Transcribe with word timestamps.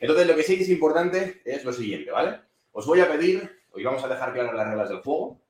Entonces, 0.00 0.26
lo 0.26 0.36
que 0.36 0.42
sí 0.42 0.54
es 0.60 0.68
importante 0.68 1.42
es 1.44 1.64
lo 1.64 1.72
siguiente, 1.72 2.10
¿vale? 2.10 2.40
Os 2.72 2.86
voy 2.86 3.00
a 3.00 3.08
pedir, 3.08 3.50
hoy 3.72 3.82
vamos 3.82 4.04
a 4.04 4.08
dejar 4.08 4.32
claras 4.32 4.54
las 4.54 4.68
reglas 4.68 4.88
del 4.88 5.00
juego. 5.00 5.40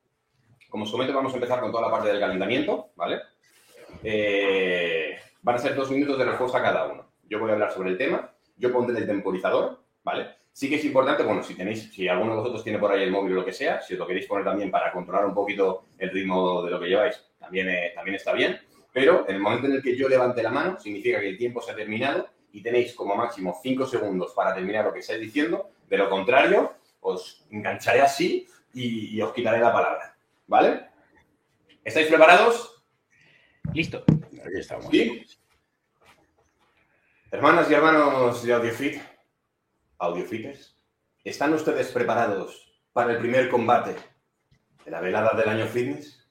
Como 0.69 0.83
os 0.83 0.91
comento, 0.91 1.13
vamos 1.13 1.33
a 1.33 1.35
empezar 1.35 1.59
con 1.59 1.71
toda 1.71 1.83
la 1.83 1.91
parte 1.91 2.09
del 2.09 2.19
calentamiento, 2.19 2.89
¿vale? 2.95 3.19
Eh, 4.03 5.17
van 5.41 5.55
a 5.55 5.59
ser 5.59 5.75
dos 5.75 5.91
minutos 5.91 6.17
de 6.17 6.25
respuesta 6.25 6.61
cada 6.61 6.87
uno. 6.87 7.11
Yo 7.27 7.39
voy 7.39 7.51
a 7.51 7.53
hablar 7.53 7.71
sobre 7.71 7.91
el 7.91 7.97
tema, 7.97 8.33
yo 8.57 8.71
pondré 8.71 8.97
el 8.97 9.07
temporizador, 9.07 9.79
¿vale? 10.03 10.27
Sí 10.51 10.67
que 10.67 10.75
es 10.75 10.85
importante, 10.85 11.23
bueno, 11.23 11.43
si 11.43 11.55
tenéis, 11.55 11.93
si 11.93 12.07
alguno 12.07 12.31
de 12.31 12.37
vosotros 12.39 12.63
tiene 12.63 12.79
por 12.79 12.91
ahí 12.91 13.03
el 13.03 13.11
móvil 13.11 13.33
o 13.33 13.35
lo 13.35 13.45
que 13.45 13.53
sea, 13.53 13.81
si 13.81 13.93
os 13.93 13.99
lo 13.99 14.07
queréis 14.07 14.25
poner 14.25 14.45
también 14.45 14.71
para 14.71 14.91
controlar 14.91 15.25
un 15.25 15.33
poquito 15.33 15.85
el 15.97 16.09
ritmo 16.09 16.63
de 16.63 16.71
lo 16.71 16.79
que 16.79 16.87
lleváis, 16.87 17.23
también, 17.39 17.69
eh, 17.69 17.91
también 17.93 18.15
está 18.15 18.33
bien. 18.33 18.59
Pero 18.91 19.25
en 19.27 19.35
el 19.35 19.41
momento 19.41 19.67
en 19.67 19.73
el 19.73 19.83
que 19.83 19.95
yo 19.95 20.09
levante 20.09 20.41
la 20.41 20.49
mano, 20.49 20.79
significa 20.79 21.19
que 21.19 21.29
el 21.29 21.37
tiempo 21.37 21.61
se 21.61 21.71
ha 21.71 21.75
terminado 21.75 22.27
y 22.51 22.61
tenéis 22.61 22.93
como 22.93 23.15
máximo 23.15 23.59
5 23.61 23.85
segundos 23.85 24.33
para 24.33 24.53
terminar 24.53 24.85
lo 24.85 24.93
que 24.93 24.99
estáis 24.99 25.19
diciendo. 25.19 25.69
De 25.87 25.97
lo 25.97 26.09
contrario, 26.09 26.73
os 27.01 27.45
engancharé 27.51 28.01
así 28.01 28.47
y, 28.73 29.17
y 29.17 29.21
os 29.21 29.33
quitaré 29.33 29.59
la 29.59 29.73
palabra. 29.73 30.15
¿Vale? 30.47 30.89
¿Estáis 31.83 32.07
preparados? 32.07 32.83
Listo. 33.73 34.03
Aquí 34.07 34.57
estamos. 34.57 34.87
¿Sí? 34.89 35.25
Hermanas 37.31 37.69
y 37.69 37.73
hermanos 37.75 38.43
de 38.43 38.53
AudioFit, 38.53 39.01
AudioFitters, 39.99 40.75
¿están 41.23 41.53
ustedes 41.53 41.91
preparados 41.91 42.81
para 42.91 43.11
el 43.13 43.19
primer 43.19 43.49
combate 43.49 43.95
de 44.83 44.91
la 44.91 44.99
velada 44.99 45.37
del 45.39 45.49
año 45.49 45.67
fitness? 45.67 46.27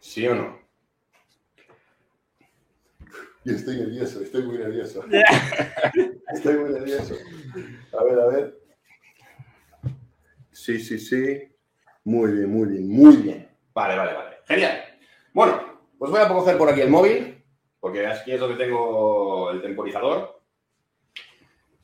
¿Sí 0.00 0.26
o 0.28 0.34
no? 0.34 0.61
Yo 3.44 3.56
estoy 3.56 3.76
nervioso, 3.76 4.20
estoy 4.20 4.42
muy 4.44 4.58
nervioso. 4.58 5.04
Estoy 6.32 6.56
muy 6.58 6.70
nervioso. 6.70 7.14
A 7.98 8.04
ver, 8.04 8.20
a 8.20 8.26
ver. 8.26 8.58
Sí, 10.52 10.78
sí, 10.78 10.98
sí. 10.98 11.52
Muy 12.04 12.32
bien, 12.32 12.50
muy 12.50 12.68
bien, 12.68 12.88
muy 12.88 13.16
bien. 13.16 13.48
Vale, 13.74 13.96
vale, 13.96 14.12
vale. 14.14 14.36
Genial. 14.46 14.84
Bueno, 15.32 15.80
pues 15.98 16.10
voy 16.10 16.20
a 16.20 16.28
coger 16.28 16.56
por 16.56 16.68
aquí 16.68 16.82
el 16.82 16.90
móvil, 16.90 17.44
porque 17.80 18.06
aquí 18.06 18.32
es 18.32 18.40
donde 18.40 18.64
tengo 18.64 19.50
el 19.50 19.60
temporizador. 19.60 20.40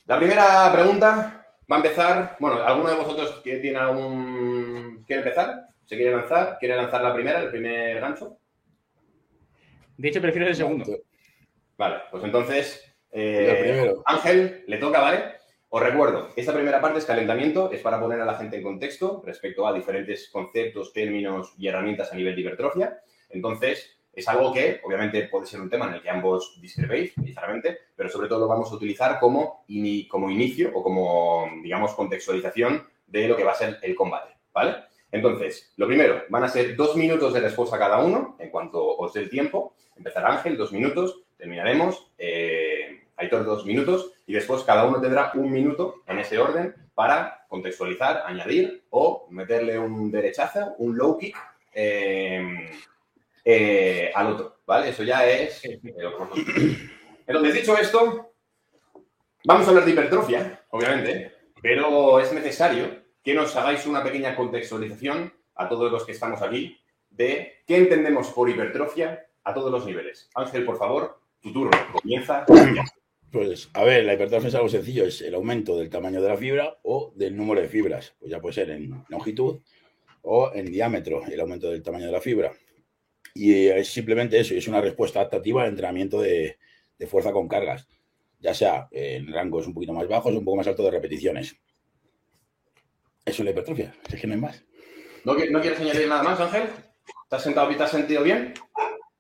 La 0.07 0.17
primera 0.17 0.73
pregunta 0.73 1.45
va 1.71 1.77
a 1.77 1.79
empezar. 1.81 2.37
Bueno, 2.39 2.63
¿alguno 2.63 2.91
de 2.91 2.97
vosotros 2.97 3.41
que 3.43 3.57
tiene 3.57 3.79
algún. 3.79 5.05
quiere 5.07 5.23
empezar? 5.23 5.67
¿Se 5.87 5.97
quiere 5.97 6.15
lanzar? 6.15 6.57
¿Quiere 6.61 6.77
lanzar 6.77 7.03
la 7.03 7.15
primera, 7.15 7.41
el 7.41 7.51
primer 7.51 8.01
gancho? 8.01 8.39
De 9.97 10.09
hecho, 10.09 10.21
prefiero 10.21 10.47
el 10.47 10.55
segundo. 10.55 10.85
Vale, 11.79 11.97
pues 12.11 12.23
entonces. 12.25 12.85
eh. 13.11 13.47
Ángel, 14.05 14.65
le 14.67 14.77
toca, 14.79 15.01
¿vale? 15.01 15.39
Os 15.71 15.83
recuerdo, 15.83 16.31
esta 16.37 16.53
primera 16.55 16.81
parte 16.81 16.99
es 16.99 17.05
calentamiento, 17.05 17.71
es 17.71 17.81
para 17.81 18.01
poner 18.01 18.21
a 18.21 18.25
la 18.25 18.35
gente 18.35 18.57
en 18.57 18.63
contexto 18.63 19.23
respecto 19.25 19.67
a 19.67 19.73
diferentes 19.73 20.29
conceptos, 20.31 20.93
términos 20.93 21.53
y 21.59 21.69
herramientas 21.69 22.13
a 22.13 22.17
nivel 22.17 22.35
de 22.35 22.41
hipertrofia. 22.41 22.99
Entonces, 23.31 23.99
es 24.15 24.27
algo 24.29 24.53
que 24.53 24.81
obviamente 24.83 25.29
puede 25.29 25.47
ser 25.47 25.61
un 25.61 25.69
tema 25.71 25.87
en 25.87 25.95
el 25.95 26.03
que 26.03 26.09
ambos 26.11 26.59
discrepéis, 26.61 27.13
sinceramente, 27.15 27.79
pero 27.95 28.09
sobre 28.09 28.29
todo 28.29 28.41
lo 28.41 28.49
vamos 28.49 28.73
a 28.73 28.75
utilizar 28.75 29.21
como, 29.21 29.65
ini- 29.69 30.09
como 30.09 30.31
inicio 30.31 30.71
o 30.75 30.83
como, 30.83 31.49
digamos, 31.63 31.95
contextualización 31.95 32.83
de 33.07 33.29
lo 33.29 33.37
que 33.37 33.45
va 33.45 33.53
a 33.53 33.57
ser 33.57 33.79
el 33.83 33.95
combate, 33.95 34.35
¿vale? 34.53 34.75
Entonces, 35.13 35.73
lo 35.77 35.87
primero, 35.87 36.23
van 36.31 36.45
a 36.45 36.49
ser 36.49 36.77
dos 36.77 36.97
minutos 36.97 37.33
de 37.35 37.41
respuesta 37.41 37.79
cada 37.79 37.99
uno, 37.99 38.37
en 38.39 38.51
cuanto 38.51 38.85
os 38.97 39.13
dé 39.13 39.21
el 39.21 39.31
tiempo. 39.31 39.75
Empezará 39.97 40.33
Ángel, 40.33 40.57
dos 40.57 40.73
minutos, 40.73 41.23
terminaremos. 41.39 42.11
eh, 42.19 43.05
Aitor, 43.19 43.45
dos 43.45 43.67
minutos, 43.67 44.13
y 44.27 44.33
después 44.33 44.63
cada 44.63 44.85
uno 44.87 45.01
tendrá 45.01 45.33
un 45.35 45.51
minuto 45.51 46.03
en 46.07 46.21
ese 46.21 46.39
orden 46.39 46.75
para 46.95 47.47
contextualizar, 47.49 48.23
añadir 48.25 48.85
o 48.91 49.27
meterle 49.31 49.77
un 49.77 50.11
derechazo, 50.11 50.75
un 50.79 50.97
low 50.97 51.19
kick 51.19 51.37
eh, 51.75 52.71
eh, 53.45 54.13
al 54.15 54.27
otro, 54.29 54.59
¿vale? 54.67 54.91
Eso 54.91 55.03
ya 55.03 55.27
es... 55.27 55.63
Entonces, 57.27 57.55
dicho 57.55 57.77
esto, 57.77 58.33
vamos 59.45 59.67
a 59.67 59.71
hablar 59.71 59.85
de 59.85 59.91
hipertrofia, 59.91 60.63
obviamente, 60.71 61.33
pero 61.61 62.21
es 62.21 62.33
necesario 62.33 63.03
que 63.23 63.35
nos 63.35 63.55
hagáis 63.57 63.85
una 63.85 64.05
pequeña 64.05 64.37
contextualización 64.37 65.33
a 65.57 65.69
todos 65.69 65.91
los 65.91 66.05
que 66.05 66.13
estamos 66.13 66.41
aquí 66.41 66.81
de 67.11 67.63
qué 67.67 67.79
entendemos 67.79 68.29
por 68.29 68.49
hipertrofia 68.49 69.27
a 69.43 69.53
todos 69.55 69.73
los 69.73 69.85
niveles. 69.85 70.31
Ángel, 70.35 70.65
por 70.65 70.79
favor, 70.79 71.19
tu 71.43 71.53
turno 71.53 71.71
comienza. 71.93 72.45
Pues, 73.31 73.69
a 73.75 73.85
ver, 73.85 74.05
la 74.05 74.15
hipertrofia 74.15 74.49
es 74.49 74.55
algo 74.55 74.69
sencillo, 74.69 75.05
es 75.05 75.21
el 75.21 75.35
aumento 75.35 75.77
del 75.79 75.91
tamaño 75.91 76.23
de 76.23 76.29
la 76.29 76.37
fibra 76.37 76.79
o 76.83 77.13
del 77.15 77.37
número 77.37 77.61
de 77.61 77.69
fibras. 77.69 78.15
Pues 78.19 78.31
ya 78.31 78.41
puede 78.41 78.55
ser 78.55 78.71
en 78.71 79.05
longitud 79.09 79.61
o 80.23 80.51
en 80.55 80.67
diámetro, 80.67 81.25
el 81.27 81.39
aumento 81.41 81.71
del 81.71 81.83
tamaño 81.83 82.07
de 82.07 82.13
la 82.13 82.21
fibra. 82.21 82.53
Y 83.35 83.67
es 83.69 83.89
simplemente 83.89 84.41
eso, 84.41 84.55
y 84.55 84.59
es 84.59 84.67
una 84.69 84.81
respuesta 84.81 85.21
adaptativa 85.21 85.63
al 85.63 85.69
entrenamiento 85.69 86.21
de, 86.23 86.59
de 86.99 87.07
fuerza 87.07 87.33
con 87.33 87.49
cargas, 87.49 87.87
ya 88.41 88.55
sea 88.55 88.89
en 88.91 89.31
rangos 89.33 89.67
un 89.67 89.75
poquito 89.75 89.93
más 89.93 90.09
bajos 90.09 90.35
o 90.35 90.39
un 90.39 90.45
poco 90.45 90.57
más 90.57 90.67
altos 90.67 90.87
de 90.87 90.91
repeticiones. 90.91 91.57
Eso 93.25 93.43
es 93.43 93.45
la 93.45 93.51
hipertrofia, 93.51 93.95
es 94.11 94.21
que 94.21 94.27
no 94.27 94.35
hay 94.35 94.41
más. 94.41 94.65
¿No, 95.25 95.35
qui- 95.35 95.51
no 95.51 95.61
quieres 95.61 95.79
añadir 95.81 96.09
nada 96.09 96.23
más, 96.23 96.41
Ángel? 96.41 96.63
¿Estás 97.25 97.43
sentado 97.43 97.71
y 97.71 97.77
te 97.77 97.83
has 97.83 97.91
sentido 97.91 98.23
bien? 98.23 98.55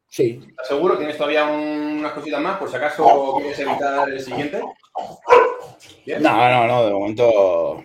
Sí, 0.08 0.41
¿Estás 0.48 0.69
seguro? 0.69 0.96
¿Tienes 0.96 1.16
todavía 1.16 1.44
un- 1.46 1.98
unas 1.98 2.12
cositas 2.12 2.41
más? 2.41 2.58
Por 2.58 2.70
si 2.70 2.76
acaso 2.76 3.34
quieres 3.38 3.58
evitar 3.58 4.08
el 4.08 4.20
siguiente. 4.20 4.60
¿Bien? 6.06 6.22
no, 6.22 6.50
no, 6.50 6.66
no, 6.66 6.86
de 6.86 6.92
momento, 6.92 7.84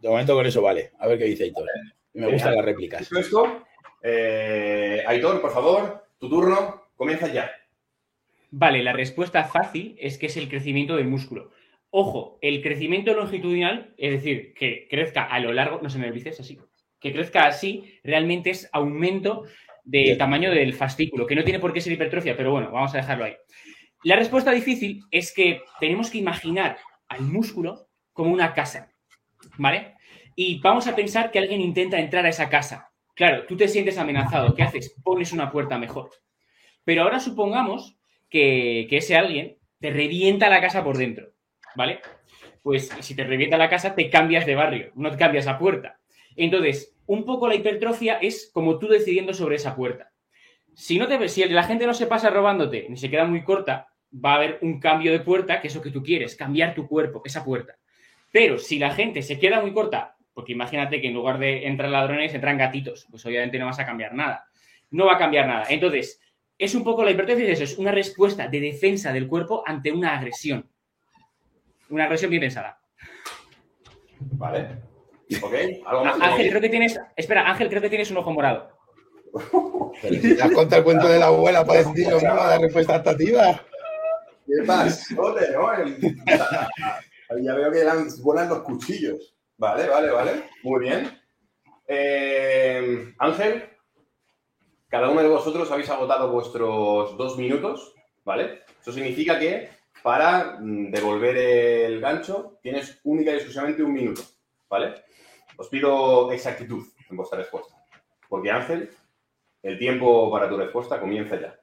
de 0.00 0.08
momento 0.08 0.34
con 0.34 0.46
eso 0.46 0.60
vale. 0.62 0.90
A 0.98 1.06
ver 1.06 1.18
qué 1.18 1.24
dice 1.24 1.44
Aitor. 1.44 1.66
Me 2.14 2.26
gustan 2.30 2.56
las 2.56 2.64
réplicas. 2.64 3.00
Dicho 3.00 3.18
esto, 3.18 3.62
eh, 4.02 5.04
Aitor, 5.06 5.40
por 5.40 5.52
favor, 5.52 6.06
tu 6.18 6.28
turno, 6.28 6.88
comienza 6.96 7.28
ya. 7.28 7.50
Vale, 8.50 8.82
la 8.82 8.92
respuesta 8.92 9.44
fácil 9.44 9.96
es 10.00 10.18
que 10.18 10.26
es 10.26 10.36
el 10.36 10.48
crecimiento 10.48 10.96
del 10.96 11.06
músculo. 11.06 11.50
Ojo, 11.90 12.38
el 12.42 12.62
crecimiento 12.62 13.14
longitudinal, 13.14 13.94
es 13.96 14.10
decir, 14.12 14.54
que 14.54 14.88
crezca 14.90 15.22
a 15.24 15.38
lo 15.38 15.52
largo, 15.52 15.78
no 15.82 15.88
se 15.90 15.98
me 15.98 16.08
olvides 16.08 16.40
así, 16.40 16.58
que 17.00 17.12
crezca 17.12 17.46
así, 17.46 17.98
realmente 18.02 18.50
es 18.50 18.68
aumento 18.72 19.44
del 19.84 20.18
tamaño 20.18 20.50
del 20.50 20.74
fascículo, 20.74 21.26
que 21.26 21.34
no 21.34 21.44
tiene 21.44 21.58
por 21.58 21.72
qué 21.72 21.80
ser 21.80 21.92
hipertrofia, 21.92 22.36
pero 22.36 22.52
bueno, 22.52 22.70
vamos 22.70 22.94
a 22.94 22.98
dejarlo 22.98 23.24
ahí. 23.24 23.36
La 24.02 24.16
respuesta 24.16 24.50
difícil 24.50 25.02
es 25.10 25.32
que 25.34 25.62
tenemos 25.78 26.10
que 26.10 26.18
imaginar 26.18 26.78
al 27.08 27.22
músculo 27.22 27.88
como 28.12 28.32
una 28.32 28.54
casa, 28.54 28.90
¿vale? 29.58 29.94
Y 30.34 30.60
vamos 30.60 30.86
a 30.86 30.96
pensar 30.96 31.30
que 31.30 31.38
alguien 31.38 31.60
intenta 31.60 31.98
entrar 31.98 32.24
a 32.24 32.30
esa 32.30 32.48
casa. 32.48 32.90
Claro, 33.14 33.44
tú 33.46 33.56
te 33.56 33.68
sientes 33.68 33.98
amenazado, 33.98 34.54
¿qué 34.54 34.62
haces? 34.62 34.96
Pones 35.02 35.32
una 35.32 35.50
puerta 35.50 35.76
mejor. 35.76 36.10
Pero 36.84 37.02
ahora 37.02 37.20
supongamos 37.20 37.98
que, 38.30 38.86
que 38.88 38.98
ese 38.98 39.16
alguien 39.16 39.58
te 39.80 39.90
revienta 39.90 40.48
la 40.48 40.60
casa 40.60 40.82
por 40.82 40.96
dentro, 40.96 41.32
¿vale? 41.74 42.00
Pues 42.62 42.88
si 43.00 43.14
te 43.14 43.24
revienta 43.24 43.58
la 43.58 43.68
casa, 43.68 43.94
te 43.94 44.08
cambias 44.08 44.46
de 44.46 44.54
barrio, 44.54 44.92
no 44.94 45.10
te 45.10 45.18
cambias 45.18 45.46
la 45.46 45.58
puerta. 45.58 45.98
Entonces, 46.36 46.94
un 47.10 47.24
poco 47.24 47.48
la 47.48 47.56
hipertrofia 47.56 48.18
es 48.18 48.52
como 48.54 48.78
tú 48.78 48.86
decidiendo 48.86 49.34
sobre 49.34 49.56
esa 49.56 49.74
puerta. 49.74 50.12
Si, 50.74 50.96
no 50.96 51.08
te, 51.08 51.28
si 51.28 51.44
la 51.46 51.64
gente 51.64 51.84
no 51.84 51.92
se 51.92 52.06
pasa 52.06 52.30
robándote 52.30 52.86
ni 52.88 52.96
se 52.96 53.10
queda 53.10 53.24
muy 53.24 53.42
corta, 53.42 53.88
va 54.14 54.34
a 54.34 54.36
haber 54.36 54.58
un 54.62 54.78
cambio 54.78 55.10
de 55.10 55.18
puerta, 55.18 55.60
que 55.60 55.66
es 55.66 55.74
lo 55.74 55.82
que 55.82 55.90
tú 55.90 56.04
quieres, 56.04 56.36
cambiar 56.36 56.72
tu 56.72 56.86
cuerpo, 56.86 57.20
esa 57.24 57.44
puerta. 57.44 57.74
Pero 58.30 58.58
si 58.58 58.78
la 58.78 58.92
gente 58.92 59.22
se 59.22 59.40
queda 59.40 59.60
muy 59.60 59.72
corta, 59.72 60.16
porque 60.32 60.52
imagínate 60.52 61.00
que 61.00 61.08
en 61.08 61.14
lugar 61.14 61.40
de 61.40 61.66
entrar 61.66 61.90
ladrones 61.90 62.32
entran 62.32 62.56
gatitos, 62.56 63.08
pues 63.10 63.26
obviamente 63.26 63.58
no 63.58 63.66
vas 63.66 63.80
a 63.80 63.86
cambiar 63.86 64.14
nada. 64.14 64.44
No 64.92 65.06
va 65.06 65.14
a 65.14 65.18
cambiar 65.18 65.48
nada. 65.48 65.64
Entonces, 65.68 66.20
es 66.56 66.76
un 66.76 66.84
poco 66.84 67.02
la 67.02 67.10
hipertrofia, 67.10 67.44
es 67.46 67.60
eso, 67.60 67.64
es 67.64 67.76
una 67.76 67.90
respuesta 67.90 68.46
de 68.46 68.60
defensa 68.60 69.12
del 69.12 69.26
cuerpo 69.26 69.64
ante 69.66 69.90
una 69.90 70.16
agresión. 70.16 70.70
Una 71.88 72.04
agresión 72.04 72.30
bien 72.30 72.42
pensada. 72.42 72.80
¿Vale? 74.20 74.89
¿Ok? 75.42 75.54
¿Algo 75.86 76.04
más? 76.04 76.20
Ángel, 76.20 76.48
creo 76.50 76.60
que 76.60 76.68
tienes. 76.68 76.98
Espera, 77.16 77.48
Ángel, 77.50 77.68
creo 77.68 77.82
que 77.82 77.88
tienes 77.88 78.10
un 78.10 78.16
ojo 78.18 78.30
morado. 78.32 78.70
Pero 80.02 80.14
si 80.20 80.34
te 80.36 80.42
has 80.42 80.50
contado 80.52 80.78
el 80.78 80.84
cuento 80.84 81.08
de 81.08 81.18
la 81.18 81.26
abuela 81.26 81.64
para 81.64 81.78
decir 81.84 82.08
lo 82.08 82.16
mismo, 82.16 82.34
la 82.34 82.58
respuesta 82.58 82.94
adaptativa. 82.94 83.60
¿Qué 84.46 84.64
pasa? 84.66 85.14
¿no? 85.14 85.36
Ya 87.40 87.54
veo 87.54 87.70
que 87.70 87.84
lan- 87.84 88.22
vuelan 88.22 88.48
los 88.48 88.58
cuchillos. 88.62 89.36
Vale, 89.56 89.88
vale, 89.88 90.10
vale. 90.10 90.32
Muy 90.64 90.80
bien. 90.80 91.16
Eh, 91.86 93.12
Ángel, 93.18 93.64
cada 94.88 95.08
uno 95.10 95.22
de 95.22 95.28
vosotros 95.28 95.70
habéis 95.70 95.90
agotado 95.90 96.30
vuestros 96.32 97.16
dos 97.16 97.36
minutos, 97.38 97.94
¿vale? 98.24 98.60
Eso 98.80 98.92
significa 98.92 99.38
que 99.38 99.68
para 100.02 100.56
mm, 100.60 100.90
devolver 100.90 101.36
el 101.36 102.00
gancho 102.00 102.58
tienes 102.62 102.98
única 103.04 103.30
y 103.30 103.34
exclusivamente 103.34 103.82
un 103.82 103.92
minuto, 103.92 104.22
¿vale? 104.70 104.94
Os 105.58 105.68
pido 105.68 106.32
exactitud 106.32 106.86
en 107.10 107.16
vuestra 107.16 107.38
respuesta. 107.38 107.74
Porque 108.28 108.50
Ángel, 108.50 108.90
el 109.62 109.78
tiempo 109.78 110.30
para 110.30 110.48
tu 110.48 110.56
respuesta 110.56 111.00
comienza 111.00 111.38
ya. 111.38 111.60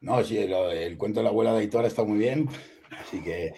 No, 0.00 0.22
sí, 0.22 0.38
el, 0.38 0.96
cuento 0.96 1.20
de 1.20 1.24
la 1.24 1.30
abuela 1.30 1.52
de 1.52 1.60
Aitor 1.60 1.84
está 1.84 2.04
muy 2.04 2.18
bien, 2.18 2.48
así 2.98 3.22
que 3.22 3.52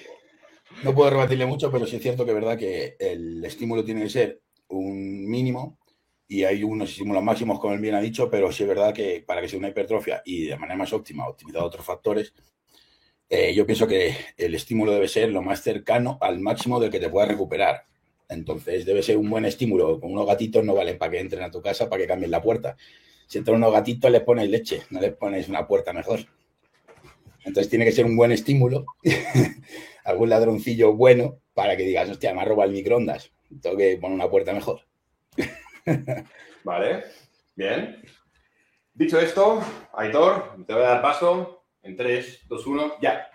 no 0.82 0.94
puedo 0.94 1.10
rebatirle 1.10 1.46
mucho, 1.46 1.70
pero 1.70 1.86
sí 1.86 1.96
es 1.96 2.02
cierto 2.02 2.26
que 2.26 2.32
verdad 2.32 2.58
que 2.58 2.96
el 2.98 3.44
estímulo 3.44 3.84
tiene 3.84 4.02
que 4.02 4.10
ser 4.10 4.42
un 4.68 5.28
mínimo 5.28 5.78
y 6.26 6.42
hay 6.42 6.64
unos 6.64 6.90
estímulos 6.90 7.22
máximos, 7.22 7.60
como 7.60 7.74
él 7.74 7.80
bien 7.80 7.94
ha 7.94 8.00
dicho, 8.00 8.28
pero 8.28 8.50
sí 8.50 8.64
es 8.64 8.68
verdad 8.68 8.92
que 8.92 9.22
para 9.24 9.40
que 9.40 9.48
sea 9.48 9.58
una 9.58 9.68
hipertrofia 9.68 10.22
y 10.24 10.46
de 10.46 10.56
manera 10.56 10.78
más 10.78 10.92
óptima 10.92 11.28
optimizar 11.28 11.62
otros 11.62 11.84
factores, 11.84 12.34
eh, 13.28 13.54
yo 13.54 13.64
pienso 13.64 13.86
que 13.86 14.16
el 14.36 14.54
estímulo 14.54 14.92
debe 14.92 15.08
ser 15.08 15.30
lo 15.30 15.42
más 15.42 15.62
cercano 15.62 16.18
al 16.20 16.40
máximo 16.40 16.80
del 16.80 16.90
que 16.90 17.00
te 17.00 17.08
puedas 17.08 17.28
recuperar. 17.28 17.86
Entonces 18.32 18.84
debe 18.84 19.02
ser 19.02 19.16
un 19.16 19.30
buen 19.30 19.44
estímulo. 19.44 20.00
Con 20.00 20.12
unos 20.12 20.26
gatitos 20.26 20.64
no 20.64 20.74
valen 20.74 20.98
para 20.98 21.12
que 21.12 21.20
entren 21.20 21.42
a 21.42 21.50
tu 21.50 21.62
casa, 21.62 21.88
para 21.88 22.02
que 22.02 22.08
cambien 22.08 22.30
la 22.30 22.42
puerta. 22.42 22.76
Si 23.26 23.38
entran 23.38 23.56
unos 23.56 23.72
gatitos 23.72 24.10
les 24.10 24.22
pones 24.22 24.48
leche, 24.48 24.82
no 24.90 25.00
les 25.00 25.12
pones 25.14 25.48
una 25.48 25.66
puerta 25.66 25.92
mejor. 25.92 26.20
Entonces 27.44 27.70
tiene 27.70 27.84
que 27.84 27.92
ser 27.92 28.04
un 28.04 28.16
buen 28.16 28.32
estímulo, 28.32 28.86
algún 30.04 30.28
ladroncillo 30.28 30.94
bueno 30.94 31.38
para 31.54 31.76
que 31.76 31.82
digas, 31.84 32.08
hostia, 32.08 32.34
me 32.34 32.42
ha 32.42 32.44
robado 32.44 32.70
el 32.70 32.76
microondas, 32.76 33.32
tengo 33.60 33.76
que 33.76 33.98
poner 34.00 34.14
una 34.14 34.30
puerta 34.30 34.52
mejor. 34.52 34.82
Vale, 36.64 37.04
bien. 37.56 38.02
Dicho 38.94 39.18
esto, 39.18 39.60
Aitor, 39.94 40.64
te 40.66 40.74
voy 40.74 40.82
a 40.82 40.88
dar 40.88 41.02
paso 41.02 41.64
en 41.82 41.96
3, 41.96 42.42
2, 42.48 42.66
1, 42.66 42.92
ya. 43.00 43.28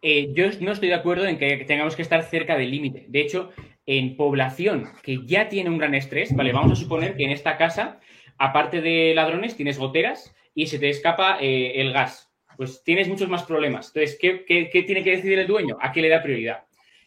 Eh, 0.00 0.32
yo 0.32 0.46
no 0.60 0.72
estoy 0.72 0.88
de 0.88 0.94
acuerdo 0.94 1.26
en 1.26 1.38
que 1.38 1.64
tengamos 1.66 1.96
que 1.96 2.02
estar 2.02 2.22
cerca 2.24 2.56
del 2.56 2.70
límite. 2.70 3.06
De 3.08 3.20
hecho, 3.20 3.52
en 3.86 4.16
población 4.16 4.90
que 5.02 5.20
ya 5.26 5.48
tiene 5.48 5.70
un 5.70 5.78
gran 5.78 5.94
estrés, 5.94 6.34
vale, 6.34 6.52
vamos 6.52 6.72
a 6.72 6.76
suponer 6.76 7.16
que 7.16 7.24
en 7.24 7.30
esta 7.30 7.56
casa, 7.56 8.00
aparte 8.38 8.80
de 8.80 9.12
ladrones, 9.14 9.56
tienes 9.56 9.78
goteras 9.78 10.34
y 10.54 10.66
se 10.66 10.78
te 10.78 10.88
escapa 10.88 11.38
eh, 11.40 11.80
el 11.80 11.92
gas. 11.92 12.30
Pues 12.56 12.82
tienes 12.84 13.08
muchos 13.08 13.28
más 13.28 13.42
problemas. 13.42 13.88
Entonces, 13.88 14.16
¿qué, 14.20 14.44
qué, 14.44 14.70
qué 14.70 14.82
tiene 14.84 15.02
que 15.02 15.16
decidir 15.16 15.38
el 15.40 15.46
dueño? 15.46 15.76
¿A 15.80 15.92
qué 15.92 16.00
le 16.00 16.08
da 16.08 16.22
prioridad? 16.22 16.64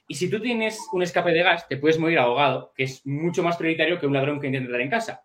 Y 0.07 0.15
si 0.15 0.29
tú 0.29 0.39
tienes 0.39 0.79
un 0.94 1.01
escape 1.01 1.31
de 1.31 1.44
gas, 1.44 1.68
te 1.68 1.77
puedes 1.77 2.00
morir 2.00 2.19
ahogado, 2.19 2.74
que 2.75 2.83
es 2.83 3.06
mucho 3.06 3.44
más 3.44 3.57
prioritario 3.57 4.00
que 4.00 4.07
un 4.07 4.13
ladrón 4.13 4.39
que 4.39 4.47
intenta 4.47 4.65
entrar 4.65 4.81
en 4.81 4.89
casa. 4.89 5.24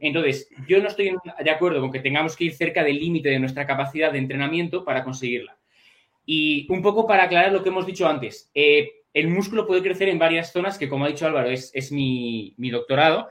Entonces, 0.00 0.48
yo 0.66 0.80
no 0.80 0.88
estoy 0.88 1.14
de 1.40 1.50
acuerdo 1.50 1.80
con 1.80 1.92
que 1.92 2.00
tengamos 2.00 2.36
que 2.36 2.44
ir 2.44 2.54
cerca 2.54 2.82
del 2.82 2.98
límite 2.98 3.28
de 3.28 3.38
nuestra 3.38 3.66
capacidad 3.66 4.12
de 4.12 4.18
entrenamiento 4.18 4.84
para 4.84 5.04
conseguirla. 5.04 5.56
Y 6.26 6.66
un 6.72 6.82
poco 6.82 7.06
para 7.06 7.24
aclarar 7.24 7.52
lo 7.52 7.62
que 7.62 7.68
hemos 7.68 7.86
dicho 7.86 8.08
antes, 8.08 8.50
eh, 8.54 9.03
el 9.14 9.28
músculo 9.28 9.66
puede 9.66 9.82
crecer 9.82 10.08
en 10.08 10.18
varias 10.18 10.52
zonas, 10.52 10.76
que 10.76 10.88
como 10.88 11.04
ha 11.04 11.08
dicho 11.08 11.24
Álvaro, 11.24 11.48
es, 11.48 11.92
mi, 11.92 12.54
doctorado. 12.58 13.30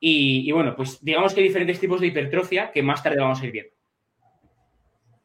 Y, 0.00 0.50
bueno, 0.52 0.74
pues 0.74 1.02
digamos 1.02 1.32
que 1.32 1.40
hay 1.40 1.46
diferentes 1.46 1.78
tipos 1.78 2.00
de 2.00 2.08
hipertrofia 2.08 2.72
que 2.72 2.82
más 2.82 3.02
tarde 3.02 3.20
vamos 3.20 3.40
a 3.40 3.46
ir 3.46 3.52
viendo. 3.52 3.72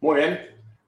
Muy 0.01 0.17
bien, 0.17 0.39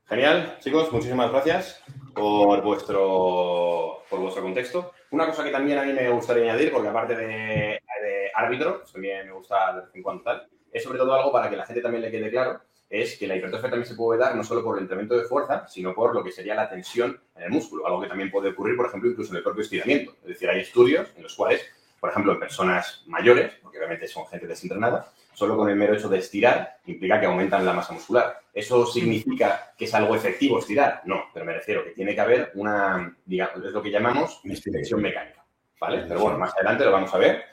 genial, 0.05 0.57
chicos, 0.59 0.91
muchísimas 0.91 1.31
gracias 1.31 1.83
por 2.13 2.61
vuestro, 2.61 4.03
por 4.09 4.19
vuestro 4.19 4.43
contexto. 4.43 4.93
Una 5.09 5.25
cosa 5.25 5.43
que 5.43 5.49
también 5.49 5.79
a 5.79 5.83
mí 5.83 5.93
me 5.93 6.09
gustaría 6.09 6.43
añadir, 6.43 6.71
porque 6.71 6.89
aparte 6.89 7.15
de, 7.15 7.25
de 7.25 8.31
árbitro, 8.35 8.79
pues 8.79 8.91
también 8.91 9.25
me 9.25 9.31
gusta 9.31 9.89
en 9.93 10.23
tal, 10.23 10.47
es 10.71 10.83
sobre 10.83 10.99
todo 10.99 11.13
algo 11.13 11.31
para 11.31 11.49
que 11.49 11.55
la 11.55 11.65
gente 11.65 11.81
también 11.81 12.03
le 12.03 12.11
quede 12.11 12.29
claro, 12.29 12.61
es 12.89 13.17
que 13.17 13.27
la 13.27 13.35
hipertrofia 13.35 13.69
también 13.69 13.87
se 13.87 13.95
puede 13.95 14.19
dar 14.19 14.35
no 14.35 14.43
solo 14.43 14.63
por 14.63 14.77
el 14.77 14.83
entrenamiento 14.83 15.17
de 15.17 15.27
fuerza, 15.27 15.67
sino 15.67 15.93
por 15.93 16.13
lo 16.13 16.23
que 16.23 16.31
sería 16.31 16.55
la 16.55 16.69
tensión 16.69 17.19
en 17.35 17.43
el 17.43 17.49
músculo, 17.49 17.85
algo 17.85 18.01
que 18.01 18.07
también 18.07 18.31
puede 18.31 18.49
ocurrir, 18.49 18.77
por 18.77 18.87
ejemplo, 18.87 19.09
incluso 19.09 19.31
en 19.31 19.37
el 19.37 19.43
propio 19.43 19.63
estiramiento. 19.63 20.15
Es 20.21 20.27
decir, 20.29 20.49
hay 20.49 20.61
estudios 20.61 21.09
en 21.15 21.23
los 21.23 21.35
cuales, 21.35 21.65
por 21.99 22.09
ejemplo, 22.09 22.31
en 22.31 22.39
personas 22.39 23.03
mayores, 23.07 23.53
porque 23.61 23.77
obviamente 23.77 24.07
son 24.07 24.25
gente 24.27 24.47
desentrenada, 24.47 25.11
solo 25.33 25.57
con 25.57 25.69
el 25.69 25.75
mero 25.75 25.93
hecho 25.93 26.09
de 26.09 26.19
estirar 26.19 26.79
implica 26.85 27.19
que 27.19 27.25
aumentan 27.25 27.65
la 27.65 27.73
masa 27.73 27.93
muscular. 27.93 28.39
¿Eso 28.53 28.85
significa 28.87 29.73
que 29.77 29.85
es 29.85 29.93
algo 29.93 30.15
efectivo 30.15 30.57
estirar? 30.57 31.01
No, 31.05 31.25
pero 31.33 31.45
me 31.45 31.53
refiero 31.53 31.83
que 31.83 31.91
tiene 31.91 32.15
que 32.15 32.21
haber 32.21 32.51
una, 32.55 33.15
digamos, 33.25 33.63
es 33.63 33.71
lo 33.71 33.83
que 33.83 33.91
llamamos 33.91 34.41
tensión 34.41 35.01
mecánica. 35.01 35.36
¿Vale? 35.79 36.05
Pero 36.07 36.21
bueno, 36.21 36.37
más 36.39 36.53
adelante 36.55 36.85
lo 36.85 36.91
vamos 36.91 37.13
a 37.13 37.17
ver. 37.17 37.45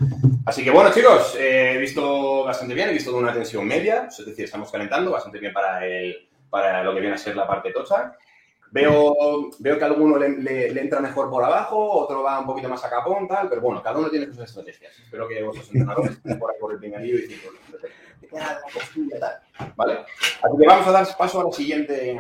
Así 0.47 0.65
que 0.65 0.71
bueno, 0.71 0.91
chicos, 0.93 1.37
eh, 1.37 1.73
he 1.75 1.79
visto 1.79 2.45
bastante 2.45 2.75
bien, 2.75 2.89
he 2.89 2.93
visto 2.93 3.15
una 3.17 3.33
tensión 3.33 3.67
media, 3.67 4.09
es 4.09 4.25
decir, 4.25 4.45
estamos 4.45 4.71
calentando 4.71 5.11
bastante 5.11 5.39
bien 5.39 5.53
para, 5.53 5.85
el, 5.87 6.29
para 6.51 6.83
lo 6.83 6.95
que 6.95 7.01
viene 7.01 7.15
a 7.15 7.19
ser 7.19 7.37
la 7.37 7.47
parte 7.47 7.73
tocha. 7.73 8.17
Veo, 8.71 9.51
veo 9.61 9.79
que 9.79 9.85
a 9.85 9.87
alguno 9.87 10.19
le, 10.19 10.31
le, 10.31 10.71
le, 10.71 10.81
entra 10.81 11.01
mejor 11.01 11.31
por 11.31 11.45
abajo, 11.45 11.79
otro 11.93 12.23
va 12.23 12.41
un 12.41 12.47
poquito 12.47 12.69
más 12.69 12.85
a 12.85 12.91
capón, 12.91 13.29
tal, 13.29 13.49
pero 13.49 13.61
bueno, 13.61 13.81
cada 13.83 13.99
uno 13.99 14.11
tiene 14.11 14.27
sus 14.27 14.39
estrategias. 14.39 14.99
Espero 14.99 15.29
que 15.29 15.43
vuestros 15.43 15.69
entrenadores 15.69 16.11
estén 16.17 16.39
por 16.39 16.51
ahí 16.51 16.57
por 16.59 16.73
el 16.73 16.81
pinganillo 16.81 17.15
y 17.17 17.23
diciendo, 17.23 17.59
la 18.33 18.61
costilla, 18.73 19.21
tal. 19.21 19.73
¿Vale? 19.77 19.99
Así 20.43 20.57
que 20.59 20.67
vamos 20.67 20.87
a 20.87 20.91
dar 20.91 21.17
paso 21.17 21.41
a 21.41 21.45
la 21.45 21.53
siguiente, 21.53 22.19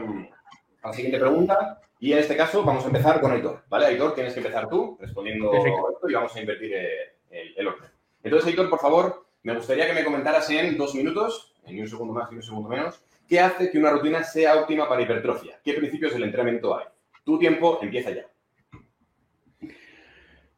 a 0.82 0.88
la 0.88 0.94
siguiente 0.94 1.18
pregunta. 1.18 1.80
Y 2.04 2.12
en 2.12 2.18
este 2.18 2.36
caso 2.36 2.62
vamos 2.62 2.84
a 2.84 2.88
empezar 2.88 3.18
con 3.18 3.32
Aitor, 3.32 3.64
¿vale? 3.66 3.86
Aitor, 3.86 4.14
tienes 4.14 4.34
que 4.34 4.40
empezar 4.40 4.68
tú 4.68 4.98
respondiendo 5.00 5.50
Perfecto. 5.50 5.90
esto 5.90 6.10
y 6.10 6.12
vamos 6.12 6.36
a 6.36 6.40
invertir 6.40 6.74
el, 6.74 7.54
el 7.56 7.66
orden. 7.66 7.90
Entonces, 8.22 8.46
Aitor, 8.46 8.68
por 8.68 8.78
favor, 8.78 9.24
me 9.42 9.54
gustaría 9.54 9.86
que 9.86 9.94
me 9.94 10.04
comentaras 10.04 10.50
en 10.50 10.76
dos 10.76 10.94
minutos, 10.94 11.54
en 11.64 11.80
un 11.80 11.88
segundo 11.88 12.12
más 12.12 12.30
y 12.30 12.34
un 12.34 12.42
segundo 12.42 12.68
menos, 12.68 13.02
¿qué 13.26 13.40
hace 13.40 13.70
que 13.70 13.78
una 13.78 13.88
rutina 13.88 14.22
sea 14.22 14.56
óptima 14.56 14.86
para 14.86 15.00
hipertrofia? 15.00 15.58
¿Qué 15.64 15.72
principios 15.72 16.12
del 16.12 16.24
entrenamiento 16.24 16.76
hay? 16.76 16.84
Tu 17.24 17.38
tiempo 17.38 17.78
empieza 17.80 18.10
ya. 18.10 18.26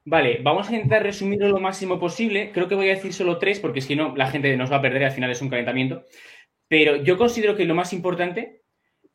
Vale, 0.04 0.40
vamos 0.42 0.68
a 0.68 0.74
intentar 0.74 1.04
resumirlo 1.04 1.46
lo 1.46 1.60
máximo 1.60 2.00
posible. 2.00 2.50
Creo 2.50 2.66
que 2.66 2.74
voy 2.74 2.90
a 2.90 2.96
decir 2.96 3.12
solo 3.12 3.38
tres, 3.38 3.60
porque 3.60 3.82
si 3.82 3.94
no, 3.94 4.16
la 4.16 4.26
gente 4.26 4.56
nos 4.56 4.72
va 4.72 4.78
a 4.78 4.82
perder, 4.82 5.04
al 5.04 5.12
final 5.12 5.30
es 5.30 5.40
un 5.40 5.50
calentamiento. 5.50 6.06
Pero 6.66 6.96
yo 6.96 7.16
considero 7.16 7.54
que 7.54 7.66
lo 7.66 7.76
más 7.76 7.92
importante 7.92 8.65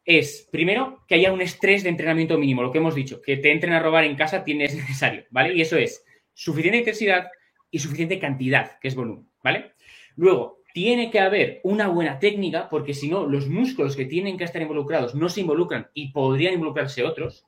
es, 0.06 0.48
primero, 0.51 1.03
que 1.07 1.15
haya 1.15 1.31
un 1.31 1.42
estrés 1.42 1.83
de 1.83 1.89
entrenamiento 1.89 2.38
mínimo, 2.38 2.63
lo 2.63 2.71
que 2.71 2.80
hemos 2.80 2.95
dicho, 2.95 3.21
que 3.21 3.38
te 3.38 3.51
entren 3.51 3.74
a 3.74 3.80
robar 3.80 4.03
en 4.03 4.15
casa 4.15 4.44
tienes 4.44 4.75
necesario, 4.75 5.25
¿vale? 5.30 5.53
Y 5.53 5.62
eso 5.62 5.77
es 5.77 6.03
suficiente 6.33 6.80
intensidad 6.80 7.30
y 7.69 7.80
suficiente 7.80 8.19
cantidad, 8.19 8.80
que 8.80 8.88
es 8.88 8.95
volumen, 8.95 9.27
¿vale? 9.44 9.74
Luego, 10.15 10.62
tiene 10.74 11.12
que 11.12 11.19
haber 11.19 11.59
una 11.63 11.88
buena 11.88 12.19
técnica, 12.19 12.69
porque 12.69 12.94
si 12.94 13.09
no, 13.09 13.25
los 13.25 13.48
músculos 13.48 13.95
que 13.95 14.06
tienen 14.06 14.38
que 14.38 14.44
estar 14.44 14.62
involucrados 14.62 15.15
no 15.15 15.30
se 15.30 15.42
involucran 15.42 15.89
y 15.94 16.12
podrían 16.12 16.53
involucrarse 16.53 17.03
otros. 17.03 17.45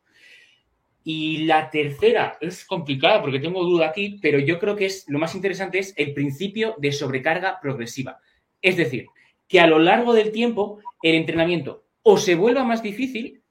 Y 1.05 1.45
la 1.45 1.69
tercera 1.69 2.37
es 2.39 2.65
complicada 2.65 3.21
porque 3.21 3.39
tengo 3.39 3.63
duda 3.63 3.87
aquí, 3.87 4.19
pero 4.21 4.39
yo 4.39 4.59
creo 4.59 4.75
que 4.75 4.85
es 4.85 5.05
lo 5.09 5.19
más 5.19 5.35
interesante 5.35 5.79
es 5.79 5.93
el 5.97 6.13
principio 6.13 6.75
de 6.77 6.91
sobrecarga 6.91 7.59
progresiva. 7.61 8.19
Es 8.61 8.77
decir, 8.77 9.07
que 9.47 9.59
a 9.59 9.67
lo 9.67 9.79
largo 9.79 10.13
del 10.13 10.31
tiempo 10.31 10.79
el 11.01 11.15
entrenamiento 11.15 11.83
o 12.03 12.17
se 12.17 12.35
vuelva 12.35 12.63
más 12.63 12.83
difícil 12.83 13.41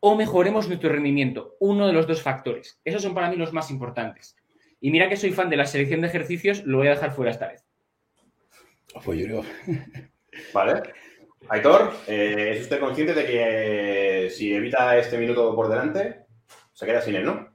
o 0.00 0.16
mejoremos 0.16 0.68
nuestro 0.68 0.90
rendimiento. 0.90 1.56
Uno 1.60 1.86
de 1.86 1.92
los 1.92 2.06
dos 2.06 2.22
factores. 2.22 2.80
Esos 2.84 3.02
son 3.02 3.14
para 3.14 3.30
mí 3.30 3.36
los 3.36 3.52
más 3.52 3.70
importantes. 3.70 4.36
Y 4.80 4.90
mira 4.90 5.08
que 5.08 5.16
soy 5.16 5.30
fan 5.30 5.48
de 5.48 5.56
la 5.56 5.64
selección 5.64 6.00
de 6.00 6.08
ejercicios, 6.08 6.64
lo 6.64 6.78
voy 6.78 6.88
a 6.88 6.90
dejar 6.90 7.12
fuera 7.12 7.30
esta 7.30 7.48
vez. 7.48 7.64
Pues 9.04 9.18
yo 9.18 9.26
creo. 9.26 9.44
Vale. 10.52 10.82
Aitor, 11.48 11.92
eh, 12.06 12.52
¿es 12.54 12.62
usted 12.62 12.80
consciente 12.80 13.14
de 13.14 13.26
que 13.26 14.26
eh, 14.26 14.30
si 14.30 14.52
evita 14.54 14.96
este 14.96 15.18
minuto 15.18 15.54
por 15.54 15.68
delante, 15.68 16.20
se 16.72 16.86
queda 16.86 17.00
sin 17.00 17.16
él, 17.16 17.24
no? 17.24 17.52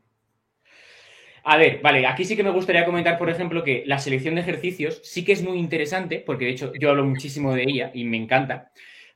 A 1.44 1.56
ver, 1.56 1.80
vale, 1.82 2.06
aquí 2.06 2.26
sí 2.26 2.36
que 2.36 2.44
me 2.44 2.50
gustaría 2.50 2.84
comentar, 2.84 3.18
por 3.18 3.30
ejemplo, 3.30 3.64
que 3.64 3.84
la 3.86 4.00
selección 4.00 4.36
de 4.36 4.42
ejercicios 4.42 5.00
sí 5.04 5.24
que 5.24 5.32
es 5.32 5.42
muy 5.42 5.58
interesante, 5.58 6.22
porque 6.26 6.44
de 6.44 6.52
hecho 6.52 6.74
yo 6.78 6.90
hablo 6.90 7.06
muchísimo 7.06 7.54
de 7.54 7.64
ella 7.64 7.92
y 7.94 8.04
me 8.04 8.18
encanta, 8.18 8.72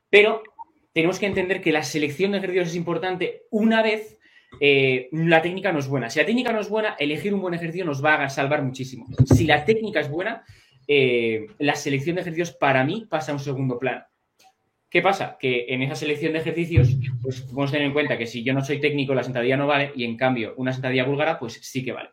pero 0.08 0.42
tenemos 0.92 1.18
que 1.18 1.26
entender 1.26 1.60
que 1.60 1.72
la 1.72 1.82
selección 1.82 2.32
de 2.32 2.38
ejercicios 2.38 2.68
es 2.68 2.76
importante 2.76 3.42
una 3.50 3.82
vez 3.82 4.18
eh, 4.60 5.08
la 5.12 5.40
técnica 5.40 5.72
no 5.72 5.78
es 5.78 5.88
buena. 5.88 6.10
Si 6.10 6.18
la 6.18 6.26
técnica 6.26 6.52
no 6.52 6.60
es 6.60 6.68
buena, 6.68 6.94
elegir 6.98 7.32
un 7.34 7.40
buen 7.40 7.54
ejercicio 7.54 7.84
nos 7.84 8.04
va 8.04 8.22
a 8.22 8.28
salvar 8.28 8.62
muchísimo. 8.62 9.06
Si 9.24 9.46
la 9.46 9.64
técnica 9.64 10.00
es 10.00 10.10
buena, 10.10 10.44
eh, 10.86 11.46
la 11.58 11.74
selección 11.74 12.16
de 12.16 12.22
ejercicios 12.22 12.52
para 12.52 12.84
mí 12.84 13.06
pasa 13.08 13.32
a 13.32 13.34
un 13.34 13.40
segundo 13.40 13.78
plano. 13.78 14.04
¿Qué 14.90 15.00
pasa? 15.00 15.38
Que 15.40 15.66
en 15.68 15.80
esa 15.80 15.94
selección 15.94 16.34
de 16.34 16.40
ejercicios, 16.40 16.94
pues 17.22 17.40
podemos 17.40 17.72
tener 17.72 17.86
en 17.86 17.94
cuenta 17.94 18.18
que 18.18 18.26
si 18.26 18.44
yo 18.44 18.52
no 18.52 18.62
soy 18.62 18.78
técnico, 18.78 19.14
la 19.14 19.22
sentadilla 19.22 19.56
no 19.56 19.66
vale, 19.66 19.90
y 19.96 20.04
en 20.04 20.18
cambio 20.18 20.52
una 20.58 20.72
sentadilla 20.72 21.04
búlgara, 21.04 21.38
pues 21.38 21.54
sí 21.54 21.82
que 21.82 21.92
vale. 21.92 22.10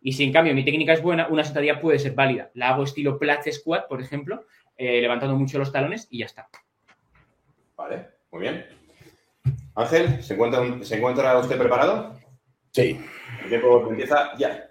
Y 0.00 0.12
si 0.12 0.24
en 0.24 0.32
cambio 0.32 0.54
mi 0.54 0.64
técnica 0.64 0.94
es 0.94 1.02
buena, 1.02 1.28
una 1.28 1.44
sentadilla 1.44 1.78
puede 1.78 1.98
ser 1.98 2.14
válida. 2.14 2.50
La 2.54 2.70
hago 2.70 2.84
estilo 2.84 3.18
Platz 3.18 3.52
Squat, 3.52 3.86
por 3.86 4.00
ejemplo, 4.00 4.46
eh, 4.78 5.02
levantando 5.02 5.36
mucho 5.36 5.58
los 5.58 5.70
talones 5.70 6.08
y 6.10 6.18
ya 6.18 6.26
está. 6.26 6.48
Vale, 7.76 8.06
muy 8.32 8.40
bien. 8.40 8.66
Ángel, 9.74 10.22
¿se 10.22 10.34
encuentra, 10.34 10.62
¿se 10.82 10.96
encuentra 10.96 11.38
usted 11.38 11.58
preparado? 11.58 12.18
Sí. 12.72 12.98
El 13.42 13.48
tiempo 13.48 13.88
empieza 13.88 14.32
ya. 14.38 14.70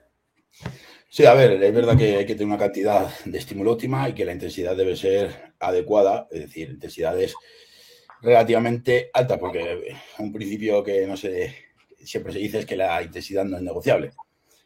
Sí, 1.09 1.25
a 1.25 1.33
ver, 1.33 1.61
es 1.61 1.73
verdad 1.73 1.97
que 1.97 2.17
hay 2.17 2.25
que 2.25 2.35
tener 2.35 2.47
una 2.47 2.57
cantidad 2.57 3.09
de 3.25 3.37
estímulo 3.37 3.73
óptima 3.73 4.07
y 4.09 4.13
que 4.13 4.25
la 4.25 4.31
intensidad 4.31 4.75
debe 4.75 4.95
ser 4.95 5.53
adecuada, 5.59 6.27
es 6.31 6.41
decir, 6.41 6.69
intensidades 6.69 7.35
relativamente 8.21 9.09
altas, 9.13 9.37
porque 9.37 9.95
un 10.19 10.31
principio 10.31 10.83
que 10.83 11.05
no 11.05 11.17
sé, 11.17 11.55
siempre 11.99 12.33
se 12.33 12.39
dice 12.39 12.59
es 12.59 12.65
que 12.65 12.77
la 12.77 13.01
intensidad 13.03 13.43
no 13.43 13.57
es 13.57 13.63
negociable, 13.63 14.11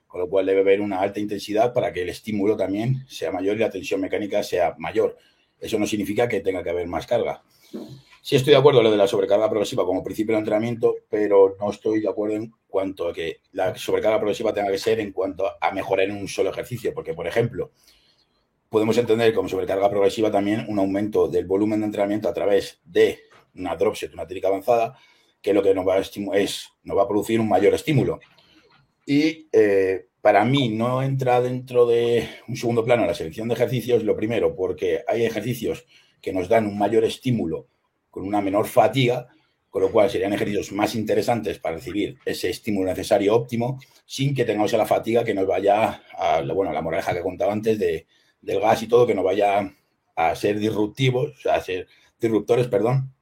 con 0.07 0.21
lo 0.21 0.29
cual 0.29 0.45
debe 0.45 0.61
haber 0.61 0.81
una 0.81 0.99
alta 0.99 1.19
intensidad 1.19 1.73
para 1.73 1.91
que 1.91 2.03
el 2.03 2.09
estímulo 2.09 2.55
también 2.55 3.05
sea 3.09 3.31
mayor 3.31 3.55
y 3.55 3.61
la 3.61 3.71
tensión 3.71 3.99
mecánica 3.99 4.43
sea 4.43 4.75
mayor. 4.77 5.17
Eso 5.59 5.79
no 5.79 5.87
significa 5.87 6.27
que 6.27 6.41
tenga 6.41 6.63
que 6.63 6.69
haber 6.69 6.87
más 6.87 7.07
carga. 7.07 7.41
Sí 8.25 8.35
estoy 8.35 8.53
de 8.53 8.57
acuerdo 8.57 8.79
en 8.79 8.85
lo 8.85 8.91
de 8.91 8.97
la 8.97 9.05
sobrecarga 9.05 9.47
progresiva 9.47 9.85
como 9.85 10.03
principio 10.03 10.33
de 10.33 10.39
entrenamiento, 10.39 10.95
pero 11.07 11.55
no 11.59 11.69
estoy 11.69 11.99
de 11.99 12.09
acuerdo 12.09 12.37
en 12.37 12.51
cuanto 12.67 13.07
a 13.07 13.13
que 13.13 13.41
la 13.51 13.75
sobrecarga 13.75 14.17
progresiva 14.17 14.51
tenga 14.51 14.71
que 14.71 14.79
ser 14.79 14.99
en 14.99 15.11
cuanto 15.11 15.45
a 15.61 15.71
mejorar 15.71 16.09
en 16.09 16.17
un 16.17 16.27
solo 16.27 16.49
ejercicio, 16.49 16.91
porque, 16.91 17.13
por 17.13 17.27
ejemplo, 17.27 17.69
podemos 18.67 18.97
entender 18.97 19.31
como 19.31 19.47
sobrecarga 19.47 19.91
progresiva 19.91 20.31
también 20.31 20.65
un 20.67 20.79
aumento 20.79 21.27
del 21.27 21.45
volumen 21.45 21.81
de 21.81 21.85
entrenamiento 21.85 22.27
a 22.27 22.33
través 22.33 22.81
de 22.83 23.19
una 23.53 23.75
dropset, 23.75 24.11
una 24.15 24.25
técnica 24.25 24.47
avanzada, 24.47 24.97
que 25.39 25.53
lo 25.53 25.61
que 25.61 25.75
nos 25.75 25.87
va 25.87 25.97
a, 25.97 25.99
es, 25.99 26.69
nos 26.81 26.97
va 26.97 27.03
a 27.03 27.07
producir 27.07 27.39
un 27.39 27.47
mayor 27.47 27.75
estímulo. 27.75 28.19
Y 29.05 29.49
eh, 29.51 30.07
para 30.21 30.43
mí 30.45 30.69
no 30.69 31.03
entra 31.03 31.41
dentro 31.41 31.85
de 31.85 32.27
un 32.47 32.55
segundo 32.55 32.83
plano 32.83 33.05
la 33.05 33.13
selección 33.13 33.47
de 33.49 33.53
ejercicios, 33.53 34.03
lo 34.03 34.15
primero, 34.15 34.55
porque 34.55 35.03
hay 35.07 35.25
ejercicios 35.25 35.85
que 36.23 36.33
nos 36.33 36.49
dan 36.49 36.65
un 36.65 36.79
mayor 36.79 37.03
estímulo 37.03 37.67
con 38.15 38.25
una 38.25 38.39
menor 38.39 38.65
fatiga, 38.65 39.27
con 39.69 39.81
lo 39.81 39.91
cual 39.91 40.09
serían 40.09 40.31
ejercicios 40.31 40.71
más 40.71 40.95
interesantes 40.95 41.59
para 41.59 41.75
recibir 41.75 42.17
ese 42.23 42.49
estímulo 42.49 42.89
necesario 42.89 43.35
óptimo 43.35 43.77
sin 44.05 44.33
que 44.33 44.45
tengamos 44.45 44.71
la 44.71 44.85
fatiga 44.85 45.25
que 45.25 45.33
nos 45.33 45.45
vaya 45.45 46.01
a, 46.17 46.41
bueno, 46.53 46.71
la 46.71 46.81
moraleja 46.81 47.13
que 47.13 47.19
contaba 47.19 47.51
antes 47.51 47.77
de, 47.77 48.07
del 48.39 48.61
gas 48.61 48.81
y 48.83 48.87
todo, 48.87 49.05
que 49.05 49.13
nos 49.13 49.25
vaya 49.25 49.69
a 50.15 50.33
ser 50.33 50.59
disruptivos, 50.59 51.45
a 51.45 51.59
ser 51.59 51.87
disruptores, 52.17 52.67
perdón, 52.67 53.13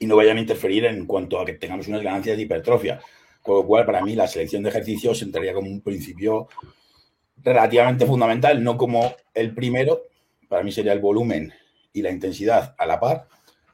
y 0.00 0.06
no 0.06 0.16
vayan 0.16 0.38
a 0.38 0.40
interferir 0.40 0.86
en 0.86 1.06
cuanto 1.06 1.38
a 1.38 1.44
que 1.44 1.52
tengamos 1.52 1.86
unas 1.86 2.02
ganancias 2.02 2.36
de 2.36 2.42
hipertrofia. 2.42 2.98
Con 3.40 3.58
lo 3.58 3.64
cual, 3.64 3.86
para 3.86 4.02
mí, 4.02 4.16
la 4.16 4.26
selección 4.26 4.64
de 4.64 4.70
ejercicios 4.70 5.22
entraría 5.22 5.54
como 5.54 5.70
un 5.70 5.82
principio 5.82 6.48
relativamente 7.36 8.06
fundamental, 8.06 8.64
no 8.64 8.76
como 8.76 9.14
el 9.34 9.54
primero, 9.54 10.02
para 10.48 10.64
mí 10.64 10.72
sería 10.72 10.94
el 10.94 11.00
volumen 11.00 11.52
y 11.92 12.02
la 12.02 12.10
intensidad 12.10 12.74
a 12.76 12.86
la 12.86 12.98
par, 12.98 13.28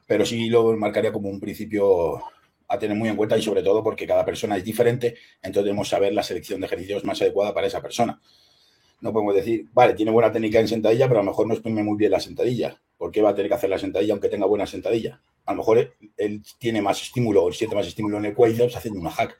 pero 0.09 0.25
sí 0.25 0.49
lo 0.49 0.75
marcaría 0.75 1.11
como 1.11 1.29
un 1.29 1.39
principio 1.39 2.19
a 2.67 2.79
tener 2.79 2.97
muy 2.97 3.09
en 3.09 3.15
cuenta 3.15 3.37
y 3.37 3.43
sobre 3.43 3.61
todo 3.61 3.83
porque 3.83 4.07
cada 4.07 4.25
persona 4.25 4.57
es 4.57 4.63
diferente, 4.63 5.17
entonces 5.35 5.65
debemos 5.65 5.87
saber 5.87 6.13
la 6.13 6.23
selección 6.23 6.59
de 6.59 6.65
ejercicios 6.65 7.05
más 7.05 7.21
adecuada 7.21 7.53
para 7.53 7.67
esa 7.67 7.79
persona. 7.79 8.19
No 9.01 9.13
podemos 9.13 9.35
decir, 9.35 9.67
vale, 9.71 9.93
tiene 9.93 10.09
buena 10.09 10.31
técnica 10.31 10.59
en 10.59 10.67
sentadilla, 10.67 11.07
pero 11.07 11.19
a 11.19 11.23
lo 11.23 11.29
mejor 11.29 11.45
no 11.45 11.53
exprime 11.53 11.83
muy 11.83 11.95
bien 11.95 12.09
la 12.09 12.19
sentadilla. 12.19 12.81
¿Por 12.97 13.11
qué 13.11 13.21
va 13.21 13.29
a 13.29 13.35
tener 13.35 13.49
que 13.49 13.55
hacer 13.55 13.69
la 13.69 13.77
sentadilla 13.77 14.13
aunque 14.13 14.29
tenga 14.29 14.47
buena 14.47 14.65
sentadilla? 14.65 15.21
A 15.45 15.51
lo 15.51 15.57
mejor 15.57 15.93
él, 16.17 16.41
tiene 16.57 16.81
más 16.81 16.99
estímulo 17.03 17.43
o 17.43 17.51
siente 17.51 17.75
más 17.75 17.85
estímulo 17.85 18.17
en 18.17 18.25
el 18.25 18.33
quadriceps 18.33 18.77
haciendo 18.77 18.99
una 18.99 19.11
hack. 19.11 19.39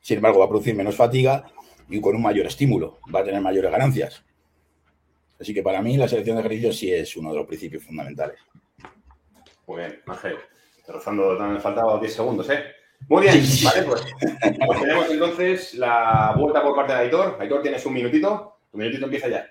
Sin 0.00 0.16
embargo, 0.16 0.38
va 0.38 0.46
a 0.46 0.48
producir 0.48 0.74
menos 0.74 0.96
fatiga 0.96 1.44
y 1.90 2.00
con 2.00 2.16
un 2.16 2.22
mayor 2.22 2.46
estímulo. 2.46 3.00
Va 3.14 3.20
a 3.20 3.24
tener 3.24 3.42
mayores 3.42 3.70
ganancias. 3.70 4.24
Así 5.38 5.52
que 5.52 5.62
para 5.62 5.82
mí 5.82 5.98
la 5.98 6.08
selección 6.08 6.36
de 6.36 6.40
ejercicios 6.40 6.78
sí 6.78 6.90
es 6.90 7.14
uno 7.18 7.32
de 7.32 7.36
los 7.36 7.46
principios 7.46 7.84
fundamentales. 7.84 8.38
Muy 9.70 9.82
bien, 9.82 10.00
Ángel. 10.04 10.36
rozando, 10.88 11.38
me 11.38 11.60
faltaba 11.60 12.00
10 12.00 12.12
segundos, 12.12 12.50
¿eh? 12.50 12.64
Muy 13.08 13.22
bien, 13.22 13.40
vale, 13.62 13.82
pues, 13.84 14.04
pues, 14.66 14.80
tenemos 14.80 15.08
entonces 15.08 15.74
la 15.74 16.34
vuelta 16.36 16.60
por 16.60 16.74
parte 16.74 16.92
de 16.92 16.98
Aitor. 16.98 17.36
Aitor, 17.38 17.62
tienes 17.62 17.86
un 17.86 17.94
minutito. 17.94 18.56
Tu 18.72 18.76
minutito 18.76 19.04
empieza 19.04 19.28
ya. 19.28 19.48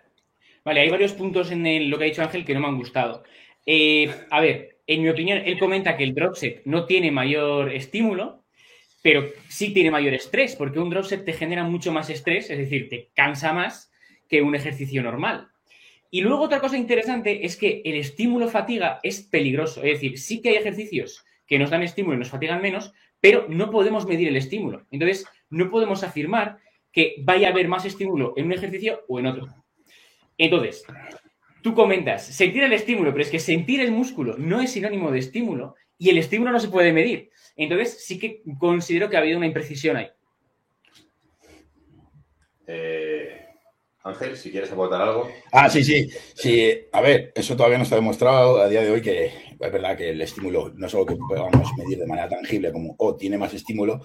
Vale, 0.66 0.82
hay 0.82 0.90
varios 0.90 1.14
puntos 1.14 1.52
en 1.52 1.90
lo 1.90 1.98
que 1.98 2.04
ha 2.04 2.08
dicho 2.08 2.22
Ángel 2.22 2.44
que 2.44 2.54
no 2.54 2.60
me 2.60 2.68
han 2.68 2.76
gustado. 2.76 3.24
Eh, 3.66 4.14
a 4.30 4.42
ver, 4.42 4.80
en 4.86 5.04
mi 5.04 5.08
opinión, 5.08 5.38
él 5.38 5.58
comenta 5.58 5.96
que 5.96 6.04
el 6.04 6.14
dropset 6.14 6.64
no 6.66 6.86
tiene 6.86 7.12
mayor 7.12 7.72
estímulo, 7.72 8.44
pero 9.02 9.24
sí 9.48 9.74
tiene 9.74 9.90
mayor 9.90 10.14
estrés, 10.14 10.58
porque 10.58 10.80
un 10.80 10.90
dropset 10.90 11.24
te 11.24 11.32
genera 11.32 11.64
mucho 11.64 11.94
más 11.94 12.10
estrés, 12.10 12.50
es 12.50 12.58
decir, 12.58 12.90
te 12.90 13.08
cansa 13.14 13.54
más 13.54 13.90
que 14.28 14.42
un 14.42 14.54
ejercicio 14.54 15.02
normal. 15.02 15.49
Y 16.12 16.22
luego 16.22 16.44
otra 16.44 16.60
cosa 16.60 16.78
interesante 16.78 17.46
es 17.46 17.56
que 17.56 17.82
el 17.86 17.96
estímulo 17.96 18.48
fatiga 18.48 19.00
es 19.04 19.22
peligroso. 19.22 19.84
Es 19.84 19.94
decir, 19.94 20.18
sí 20.18 20.42
que 20.42 20.50
hay 20.50 20.56
ejercicios 20.56 21.24
que 21.46 21.60
nos 21.60 21.70
dan 21.70 21.84
estímulo 21.84 22.16
y 22.16 22.20
nos 22.20 22.30
fatigan 22.30 22.62
menos, 22.62 22.94
pero 23.20 23.46
no 23.50 23.70
podemos 23.70 24.08
medir 24.08 24.28
el 24.28 24.38
estímulo. 24.38 24.86
Entonces, 24.92 25.26
no 25.50 25.70
podemos 25.70 26.04
afirmar 26.04 26.60
que 26.92 27.16
vaya 27.20 27.48
a 27.48 27.52
haber 27.52 27.68
más 27.68 27.86
estímulo 27.86 28.34
en 28.38 28.46
un 28.46 28.54
ejercicio 28.54 29.04
o 29.08 29.20
en 29.20 29.28
otro. 29.28 29.48
Entonces, 30.38 30.86
tú 31.62 31.74
comentas, 31.74 32.26
sentir 32.26 32.64
el 32.64 32.74
estímulo, 32.74 33.12
pero 33.12 33.24
es 33.24 33.30
que 33.30 33.40
sentir 33.40 33.82
el 33.82 33.92
músculo 33.92 34.36
no 34.38 34.62
es 34.62 34.72
sinónimo 34.72 35.12
de 35.12 35.20
estímulo 35.20 35.76
y 35.98 36.10
el 36.10 36.18
estímulo 36.18 36.52
no 36.52 36.60
se 36.60 36.70
puede 36.70 36.94
medir. 36.94 37.30
Entonces, 37.56 38.04
sí 38.06 38.18
que 38.18 38.42
considero 38.58 39.10
que 39.10 39.18
ha 39.18 39.20
habido 39.20 39.38
una 39.38 39.48
imprecisión 39.48 39.98
ahí. 39.98 40.08
Eh, 42.68 43.09
Ángel, 44.10 44.38
si 44.38 44.52
quieres 44.52 44.72
aportar 44.72 45.02
algo. 45.02 45.30
Ah, 45.52 45.70
sí, 45.70 45.84
sí. 45.84 46.10
Sí, 46.36 46.72
a 46.92 47.02
ver, 47.02 47.32
eso 47.36 47.56
todavía 47.56 47.78
no 47.78 47.84
está 47.84 47.96
demostrado 47.96 48.62
a 48.62 48.68
día 48.68 48.82
de 48.82 48.92
hoy 48.92 49.02
que 49.02 49.26
es 49.26 49.72
verdad 49.72 49.98
que 49.98 50.10
el 50.10 50.22
estímulo 50.22 50.72
no 50.76 50.88
es 50.88 50.94
algo 50.94 51.06
que 51.06 51.16
podamos 51.16 51.72
medir 51.78 52.00
de 52.00 52.08
manera 52.08 52.30
tangible 52.30 52.72
como, 52.72 52.96
oh, 52.98 53.16
tiene 53.16 53.38
más 53.38 53.54
estímulo. 53.54 54.02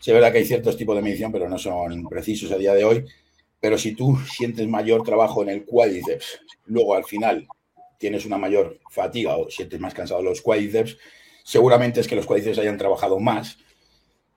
Sí, 0.00 0.10
es 0.10 0.14
verdad 0.14 0.32
que 0.32 0.38
hay 0.38 0.44
ciertos 0.44 0.76
tipos 0.76 0.96
de 0.96 1.02
medición, 1.02 1.30
pero 1.30 1.48
no 1.48 1.58
son 1.58 2.08
precisos 2.08 2.50
a 2.52 2.56
día 2.56 2.74
de 2.74 2.84
hoy. 2.84 3.04
Pero 3.60 3.78
si 3.78 3.94
tú 3.94 4.18
sientes 4.36 4.66
mayor 4.66 5.04
trabajo 5.04 5.42
en 5.42 5.48
el 5.48 5.64
cuádriceps, 5.64 6.40
luego 6.66 6.94
al 6.94 7.04
final 7.04 7.46
tienes 7.98 8.26
una 8.26 8.36
mayor 8.36 8.80
fatiga 8.90 9.36
o 9.36 9.48
sientes 9.48 9.78
más 9.78 9.94
cansado 9.94 10.20
los 10.22 10.42
cuádriceps, 10.42 10.98
seguramente 11.44 12.00
es 12.00 12.08
que 12.08 12.16
los 12.16 12.26
cuádriceps 12.26 12.58
hayan 12.58 12.78
trabajado 12.78 13.20
más 13.20 13.58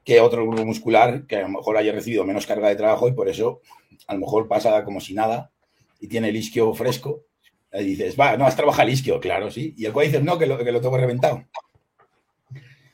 que 0.05 0.21
otro 0.21 0.45
grupo 0.45 0.63
muscular 0.63 1.25
que 1.25 1.37
a 1.37 1.41
lo 1.41 1.49
mejor 1.49 1.77
haya 1.77 1.91
recibido 1.91 2.23
menos 2.23 2.45
carga 2.45 2.69
de 2.69 2.75
trabajo 2.75 3.09
y 3.09 3.13
por 3.13 3.27
eso 3.27 3.61
a 4.07 4.13
lo 4.13 4.19
mejor 4.19 4.47
pasa 4.47 4.83
como 4.85 5.01
si 5.01 5.15
nada 5.15 5.51
y 5.99 6.07
tiene 6.07 6.29
el 6.29 6.35
isquio 6.35 6.73
fresco. 6.73 7.23
Y 7.73 7.83
dices, 7.83 8.15
va, 8.17 8.37
no, 8.37 8.45
has 8.45 8.55
trabajado 8.55 8.87
el 8.87 8.93
isquio, 8.93 9.19
claro, 9.19 9.51
sí. 9.51 9.73
Y 9.75 9.85
el 9.85 9.91
cuádriceps 9.91 10.23
no, 10.23 10.37
que 10.37 10.45
lo, 10.45 10.57
que 10.57 10.71
lo 10.71 10.79
tengo 10.79 10.95
reventado. 10.95 11.43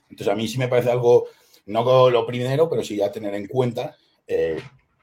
Entonces 0.10 0.28
a 0.30 0.36
mí 0.36 0.48
sí 0.48 0.58
me 0.58 0.70
parece 0.70 0.90
algo, 0.90 1.28
no 1.66 2.10
lo 2.10 2.26
primero, 2.26 2.70
pero 2.70 2.84
sí 2.84 3.00
a 3.02 3.12
tener 3.12 3.36
en 3.36 3.48
cuenta 3.48 3.96
eh, 4.26 4.60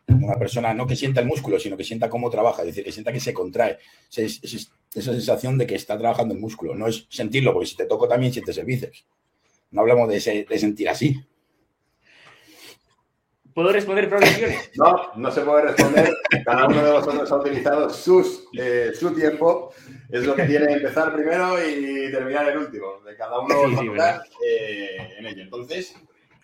una 0.08 0.36
persona 0.38 0.72
no 0.74 0.86
que 0.86 0.96
sienta 0.96 1.20
el 1.20 1.26
músculo, 1.26 1.60
sino 1.60 1.76
que 1.76 1.84
sienta 1.84 2.08
cómo 2.08 2.30
trabaja, 2.30 2.62
es 2.62 2.68
decir, 2.68 2.84
que 2.84 2.92
sienta 2.92 3.12
que 3.12 3.20
se 3.20 3.34
contrae. 3.34 3.78
esa 4.16 5.12
sensación 5.12 5.58
de 5.58 5.66
que 5.66 5.74
está 5.74 5.98
trabajando 5.98 6.34
el 6.34 6.40
músculo. 6.40 6.74
No 6.74 6.86
es 6.88 7.06
sentirlo, 7.10 7.52
porque 7.52 7.68
si 7.68 7.76
te 7.76 7.84
toco 7.84 8.08
también 8.08 8.32
sientes 8.32 8.56
el 8.56 8.64
bíceps. 8.64 9.04
No 9.70 9.82
hablamos 9.82 10.08
de 10.08 10.20
sentir 10.58 10.88
así. 10.88 11.22
¿Puedo 13.58 13.72
responder 13.72 14.08
progresiones? 14.08 14.70
No, 14.76 15.12
no 15.16 15.32
se 15.32 15.40
puede 15.40 15.62
responder. 15.62 16.16
Cada 16.44 16.68
uno 16.68 16.80
de 16.80 16.92
vosotros 16.92 17.32
ha 17.32 17.36
utilizado 17.38 17.90
sus, 17.90 18.46
eh, 18.56 18.92
su 18.94 19.12
tiempo. 19.12 19.74
Es 20.08 20.24
lo 20.24 20.36
que 20.36 20.44
tiene 20.44 20.74
empezar 20.74 21.12
primero 21.12 21.58
y 21.58 22.08
terminar 22.12 22.48
el 22.50 22.58
último. 22.58 23.00
De 23.04 23.16
cada 23.16 23.40
uno 23.40 23.56
sí, 23.80 23.90
eh, 24.46 25.16
en 25.18 25.26
ello. 25.26 25.42
Entonces, 25.42 25.92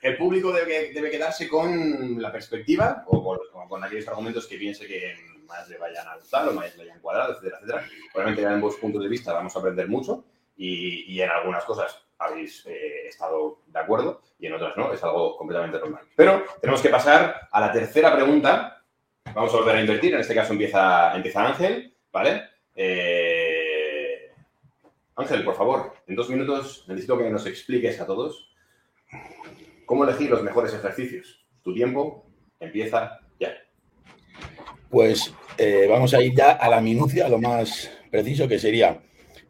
el 0.02 0.16
público 0.16 0.50
debe, 0.50 0.92
debe 0.92 1.08
quedarse 1.08 1.48
con 1.48 2.20
la 2.20 2.32
perspectiva 2.32 3.04
o 3.06 3.38
con, 3.68 3.84
aquellos 3.84 4.08
argumentos 4.08 4.48
que 4.48 4.56
piense 4.56 4.84
que 4.84 5.14
más 5.46 5.68
le 5.68 5.78
vayan 5.78 6.08
a 6.08 6.16
gustar 6.16 6.48
o 6.48 6.52
más 6.52 6.76
le 6.76 6.82
hayan 6.82 6.98
cuadrado, 6.98 7.34
etcétera, 7.34 7.58
etcétera. 7.58 7.86
Obviamente, 8.12 8.42
en 8.42 8.48
ambos 8.48 8.74
puntos 8.74 9.00
de 9.00 9.08
vista 9.08 9.32
vamos 9.32 9.54
a 9.54 9.60
aprender 9.60 9.86
mucho 9.86 10.24
y, 10.56 11.14
y 11.14 11.22
en 11.22 11.30
algunas 11.30 11.62
cosas 11.64 12.03
habéis 12.24 12.64
eh, 12.66 13.08
estado 13.08 13.60
de 13.66 13.78
acuerdo 13.78 14.22
y 14.38 14.46
en 14.46 14.54
otras 14.54 14.76
no, 14.76 14.92
es 14.92 15.02
algo 15.02 15.36
completamente 15.36 15.78
normal. 15.78 16.04
Pero 16.16 16.44
tenemos 16.60 16.80
que 16.82 16.88
pasar 16.88 17.48
a 17.50 17.60
la 17.60 17.72
tercera 17.72 18.14
pregunta. 18.14 18.82
Vamos 19.34 19.52
a 19.54 19.56
volver 19.56 19.76
a 19.76 19.80
invertir, 19.80 20.14
en 20.14 20.20
este 20.20 20.34
caso 20.34 20.52
empieza, 20.52 21.14
empieza 21.16 21.46
Ángel, 21.46 21.94
¿vale? 22.12 22.42
Eh, 22.74 24.30
Ángel, 25.16 25.44
por 25.44 25.54
favor, 25.54 25.94
en 26.06 26.16
dos 26.16 26.28
minutos 26.28 26.84
necesito 26.88 27.16
que 27.18 27.30
nos 27.30 27.46
expliques 27.46 28.00
a 28.00 28.06
todos 28.06 28.54
¿Cómo 29.86 30.04
elegir 30.04 30.30
los 30.30 30.42
mejores 30.42 30.72
ejercicios? 30.72 31.44
Tu 31.62 31.74
tiempo 31.74 32.26
empieza 32.58 33.20
ya. 33.38 33.54
Pues 34.88 35.32
eh, 35.58 35.86
vamos 35.88 36.14
a 36.14 36.22
ir 36.22 36.34
ya 36.34 36.52
a 36.52 36.68
la 36.68 36.80
minucia, 36.80 37.26
a 37.26 37.28
lo 37.28 37.38
más 37.38 37.90
preciso 38.10 38.48
que 38.48 38.58
sería, 38.58 38.98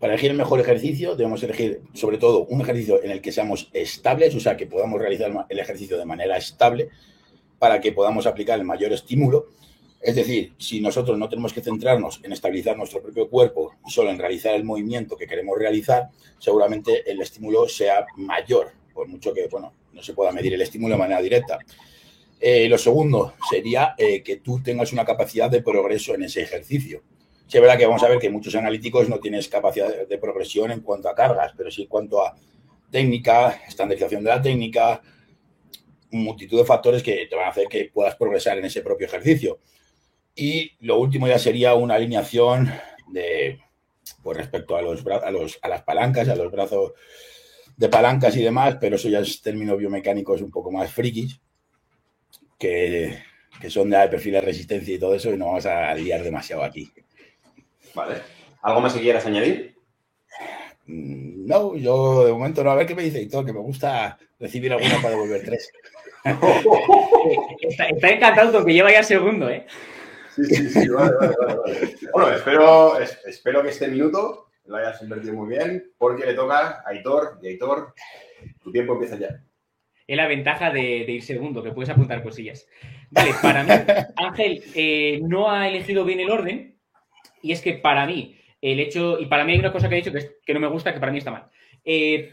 para 0.05 0.13
elegir 0.13 0.33
el 0.33 0.37
mejor 0.37 0.61
ejercicio 0.61 1.17
debemos 1.17 1.43
elegir 1.45 1.81
sobre 1.95 2.19
todo 2.19 2.45
un 2.51 2.61
ejercicio 2.61 3.03
en 3.03 3.11
el 3.11 3.23
que 3.23 3.33
seamos 3.33 3.71
estables, 3.73 4.35
o 4.35 4.41
sea, 4.41 4.55
que 4.55 4.67
podamos 4.67 5.01
realizar 5.01 5.33
el 5.49 5.59
ejercicio 5.59 5.97
de 5.97 6.05
manera 6.05 6.37
estable 6.37 6.91
para 7.59 7.81
que 7.81 7.91
podamos 7.91 8.27
aplicar 8.27 8.59
el 8.59 8.67
mayor 8.67 8.93
estímulo. 8.93 9.47
Es 10.03 10.15
decir, 10.15 10.53
si 10.59 10.83
nosotros 10.83 11.17
no 11.17 11.27
tenemos 11.31 11.55
que 11.55 11.63
centrarnos 11.63 12.21
en 12.23 12.35
estabilizar 12.35 12.77
nuestro 12.77 13.01
propio 13.01 13.31
cuerpo 13.31 13.77
solo 13.87 14.11
en 14.11 14.19
realizar 14.19 14.55
el 14.55 14.65
movimiento 14.65 15.17
que 15.17 15.27
queremos 15.27 15.59
realizar, 15.59 16.11
seguramente 16.39 17.11
el 17.11 17.23
estímulo 17.23 17.67
sea 17.67 18.05
mayor, 18.19 18.73
por 18.93 19.09
mucho 19.09 19.33
que, 19.33 19.49
bueno, 19.51 19.73
no 19.95 20.03
se 20.03 20.13
pueda 20.13 20.33
medir 20.33 20.53
el 20.53 20.61
estímulo 20.61 20.97
de 20.97 20.99
manera 20.99 21.23
directa. 21.23 21.59
Eh, 22.39 22.69
lo 22.69 22.77
segundo 22.77 23.33
sería 23.49 23.95
eh, 23.97 24.23
que 24.23 24.37
tú 24.37 24.63
tengas 24.63 24.93
una 24.93 25.07
capacidad 25.07 25.51
de 25.51 25.63
progreso 25.63 26.15
en 26.15 26.25
ese 26.25 26.43
ejercicio. 26.43 27.01
Sí, 27.47 27.59
es 27.59 27.61
verdad 27.61 27.77
que 27.77 27.87
vamos 27.87 28.03
a 28.03 28.09
ver 28.09 28.19
que 28.19 28.31
muchos 28.31 28.55
analíticos 28.55 29.09
no 29.09 29.21
tienes 29.21 29.49
capacidad 29.49 30.07
de 30.09 30.19
progresión 30.19 30.71
en 30.71 30.81
cuanto 30.81 31.09
a 31.09 31.15
cargas, 31.15 31.53
pero 31.57 31.71
sí 31.71 31.83
en 31.83 31.89
cuanto 31.89 32.25
a 32.25 32.35
técnica, 32.91 33.61
estandarización 33.69 34.25
de 34.25 34.31
la 34.31 34.41
técnica, 34.41 35.03
multitud 36.11 36.59
de 36.59 36.65
factores 36.65 37.03
que 37.03 37.27
te 37.27 37.37
van 37.37 37.47
a 37.47 37.51
hacer 37.51 37.67
que 37.69 37.91
puedas 37.93 38.17
progresar 38.17 38.59
en 38.59 38.65
ese 38.65 38.83
propio 38.83 39.07
ejercicio. 39.07 39.61
Y 40.35 40.73
lo 40.81 40.99
último 40.99 41.29
ya 41.29 41.39
sería 41.39 41.75
una 41.75 41.95
alineación 41.95 42.71
de, 43.09 43.61
pues 44.23 44.39
respecto 44.39 44.77
a, 44.77 44.83
los, 44.83 45.05
a, 45.07 45.31
los, 45.31 45.59
a 45.63 45.69
las 45.69 45.83
palancas, 45.83 46.29
a 46.29 46.37
los 46.37 46.51
brazos 46.51 46.93
de 47.77 47.89
palancas 47.89 48.37
y 48.37 48.43
demás, 48.43 48.79
pero 48.81 48.97
eso 48.97 49.09
ya 49.09 49.21
es 49.21 49.43
términos 49.43 49.79
biomecánicos 49.79 50.41
un 50.41 50.51
poco 50.51 50.71
más 50.71 50.91
frikis, 50.91 51.41
que, 52.59 53.19
que 53.61 53.71
son 53.71 53.91
de 53.91 54.09
perfiles 54.09 54.41
de 54.41 54.47
resistencia 54.47 54.95
y 54.95 54.99
todo 54.99 55.15
eso, 55.15 55.33
y 55.33 55.37
no 55.37 55.47
vamos 55.47 55.67
a 55.67 55.95
liar 55.95 56.23
demasiado 56.23 56.63
aquí. 56.63 56.91
Vale. 57.95 58.17
¿Algo 58.63 58.81
más 58.81 58.93
que 58.95 59.01
quieras 59.01 59.27
añadir? 59.27 59.75
Mm, 60.87 61.47
No, 61.47 61.77
yo 61.77 62.25
de 62.27 62.33
momento 62.33 62.65
no. 62.65 62.71
A 62.71 62.75
ver 62.77 62.87
qué 62.87 62.95
me 62.95 63.03
dice 63.05 63.21
Héctor, 63.21 63.45
que 63.47 63.53
me 63.53 63.61
gusta 63.61 64.19
recibir 64.41 64.73
alguna 64.73 64.97
para 64.97 65.11
devolver 65.11 65.43
tres. 65.45 65.71
Está, 67.61 67.87
está 67.87 68.09
encantado 68.11 68.53
porque 68.53 68.73
lleva 68.73 68.93
ya 68.93 69.03
segundo, 69.03 69.49
¿eh? 69.49 69.67
Sí, 70.35 70.45
sí, 70.47 70.69
sí, 70.69 70.89
vale, 70.89 71.13
vale, 71.19 71.35
vale. 71.39 71.57
vale. 71.61 71.89
Bueno, 72.13 72.31
espero, 72.35 72.99
es- 72.99 73.19
espero 73.27 73.63
que 73.63 73.69
este 73.71 73.89
minuto 73.89 74.47
lo 74.67 74.77
hayas 74.77 75.01
invertido 75.03 75.35
muy 75.35 75.49
bien, 75.49 75.93
porque 75.99 76.27
le 76.27 76.35
toca 76.35 76.83
a 76.85 76.89
Aitor 76.89 77.39
y 77.43 77.49
Aitor, 77.49 77.95
tu 78.63 78.73
tiempo 78.73 78.95
empieza 78.95 79.17
ya. 79.19 79.41
Es 80.07 80.17
la 80.17 80.27
ventaja 80.27 80.71
de, 80.71 81.05
de 81.07 81.13
ir 81.13 81.23
segundo, 81.23 81.63
que 81.63 81.73
puedes 81.73 81.89
apuntar 81.91 82.23
cosillas. 82.23 82.67
Vale, 83.11 83.31
para 83.41 83.63
mí, 83.63 83.71
Ángel 84.17 84.63
eh, 84.75 85.21
no 85.23 85.51
ha 85.51 85.69
elegido 85.69 86.05
bien 86.05 86.21
el 86.21 86.31
orden, 86.31 86.74
y 87.45 87.53
es 87.53 87.61
que 87.61 87.75
para 87.75 88.07
mí, 88.07 88.37
el 88.61 88.81
hecho, 88.81 89.21
y 89.21 89.27
para 89.27 89.45
mí 89.45 89.53
hay 89.53 89.59
una 89.59 89.73
cosa 89.73 89.89
que 89.89 89.95
ha 89.95 89.99
dicho 89.99 90.13
que, 90.13 90.19
es- 90.19 90.33
que 90.45 90.55
no 90.55 90.61
me 90.61 90.69
gusta, 90.69 90.93
que 90.93 91.01
para 91.01 91.13
mí 91.13 91.19
está 91.19 91.31
mal. 91.31 91.45
Eh, 91.85 92.33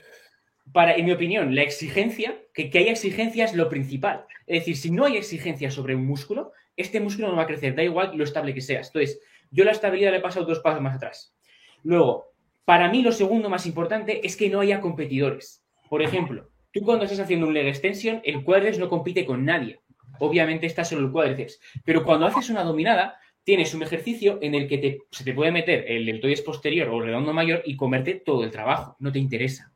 para, 0.71 0.95
en 0.95 1.05
mi 1.05 1.11
opinión, 1.11 1.53
la 1.53 1.63
exigencia, 1.63 2.35
que, 2.53 2.69
que 2.69 2.77
haya 2.79 2.91
exigencia 2.91 3.45
es 3.45 3.53
lo 3.53 3.67
principal. 3.69 4.25
Es 4.47 4.61
decir, 4.61 4.77
si 4.77 4.91
no 4.91 5.05
hay 5.05 5.17
exigencia 5.17 5.69
sobre 5.69 5.95
un 5.95 6.05
músculo, 6.05 6.53
este 6.77 6.99
músculo 7.01 7.27
no 7.27 7.35
va 7.35 7.43
a 7.43 7.47
crecer, 7.47 7.75
da 7.75 7.83
igual 7.83 8.13
lo 8.15 8.23
estable 8.23 8.53
que 8.53 8.61
seas. 8.61 8.87
Entonces, 8.87 9.19
yo 9.51 9.65
la 9.65 9.71
estabilidad 9.71 10.11
le 10.11 10.17
he 10.17 10.21
pasado 10.21 10.45
dos 10.45 10.59
pasos 10.59 10.81
más 10.81 10.95
atrás. 10.95 11.35
Luego, 11.83 12.31
para 12.63 12.89
mí 12.89 13.01
lo 13.01 13.11
segundo 13.11 13.49
más 13.49 13.65
importante 13.65 14.25
es 14.25 14.37
que 14.37 14.49
no 14.49 14.61
haya 14.61 14.79
competidores. 14.79 15.65
Por 15.89 16.01
ejemplo, 16.01 16.49
tú 16.71 16.81
cuando 16.85 17.03
estás 17.03 17.19
haciendo 17.19 17.47
un 17.47 17.53
leg 17.53 17.67
extension, 17.67 18.21
el 18.23 18.43
cuádriceps 18.45 18.79
no 18.79 18.87
compite 18.87 19.25
con 19.25 19.43
nadie. 19.43 19.81
Obviamente 20.19 20.67
está 20.67 20.85
solo 20.85 21.05
el 21.07 21.11
cuádriceps. 21.11 21.59
Pero 21.83 22.05
cuando 22.05 22.27
haces 22.27 22.49
una 22.49 22.63
dominada, 22.63 23.19
tienes 23.43 23.73
un 23.73 23.83
ejercicio 23.83 24.39
en 24.41 24.55
el 24.55 24.67
que 24.67 24.99
se 25.09 25.23
te 25.23 25.33
puede 25.33 25.51
meter 25.51 25.85
el 25.87 26.05
deltoides 26.05 26.41
posterior 26.41 26.89
o 26.89 26.99
el 26.99 27.05
redondo 27.05 27.33
mayor 27.33 27.63
y 27.65 27.75
comerte 27.75 28.15
todo 28.15 28.43
el 28.43 28.51
trabajo. 28.51 28.95
No 28.99 29.11
te 29.11 29.19
interesa. 29.19 29.71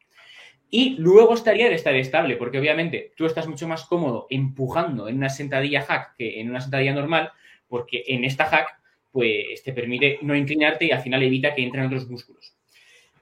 Y 0.69 0.95
luego 0.97 1.33
estaría 1.33 1.67
el 1.67 1.73
estar 1.73 1.95
estable, 1.95 2.35
porque 2.35 2.59
obviamente 2.59 3.11
tú 3.15 3.25
estás 3.25 3.47
mucho 3.47 3.67
más 3.67 3.85
cómodo 3.85 4.27
empujando 4.29 5.07
en 5.07 5.17
una 5.17 5.29
sentadilla 5.29 5.83
hack 5.83 6.15
que 6.17 6.39
en 6.39 6.49
una 6.49 6.61
sentadilla 6.61 6.93
normal, 6.93 7.31
porque 7.67 8.03
en 8.07 8.25
esta 8.25 8.45
hack 8.45 8.79
pues 9.11 9.63
te 9.63 9.71
permite 9.71 10.19
no 10.21 10.35
inclinarte 10.35 10.85
y 10.85 10.91
al 10.91 11.01
final 11.01 11.23
evita 11.23 11.55
que 11.55 11.63
entren 11.63 11.85
otros 11.85 12.09
músculos. 12.09 12.53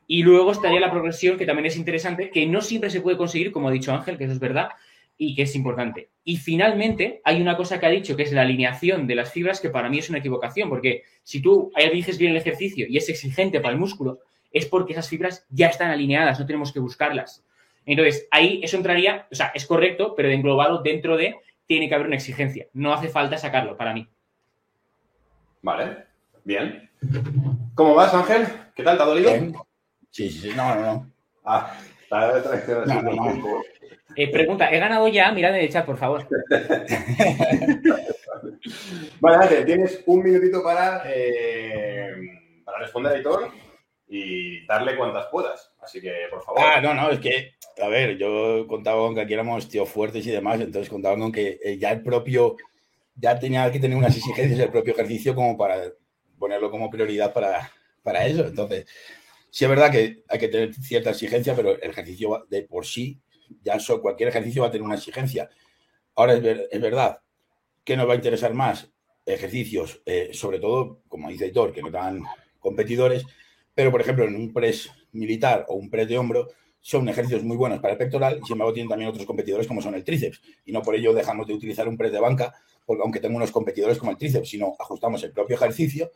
Y 0.07 0.23
luego 0.23 0.51
estaría 0.51 0.79
la 0.79 0.91
progresión, 0.91 1.37
que 1.37 1.45
también 1.45 1.67
es 1.67 1.77
interesante, 1.77 2.31
que 2.31 2.45
no 2.45 2.61
siempre 2.61 2.89
se 2.89 3.01
puede 3.01 3.17
conseguir, 3.17 3.51
como 3.51 3.69
ha 3.69 3.71
dicho 3.71 3.93
Ángel, 3.93 4.17
que 4.17 4.23
eso 4.23 4.33
es 4.33 4.39
verdad, 4.39 4.69
y 5.17 5.35
que 5.35 5.43
es 5.43 5.55
importante. 5.55 6.09
Y 6.23 6.37
finalmente, 6.37 7.21
hay 7.23 7.41
una 7.41 7.57
cosa 7.57 7.79
que 7.79 7.85
ha 7.85 7.89
dicho, 7.89 8.15
que 8.15 8.23
es 8.23 8.31
la 8.31 8.41
alineación 8.41 9.07
de 9.07 9.15
las 9.15 9.31
fibras, 9.31 9.59
que 9.59 9.69
para 9.69 9.89
mí 9.89 9.99
es 9.99 10.09
una 10.09 10.19
equivocación, 10.19 10.69
porque 10.69 11.03
si 11.23 11.41
tú 11.41 11.71
eliges 11.75 12.17
bien 12.17 12.31
el 12.31 12.37
ejercicio 12.37 12.85
y 12.89 12.97
es 12.97 13.09
exigente 13.09 13.59
para 13.59 13.73
el 13.73 13.79
músculo, 13.79 14.19
es 14.51 14.65
porque 14.65 14.93
esas 14.93 15.09
fibras 15.09 15.45
ya 15.49 15.67
están 15.67 15.91
alineadas, 15.91 16.39
no 16.39 16.45
tenemos 16.45 16.71
que 16.71 16.79
buscarlas. 16.79 17.43
Entonces, 17.85 18.27
ahí 18.31 18.61
eso 18.63 18.77
entraría, 18.77 19.27
o 19.31 19.35
sea, 19.35 19.51
es 19.53 19.65
correcto, 19.65 20.13
pero 20.15 20.29
englobado 20.29 20.81
dentro 20.81 21.17
de 21.17 21.35
tiene 21.65 21.89
que 21.89 21.95
haber 21.95 22.07
una 22.07 22.15
exigencia. 22.15 22.67
No 22.73 22.93
hace 22.93 23.09
falta 23.09 23.37
sacarlo, 23.37 23.75
para 23.75 23.93
mí. 23.93 24.07
Vale, 25.61 26.05
bien. 26.43 26.89
¿Cómo 27.75 27.95
vas, 27.95 28.13
Ángel? 28.13 28.47
¿Qué 28.75 28.83
tal? 28.83 28.97
¿Te 28.97 29.03
ha 29.03 29.05
dolido? 29.05 29.31
Bien. 29.31 29.55
Sí, 30.09 30.29
sí, 30.29 30.39
sí. 30.39 30.51
No, 30.55 30.75
no, 30.75 30.81
no. 30.81 31.11
Ah, 31.43 31.75
No, 32.13 33.01
no, 33.01 33.33
no. 33.33 33.63
Eh, 34.15 34.31
pregunta, 34.31 34.69
¿he 34.71 34.79
ganado 34.79 35.07
ya? 35.07 35.31
Mirad 35.31 35.55
en 35.55 35.61
el 35.63 35.71
chat, 35.71 35.85
por 35.85 35.97
favor. 35.97 36.27
Vale, 39.19 39.37
Ángel, 39.37 39.65
tienes 39.65 40.03
un 40.05 40.21
minutito 40.21 40.61
para, 40.63 41.03
eh, 41.07 42.13
para 42.63 42.79
responder 42.79 43.13
a 43.13 43.15
Aitor 43.15 43.51
y 44.07 44.65
darle 44.67 44.95
cuantas 44.95 45.27
puedas. 45.31 45.73
Así 45.81 45.99
que, 45.99 46.13
por 46.29 46.43
favor. 46.43 46.61
Ah, 46.63 46.79
no, 46.81 46.93
no, 46.93 47.09
es 47.09 47.19
que, 47.19 47.53
a 47.81 47.87
ver, 47.87 48.17
yo 48.17 48.67
contaba 48.67 48.99
con 48.99 49.15
que 49.15 49.21
aquí 49.21 49.33
éramos 49.33 49.67
tíos 49.67 49.89
fuertes 49.89 50.27
y 50.27 50.31
demás, 50.31 50.61
entonces 50.61 50.89
contaba 50.89 51.17
con 51.17 51.31
que 51.31 51.59
eh, 51.63 51.77
ya 51.79 51.91
el 51.91 52.03
propio, 52.03 52.55
ya 53.15 53.39
tenía 53.39 53.71
que 53.71 53.79
tener 53.79 53.97
unas 53.97 54.15
exigencias 54.15 54.59
el 54.59 54.69
propio 54.69 54.93
ejercicio 54.93 55.33
como 55.33 55.57
para 55.57 55.77
ponerlo 56.37 56.69
como 56.69 56.91
prioridad 56.91 57.33
para, 57.33 57.71
para 58.03 58.25
eso. 58.27 58.45
Entonces, 58.45 58.85
sí 59.53 59.65
es 59.65 59.69
verdad 59.69 59.91
que 59.91 60.23
hay 60.27 60.39
que 60.39 60.47
tener 60.47 60.73
cierta 60.73 61.11
exigencia, 61.11 61.55
pero 61.55 61.79
el 61.79 61.91
ejercicio 61.91 62.47
de 62.49 62.63
por 62.63 62.87
sí, 62.87 63.21
ya 63.61 63.77
cualquier 64.01 64.29
ejercicio 64.29 64.63
va 64.63 64.69
a 64.69 64.71
tener 64.71 64.83
una 64.83 64.95
exigencia. 64.95 65.47
Ahora 66.15 66.33
es, 66.33 66.43
es 66.71 66.81
verdad 66.81 67.19
que 67.83 67.95
nos 67.95 68.09
va 68.09 68.13
a 68.13 68.15
interesar 68.15 68.55
más 68.55 68.89
ejercicios, 69.27 70.01
eh, 70.07 70.31
sobre 70.33 70.59
todo, 70.59 71.03
como 71.07 71.29
dice 71.29 71.45
Hitor, 71.45 71.71
que 71.71 71.83
no 71.83 71.91
tan 71.91 72.23
competidores, 72.57 73.25
pero 73.75 73.91
por 73.91 74.01
ejemplo 74.01 74.25
en 74.25 74.35
un 74.35 74.51
press 74.51 74.89
militar 75.11 75.65
o 75.67 75.75
un 75.75 75.87
press 75.91 76.07
de 76.07 76.17
hombro 76.17 76.47
son 76.81 77.07
ejercicios 77.07 77.43
muy 77.43 77.55
buenos 77.55 77.79
para 77.79 77.93
el 77.93 77.99
pectoral 77.99 78.39
y 78.41 78.45
sin 78.45 78.53
embargo 78.53 78.73
tienen 78.73 78.89
también 78.89 79.11
otros 79.11 79.25
competidores 79.27 79.67
como 79.67 79.83
son 79.83 79.93
el 79.93 80.03
tríceps 80.03 80.41
y 80.65 80.71
no 80.71 80.81
por 80.81 80.95
ello 80.95 81.13
dejamos 81.13 81.47
de 81.47 81.53
utilizar 81.53 81.87
un 81.87 81.95
press 81.95 82.11
de 82.11 82.19
banca 82.19 82.53
porque 82.85 83.03
aunque 83.03 83.19
tengo 83.19 83.37
unos 83.37 83.51
competidores 83.51 83.99
como 83.99 84.11
el 84.11 84.17
tríceps, 84.17 84.49
sino 84.49 84.75
ajustamos 84.79 85.23
el 85.23 85.31
propio 85.31 85.55
ejercicio 85.55 86.11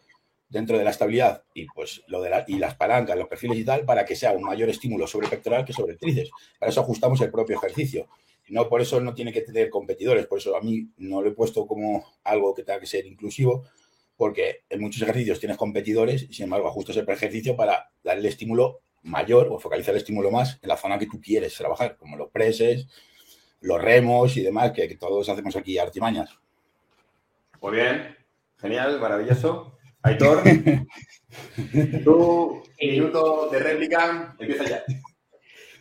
dentro 0.49 0.77
de 0.77 0.83
la 0.83 0.91
estabilidad 0.91 1.43
y 1.53 1.65
pues 1.65 2.03
lo 2.07 2.21
de 2.21 2.29
la- 2.29 2.45
y 2.47 2.57
las 2.57 2.75
palancas, 2.75 3.17
los 3.17 3.27
perfiles 3.27 3.57
y 3.57 3.65
tal 3.65 3.83
para 3.85 4.05
que 4.05 4.15
sea 4.15 4.31
un 4.31 4.43
mayor 4.43 4.69
estímulo 4.69 5.05
sobre 5.07 5.25
el 5.27 5.31
pectoral 5.31 5.65
que 5.65 5.73
sobre 5.73 5.93
el 5.93 5.99
tríceps. 5.99 6.31
Para 6.59 6.69
eso 6.69 6.81
ajustamos 6.81 7.19
el 7.21 7.31
propio 7.31 7.57
ejercicio. 7.57 8.07
No 8.49 8.69
por 8.69 8.81
eso 8.81 9.01
no 9.01 9.13
tiene 9.13 9.33
que 9.33 9.41
tener 9.41 9.69
competidores, 9.69 10.25
por 10.25 10.37
eso 10.39 10.55
a 10.55 10.61
mí 10.61 10.87
no 10.97 11.21
lo 11.21 11.29
he 11.29 11.33
puesto 11.33 11.67
como 11.67 12.05
algo 12.23 12.53
que 12.53 12.63
tenga 12.63 12.79
que 12.79 12.85
ser 12.85 13.05
inclusivo, 13.05 13.65
porque 14.15 14.63
en 14.69 14.79
muchos 14.79 15.01
ejercicios 15.01 15.39
tienes 15.39 15.57
competidores 15.57 16.23
y 16.23 16.33
sin 16.33 16.45
embargo 16.45 16.67
ajustas 16.69 16.95
el 16.95 17.09
ejercicio 17.09 17.55
para 17.57 17.91
darle 18.03 18.29
estímulo 18.29 18.79
mayor 19.03 19.49
o 19.51 19.59
focalizar 19.59 19.93
el 19.93 19.99
estímulo 19.99 20.31
más 20.31 20.59
en 20.61 20.69
la 20.69 20.77
zona 20.77 20.97
que 20.97 21.07
tú 21.07 21.19
quieres 21.21 21.55
trabajar, 21.55 21.97
como 21.97 22.15
los 22.15 22.31
preses, 22.31 22.87
los 23.61 23.81
remos 23.81 24.37
y 24.37 24.41
demás, 24.41 24.71
que 24.71 24.95
todos 24.95 25.27
hacemos 25.27 25.55
aquí 25.55 25.77
artimañas. 25.77 26.29
Muy 27.61 27.73
bien, 27.73 28.15
genial, 28.57 28.99
maravilloso. 28.99 29.76
Aitor, 30.03 30.43
tu 32.03 32.63
minuto 32.79 33.49
de 33.51 33.59
réplica 33.59 34.35
empieza 34.39 34.63
ya. 34.65 34.83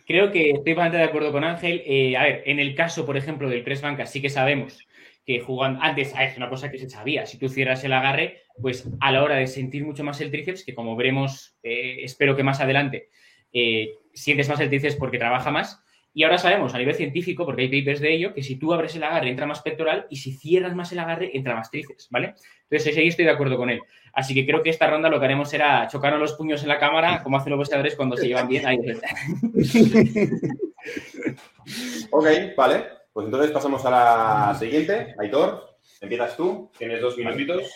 Creo 0.05 0.31
que 0.31 0.51
estoy 0.51 0.73
bastante 0.73 0.97
de 0.97 1.03
acuerdo 1.03 1.31
con 1.31 1.43
Ángel. 1.43 1.83
Eh, 1.85 2.15
a 2.15 2.23
ver, 2.23 2.43
en 2.45 2.59
el 2.59 2.75
caso, 2.75 3.05
por 3.05 3.17
ejemplo, 3.17 3.49
del 3.49 3.63
press 3.63 3.81
banca, 3.81 4.05
sí 4.05 4.21
que 4.21 4.29
sabemos 4.29 4.87
que 5.27 5.41
jugando 5.41 5.81
antes, 5.81 6.13
es 6.17 6.37
una 6.37 6.49
cosa 6.49 6.71
que 6.71 6.77
se 6.77 6.89
sabía, 6.89 7.25
si 7.25 7.37
tú 7.37 7.49
cierras 7.49 7.83
el 7.83 7.91
agarre, 7.91 8.43
pues 8.61 8.89
a 9.01 9.11
la 9.11 9.21
hora 9.21 9.35
de 9.35 9.47
sentir 9.47 9.85
mucho 9.85 10.05
más 10.05 10.21
el 10.21 10.31
tríceps, 10.31 10.63
que 10.63 10.73
como 10.73 10.95
veremos, 10.95 11.57
eh, 11.63 11.97
espero 12.03 12.37
que 12.37 12.43
más 12.43 12.61
adelante, 12.61 13.09
eh, 13.51 13.89
sientes 14.13 14.47
más 14.47 14.61
el 14.61 14.69
tríceps 14.69 14.95
porque 14.95 15.17
trabaja 15.17 15.51
más. 15.51 15.83
Y 16.17 16.23
ahora 16.23 16.39
sabemos 16.39 16.73
a 16.73 16.79
nivel 16.79 16.95
científico, 16.95 17.45
porque 17.45 17.61
hay 17.61 17.79
papers 17.79 17.99
de 17.99 18.11
ello, 18.11 18.33
que 18.33 18.41
si 18.41 18.55
tú 18.55 18.73
abres 18.73 18.95
el 18.95 19.03
agarre 19.03 19.29
entra 19.29 19.45
más 19.45 19.61
pectoral 19.61 20.07
y 20.09 20.15
si 20.15 20.31
cierras 20.31 20.73
más 20.73 20.91
el 20.91 20.97
agarre 20.97 21.29
entra 21.37 21.53
más 21.53 21.69
tríceps, 21.69 22.07
¿vale? 22.09 22.33
Entonces 22.67 22.97
ahí 22.97 23.09
estoy 23.09 23.25
de 23.25 23.29
acuerdo 23.29 23.55
con 23.55 23.69
él. 23.69 23.81
Así 24.13 24.33
que 24.33 24.43
creo 24.43 24.63
que 24.63 24.71
esta 24.71 24.89
ronda 24.89 25.09
lo 25.09 25.19
que 25.19 25.25
haremos 25.25 25.47
será 25.47 25.87
chocarnos 25.87 26.19
los 26.19 26.33
puños 26.33 26.63
en 26.63 26.69
la 26.69 26.79
cámara, 26.79 27.21
como 27.21 27.37
hacen 27.37 27.51
los 27.51 27.59
boxeadores 27.59 27.95
cuando 27.95 28.17
se 28.17 28.27
llevan 28.27 28.47
bien. 28.47 28.65
Ahí, 28.65 28.79
Ok, 32.09 32.25
vale. 32.57 32.85
Pues 33.13 33.25
entonces 33.25 33.51
pasamos 33.51 33.85
a 33.85 33.91
la 33.91 34.55
siguiente. 34.55 35.13
Aitor, 35.19 35.77
empiezas 36.01 36.35
tú, 36.35 36.71
tienes 36.79 36.99
dos 36.99 37.15
minutitos 37.15 37.71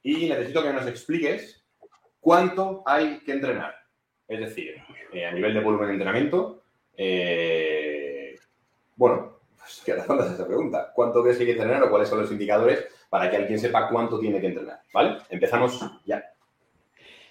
y 0.00 0.28
necesito 0.28 0.62
que 0.62 0.72
nos 0.72 0.86
expliques 0.86 1.66
cuánto 2.20 2.84
hay 2.86 3.18
que 3.26 3.32
entrenar. 3.32 3.74
Es 4.28 4.38
decir, 4.38 4.76
eh, 5.12 5.26
a 5.26 5.32
nivel 5.32 5.54
de 5.54 5.60
volumen 5.60 5.88
de 5.88 5.94
entrenamiento, 5.94 6.59
eh, 7.02 8.38
bueno, 8.94 9.38
pues 9.56 9.82
¿qué 9.86 9.94
respondas 9.94 10.30
esa 10.32 10.46
pregunta? 10.46 10.92
¿Cuánto 10.94 11.22
crees 11.22 11.38
que 11.38 11.44
hay 11.44 11.46
que 11.46 11.52
entrenar 11.52 11.82
o 11.82 11.88
cuáles 11.88 12.10
son 12.10 12.20
los 12.20 12.30
indicadores 12.30 12.84
para 13.08 13.30
que 13.30 13.38
alguien 13.38 13.58
sepa 13.58 13.88
cuánto 13.88 14.20
tiene 14.20 14.38
que 14.38 14.48
entrenar? 14.48 14.82
¿Vale? 14.92 15.16
Empezamos 15.30 15.80
ya. 16.04 16.22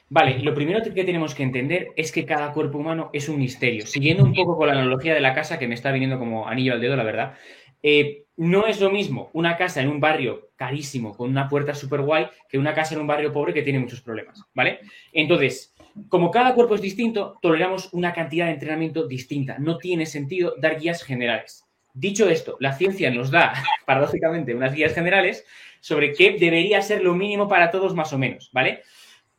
Vale, 0.09 0.39
lo 0.39 0.55
primero 0.55 0.81
que 0.81 1.03
tenemos 1.03 1.35
que 1.35 1.43
entender 1.43 1.89
es 1.95 2.11
que 2.11 2.25
cada 2.25 2.51
cuerpo 2.51 2.79
humano 2.79 3.11
es 3.13 3.29
un 3.29 3.37
misterio. 3.37 3.85
Siguiendo 3.85 4.23
un 4.23 4.33
poco 4.33 4.57
con 4.57 4.65
la 4.65 4.73
analogía 4.73 5.13
de 5.13 5.21
la 5.21 5.35
casa, 5.35 5.59
que 5.59 5.67
me 5.67 5.75
está 5.75 5.91
viniendo 5.91 6.17
como 6.17 6.47
anillo 6.47 6.73
al 6.73 6.81
dedo, 6.81 6.95
la 6.95 7.03
verdad, 7.03 7.37
eh, 7.83 8.23
no 8.37 8.65
es 8.65 8.81
lo 8.81 8.89
mismo 8.89 9.29
una 9.33 9.55
casa 9.55 9.81
en 9.81 9.89
un 9.89 9.99
barrio 9.99 10.49
carísimo 10.55 11.15
con 11.15 11.29
una 11.29 11.47
puerta 11.47 11.75
súper 11.75 12.01
guay 12.01 12.27
que 12.49 12.57
una 12.57 12.73
casa 12.73 12.95
en 12.95 13.01
un 13.01 13.07
barrio 13.07 13.31
pobre 13.31 13.53
que 13.53 13.61
tiene 13.61 13.77
muchos 13.77 14.01
problemas, 14.01 14.41
¿vale? 14.55 14.79
Entonces, 15.13 15.75
como 16.07 16.31
cada 16.31 16.53
cuerpo 16.53 16.75
es 16.75 16.81
distinto, 16.81 17.37
toleramos 17.41 17.89
una 17.93 18.13
cantidad 18.13 18.45
de 18.45 18.53
entrenamiento 18.53 19.07
distinta. 19.07 19.57
No 19.59 19.77
tiene 19.77 20.05
sentido 20.05 20.55
dar 20.57 20.79
guías 20.79 21.03
generales. 21.03 21.65
Dicho 21.93 22.29
esto, 22.29 22.55
la 22.59 22.73
ciencia 22.73 23.11
nos 23.11 23.31
da, 23.31 23.53
paradójicamente, 23.85 24.55
unas 24.55 24.73
guías 24.73 24.93
generales 24.93 25.45
sobre 25.81 26.13
qué 26.13 26.37
debería 26.39 26.81
ser 26.81 27.03
lo 27.03 27.15
mínimo 27.15 27.47
para 27.47 27.71
todos 27.71 27.95
más 27.95 28.13
o 28.13 28.17
menos, 28.17 28.49
¿vale? 28.53 28.83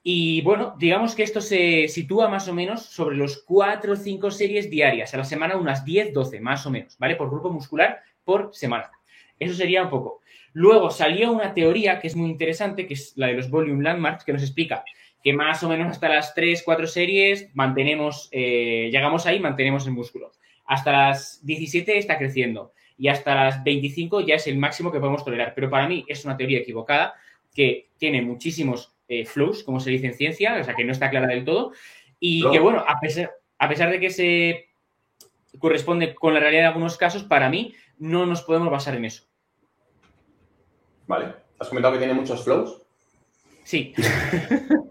Y 0.03 0.41
bueno, 0.43 0.75
digamos 0.79 1.15
que 1.15 1.23
esto 1.23 1.41
se 1.41 1.87
sitúa 1.89 2.29
más 2.29 2.49
o 2.49 2.55
menos 2.55 2.83
sobre 2.87 3.17
los 3.17 3.43
4 3.43 3.93
o 3.93 3.97
5 3.97 4.31
series 4.31 4.71
diarias, 4.71 5.13
a 5.13 5.19
la 5.19 5.25
semana 5.25 5.57
unas 5.57 5.85
10, 5.85 6.15
12, 6.15 6.41
más 6.41 6.65
o 6.67 6.71
menos, 6.71 6.97
¿vale? 6.99 7.17
Por 7.17 7.31
grupo 7.31 7.51
muscular 7.51 8.01
por 8.25 8.51
semana. 8.55 8.91
Eso 9.39 9.55
sería 9.55 9.83
un 9.83 9.91
poco. 9.91 10.21
Luego 10.53 10.91
salió 10.91 11.31
una 11.33 11.55
teoría 11.55 12.01
que 12.01 12.09
es 12.09 12.17
muy 12.17 12.31
interesante, 12.31 12.87
que 12.87 12.95
es 12.95 13.13
la 13.17 13.29
de 13.29 13.35
los 13.35 13.51
volume 13.51 13.85
landmarks, 13.85 14.25
que 14.25 14.33
nos 14.33 14.43
explica 14.43 14.85
que 15.23 15.33
más 15.33 15.63
o 15.63 15.69
menos 15.69 15.89
hasta 15.89 16.09
las 16.09 16.35
3, 16.35 16.63
4 16.65 16.87
series 16.87 17.51
mantenemos, 17.55 18.29
eh, 18.33 18.89
llegamos 18.91 19.27
ahí, 19.27 19.39
mantenemos 19.41 19.87
el 19.87 19.93
músculo. 19.93 20.33
Hasta 20.67 20.93
las 20.93 21.45
17 21.45 21.99
está 21.99 22.17
creciendo 22.17 22.73
y 22.97 23.09
hasta 23.09 23.35
las 23.35 23.65
25 23.65 24.21
ya 24.21 24.37
es 24.37 24.47
el 24.47 24.59
máximo 24.59 24.93
que 24.93 25.01
podemos 25.01 25.25
tolerar. 25.25 25.53
Pero 25.55 25.69
para 25.69 25.89
mí 25.89 26.05
es 26.09 26.25
una 26.25 26.37
teoría 26.37 26.59
equivocada 26.59 27.15
que 27.55 27.89
tiene 27.99 28.23
muchísimos 28.23 28.95
eh, 29.09 29.25
flows, 29.25 29.65
como 29.65 29.81
se 29.81 29.91
dice 29.91 30.07
en 30.07 30.15
ciencia, 30.15 30.57
o 30.61 30.65
sea 30.65 30.75
que 30.75 30.85
no 30.85 30.93
está 30.93 31.11
clara 31.11 31.27
del 31.27 31.45
todo. 31.45 31.73
Y 32.19 32.49
que 32.51 32.59
bueno, 32.59 32.85
a 32.87 33.01
pesar, 33.01 33.33
a 33.59 33.69
pesar 33.69 33.91
de 33.91 34.01
que 34.01 34.11
se 34.11 34.69
corresponde 35.59 36.15
con 36.15 36.35
la 36.35 36.41
realidad 36.41 36.63
en 36.63 36.69
algunos 36.69 36.97
casos, 36.97 37.25
para 37.25 37.49
mí 37.49 37.75
no 37.99 38.27
nos 38.27 38.43
podemos 38.43 38.71
basar 38.71 38.95
en 38.95 39.07
eso. 39.07 39.25
Vale. 41.07 41.35
¿Has 41.59 41.69
comentado 41.69 41.93
que 41.95 41.99
tiene 41.99 42.15
muchos 42.15 42.45
flows? 42.45 42.83
Sí. 43.65 43.93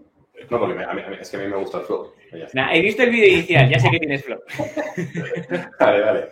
No, 0.50 0.58
porque 0.58 0.82
a 0.82 0.92
mí, 0.92 1.02
es 1.20 1.30
que 1.30 1.36
a 1.36 1.40
mí 1.40 1.46
me 1.46 1.56
gusta 1.56 1.78
el 1.78 1.84
flow. 1.84 2.12
he 2.32 2.80
visto 2.80 3.02
el 3.02 3.10
vídeo 3.10 3.28
inicial, 3.28 3.70
ya 3.70 3.78
sé 3.78 3.90
que 3.90 3.98
tienes 3.98 4.24
flow. 4.24 4.40
vale, 5.80 6.00
vale. 6.00 6.28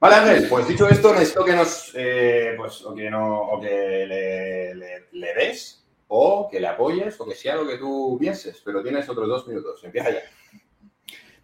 Vale, 0.00 0.14
Ángel, 0.14 0.48
pues 0.48 0.66
dicho 0.66 0.88
esto, 0.88 1.12
necesito 1.12 1.44
que 1.44 1.52
nos, 1.52 1.92
eh, 1.94 2.54
pues, 2.56 2.82
o 2.86 2.94
que, 2.94 3.10
no, 3.10 3.42
o 3.42 3.60
que 3.60 4.06
le, 4.06 4.74
le, 5.12 5.34
des, 5.34 5.84
o 6.08 6.48
que 6.50 6.58
le 6.58 6.66
apoyes, 6.66 7.20
o 7.20 7.26
que 7.26 7.34
sea 7.34 7.54
lo 7.56 7.68
que 7.68 7.76
tú 7.76 8.16
pienses, 8.18 8.62
pero 8.64 8.82
tienes 8.82 9.08
otros 9.08 9.28
dos 9.28 9.46
minutos. 9.46 9.84
Empieza 9.84 10.10
ya. 10.10 10.22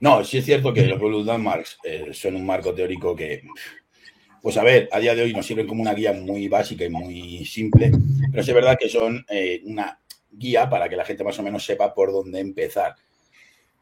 No, 0.00 0.24
sí 0.24 0.38
es 0.38 0.44
cierto 0.44 0.72
que 0.72 0.86
los 0.86 0.98
Blue 0.98 1.22
Landmarks 1.22 1.78
eh, 1.84 2.08
son 2.12 2.36
un 2.36 2.46
marco 2.46 2.74
teórico 2.74 3.14
que 3.14 3.42
pues 4.46 4.56
a 4.58 4.62
ver, 4.62 4.88
a 4.92 5.00
día 5.00 5.14
de 5.14 5.22
hoy 5.22 5.32
nos 5.32 5.44
sirven 5.44 5.66
como 5.66 5.82
una 5.82 5.92
guía 5.92 6.12
muy 6.12 6.46
básica 6.46 6.84
y 6.84 6.88
muy 6.88 7.44
simple, 7.44 7.90
pero 8.30 8.42
es 8.42 8.54
verdad 8.54 8.78
que 8.78 8.88
son 8.88 9.24
eh, 9.28 9.60
una 9.64 9.98
guía 10.36 10.68
para 10.68 10.88
que 10.88 10.96
la 10.96 11.04
gente 11.04 11.24
más 11.24 11.38
o 11.38 11.42
menos 11.42 11.64
sepa 11.64 11.94
por 11.94 12.12
dónde 12.12 12.40
empezar. 12.40 12.94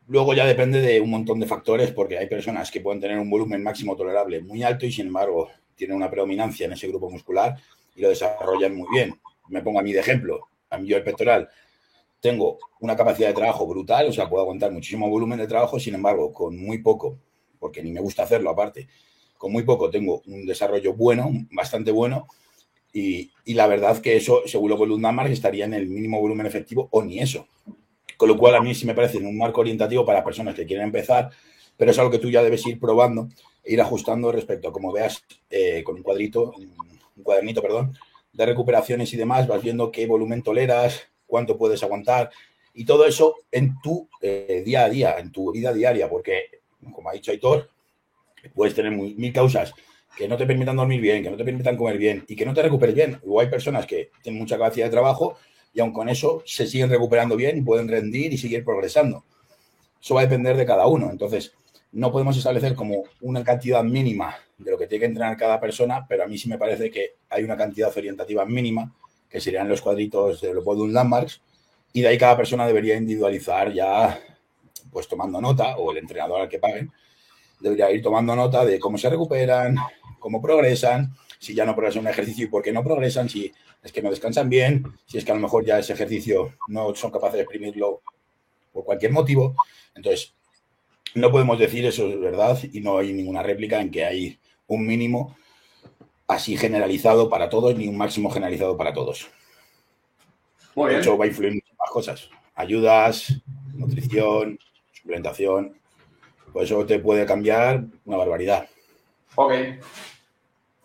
Luego 0.06 0.34
ya 0.34 0.46
depende 0.46 0.80
de 0.80 1.00
un 1.00 1.10
montón 1.10 1.40
de 1.40 1.46
factores, 1.46 1.90
porque 1.92 2.18
hay 2.18 2.26
personas 2.26 2.70
que 2.70 2.80
pueden 2.80 3.00
tener 3.00 3.18
un 3.18 3.30
volumen 3.30 3.62
máximo 3.62 3.96
tolerable 3.96 4.40
muy 4.40 4.62
alto 4.62 4.84
y 4.86 4.92
sin 4.92 5.06
embargo 5.06 5.48
tienen 5.74 5.96
una 5.96 6.10
predominancia 6.10 6.66
en 6.66 6.72
ese 6.72 6.88
grupo 6.88 7.10
muscular 7.10 7.56
y 7.96 8.02
lo 8.02 8.10
desarrollan 8.10 8.76
muy 8.76 8.88
bien. 8.92 9.18
Me 9.48 9.62
pongo 9.62 9.80
a 9.80 9.82
mí 9.82 9.92
de 9.92 10.00
ejemplo, 10.00 10.48
a 10.70 10.78
mí 10.78 10.88
yo 10.88 10.96
el 10.96 11.04
pectoral 11.04 11.48
tengo 12.20 12.58
una 12.80 12.96
capacidad 12.96 13.28
de 13.28 13.34
trabajo 13.34 13.66
brutal, 13.66 14.08
o 14.08 14.12
sea, 14.12 14.30
puedo 14.30 14.42
aguantar 14.42 14.72
muchísimo 14.72 15.10
volumen 15.10 15.38
de 15.38 15.46
trabajo, 15.46 15.78
sin 15.78 15.94
embargo, 15.94 16.32
con 16.32 16.56
muy 16.56 16.78
poco, 16.78 17.18
porque 17.58 17.82
ni 17.82 17.92
me 17.92 18.00
gusta 18.00 18.22
hacerlo 18.22 18.48
aparte, 18.48 18.88
con 19.36 19.52
muy 19.52 19.62
poco 19.62 19.90
tengo 19.90 20.22
un 20.26 20.46
desarrollo 20.46 20.94
bueno, 20.94 21.30
bastante 21.50 21.92
bueno, 21.92 22.26
y, 22.94 23.32
la 23.46 23.66
verdad 23.66 23.98
que 23.98 24.16
eso, 24.16 24.42
según 24.46 24.70
lo 24.70 24.78
que 24.78 24.86
Lundamar, 24.86 25.26
estaría 25.26 25.64
en 25.64 25.74
el 25.74 25.88
mínimo 25.88 26.20
volumen 26.20 26.46
efectivo 26.46 26.88
o 26.92 27.02
ni 27.02 27.18
eso. 27.18 27.48
Con 28.16 28.28
lo 28.28 28.38
cual, 28.38 28.54
a 28.54 28.60
mí 28.60 28.72
sí 28.72 28.86
me 28.86 28.94
parece 28.94 29.18
un 29.18 29.36
marco 29.36 29.60
orientativo 29.60 30.06
para 30.06 30.22
personas 30.22 30.54
que 30.54 30.64
quieren 30.64 30.86
empezar, 30.86 31.30
pero 31.76 31.90
es 31.90 31.98
algo 31.98 32.12
que 32.12 32.20
tú 32.20 32.30
ya 32.30 32.42
debes 32.42 32.64
ir 32.66 32.78
probando 32.78 33.28
e 33.64 33.74
ir 33.74 33.80
ajustando 33.80 34.30
respecto 34.30 34.68
a 34.68 34.72
como 34.72 34.92
veas 34.92 35.24
eh, 35.50 35.82
con 35.82 35.96
un 35.96 36.02
cuadrito, 36.02 36.52
un 37.16 37.22
cuadernito, 37.24 37.60
perdón, 37.60 37.98
de 38.32 38.46
recuperaciones 38.46 39.12
y 39.12 39.16
demás, 39.16 39.48
vas 39.48 39.60
viendo 39.60 39.90
qué 39.90 40.06
volumen 40.06 40.42
toleras, 40.42 41.08
cuánto 41.26 41.58
puedes 41.58 41.82
aguantar 41.82 42.30
y 42.74 42.84
todo 42.84 43.06
eso 43.06 43.36
en 43.50 43.80
tu 43.82 44.08
eh, 44.20 44.62
día 44.64 44.84
a 44.84 44.88
día, 44.88 45.16
en 45.18 45.32
tu 45.32 45.50
vida 45.52 45.72
diaria, 45.72 46.08
porque, 46.08 46.60
como 46.92 47.10
ha 47.10 47.12
dicho 47.12 47.32
Aitor, 47.32 47.70
puedes 48.54 48.74
tener 48.74 48.92
mil 48.92 49.32
causas 49.32 49.72
que 50.16 50.28
no 50.28 50.36
te 50.36 50.46
permitan 50.46 50.76
dormir 50.76 51.00
bien, 51.00 51.22
que 51.22 51.30
no 51.30 51.36
te 51.36 51.44
permitan 51.44 51.76
comer 51.76 51.98
bien 51.98 52.24
y 52.28 52.36
que 52.36 52.46
no 52.46 52.54
te 52.54 52.62
recuperes 52.62 52.94
bien. 52.94 53.20
O 53.26 53.40
hay 53.40 53.48
personas 53.48 53.86
que 53.86 54.10
tienen 54.22 54.40
mucha 54.40 54.56
capacidad 54.56 54.86
de 54.86 54.90
trabajo 54.90 55.36
y 55.72 55.80
aun 55.80 55.92
con 55.92 56.08
eso 56.08 56.42
se 56.46 56.66
siguen 56.66 56.88
recuperando 56.88 57.36
bien 57.36 57.58
y 57.58 57.62
pueden 57.62 57.88
rendir 57.88 58.32
y 58.32 58.38
seguir 58.38 58.64
progresando. 58.64 59.24
Eso 60.00 60.14
va 60.14 60.20
a 60.20 60.24
depender 60.24 60.56
de 60.56 60.66
cada 60.66 60.86
uno. 60.86 61.10
Entonces, 61.10 61.52
no 61.92 62.12
podemos 62.12 62.36
establecer 62.36 62.74
como 62.74 63.04
una 63.20 63.42
cantidad 63.42 63.82
mínima 63.82 64.36
de 64.58 64.70
lo 64.70 64.78
que 64.78 64.86
tiene 64.86 65.00
que 65.00 65.06
entrenar 65.06 65.36
cada 65.36 65.60
persona, 65.60 66.06
pero 66.08 66.24
a 66.24 66.26
mí 66.26 66.36
sí 66.38 66.48
me 66.48 66.58
parece 66.58 66.90
que 66.90 67.14
hay 67.30 67.44
una 67.44 67.56
cantidad 67.56 67.96
orientativa 67.96 68.44
mínima, 68.44 68.92
que 69.28 69.40
serían 69.40 69.68
los 69.68 69.80
cuadritos 69.80 70.40
de 70.40 70.54
los 70.54 70.64
Bodum 70.64 70.90
Landmarks, 70.90 71.40
y 71.92 72.02
de 72.02 72.08
ahí 72.08 72.18
cada 72.18 72.36
persona 72.36 72.66
debería 72.66 72.96
individualizar 72.96 73.72
ya, 73.72 74.20
pues 74.90 75.08
tomando 75.08 75.40
nota, 75.40 75.76
o 75.76 75.92
el 75.92 75.98
entrenador 75.98 76.40
al 76.40 76.48
que 76.48 76.58
paguen, 76.58 76.90
debería 77.60 77.90
ir 77.90 78.02
tomando 78.02 78.34
nota 78.34 78.64
de 78.64 78.78
cómo 78.78 78.98
se 78.98 79.08
recuperan, 79.08 79.76
cómo 80.24 80.40
progresan, 80.40 81.14
si 81.38 81.54
ya 81.54 81.66
no 81.66 81.74
progresan 81.74 82.00
un 82.00 82.08
ejercicio 82.08 82.46
y 82.46 82.48
por 82.48 82.62
qué 82.62 82.72
no 82.72 82.82
progresan, 82.82 83.28
si 83.28 83.52
es 83.82 83.92
que 83.92 84.00
no 84.00 84.08
descansan 84.08 84.48
bien, 84.48 84.82
si 85.04 85.18
es 85.18 85.24
que 85.26 85.32
a 85.32 85.34
lo 85.34 85.40
mejor 85.42 85.66
ya 85.66 85.78
ese 85.78 85.92
ejercicio 85.92 86.54
no 86.66 86.94
son 86.94 87.10
capaces 87.10 87.34
de 87.34 87.42
exprimirlo 87.42 88.00
por 88.72 88.86
cualquier 88.86 89.12
motivo. 89.12 89.54
Entonces, 89.94 90.32
no 91.14 91.30
podemos 91.30 91.58
decir 91.58 91.84
eso 91.84 92.08
es 92.08 92.18
verdad 92.18 92.58
y 92.72 92.80
no 92.80 92.96
hay 92.96 93.12
ninguna 93.12 93.42
réplica 93.42 93.82
en 93.82 93.90
que 93.90 94.06
hay 94.06 94.38
un 94.66 94.86
mínimo 94.86 95.36
así 96.26 96.56
generalizado 96.56 97.28
para 97.28 97.50
todos 97.50 97.76
ni 97.76 97.86
un 97.86 97.98
máximo 97.98 98.30
generalizado 98.30 98.78
para 98.78 98.94
todos. 98.94 99.28
De 100.74 100.98
hecho, 101.00 101.18
va 101.18 101.26
a 101.26 101.28
influir 101.28 101.52
muchas 101.52 101.76
más 101.78 101.90
cosas. 101.90 102.30
Ayudas, 102.54 103.42
nutrición, 103.74 104.58
suplementación, 104.90 105.78
pues 106.50 106.70
eso 106.70 106.86
te 106.86 106.98
puede 106.98 107.26
cambiar 107.26 107.84
una 108.06 108.16
barbaridad. 108.16 108.66
Ok. 109.34 109.52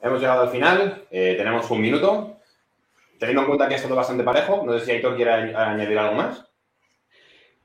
Hemos 0.01 0.19
llegado 0.19 0.43
al 0.43 0.49
final. 0.49 1.05
Eh, 1.11 1.35
tenemos 1.37 1.69
un 1.71 1.81
minuto. 1.81 2.37
Teniendo 3.19 3.41
en 3.41 3.47
cuenta 3.47 3.67
que 3.67 3.73
ha 3.73 3.77
estado 3.77 3.95
bastante 3.95 4.23
parejo, 4.23 4.63
no 4.65 4.79
sé 4.79 4.85
si 4.85 4.91
Aitor 4.91 5.15
quiere 5.15 5.31
añadir 5.31 5.97
algo 5.97 6.15
más. 6.15 6.49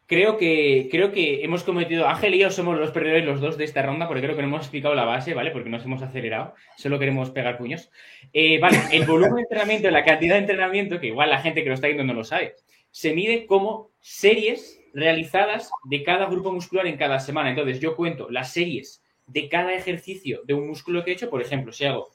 Creo 0.06 0.36
que, 0.36 0.88
creo 0.90 1.12
que 1.12 1.44
hemos 1.44 1.62
cometido. 1.62 2.08
Ángel 2.08 2.34
y 2.34 2.38
yo 2.38 2.50
somos 2.50 2.76
los 2.78 2.90
perdedores 2.90 3.24
los 3.24 3.40
dos 3.40 3.56
de 3.56 3.64
esta 3.64 3.82
ronda, 3.82 4.06
porque 4.06 4.20
creo 4.20 4.34
que 4.34 4.42
no 4.42 4.48
hemos 4.48 4.62
explicado 4.62 4.94
la 4.94 5.04
base, 5.04 5.32
¿vale? 5.32 5.50
Porque 5.50 5.70
nos 5.70 5.84
hemos 5.84 6.02
acelerado. 6.02 6.54
Solo 6.76 6.98
queremos 6.98 7.30
pegar 7.30 7.56
puños. 7.56 7.90
Eh, 8.32 8.58
vale, 8.58 8.78
el 8.92 9.04
volumen 9.06 9.36
de 9.36 9.42
entrenamiento, 9.42 9.90
la 9.90 10.04
cantidad 10.04 10.34
de 10.34 10.40
entrenamiento, 10.40 11.00
que 11.00 11.06
igual 11.06 11.30
la 11.30 11.40
gente 11.40 11.62
que 11.62 11.68
lo 11.68 11.74
está 11.74 11.86
viendo 11.86 12.04
no 12.04 12.14
lo 12.14 12.24
sabe, 12.24 12.56
se 12.90 13.14
mide 13.14 13.46
como 13.46 13.92
series 14.00 14.80
realizadas 14.92 15.70
de 15.84 16.02
cada 16.02 16.26
grupo 16.26 16.52
muscular 16.52 16.86
en 16.86 16.96
cada 16.96 17.20
semana. 17.20 17.50
Entonces, 17.50 17.80
yo 17.80 17.96
cuento 17.96 18.28
las 18.28 18.52
series 18.52 19.02
de 19.26 19.48
cada 19.48 19.72
ejercicio 19.72 20.42
de 20.44 20.54
un 20.54 20.66
músculo 20.66 21.02
que 21.04 21.12
he 21.12 21.14
hecho. 21.14 21.30
Por 21.30 21.40
ejemplo, 21.40 21.72
si 21.72 21.86
hago 21.86 22.10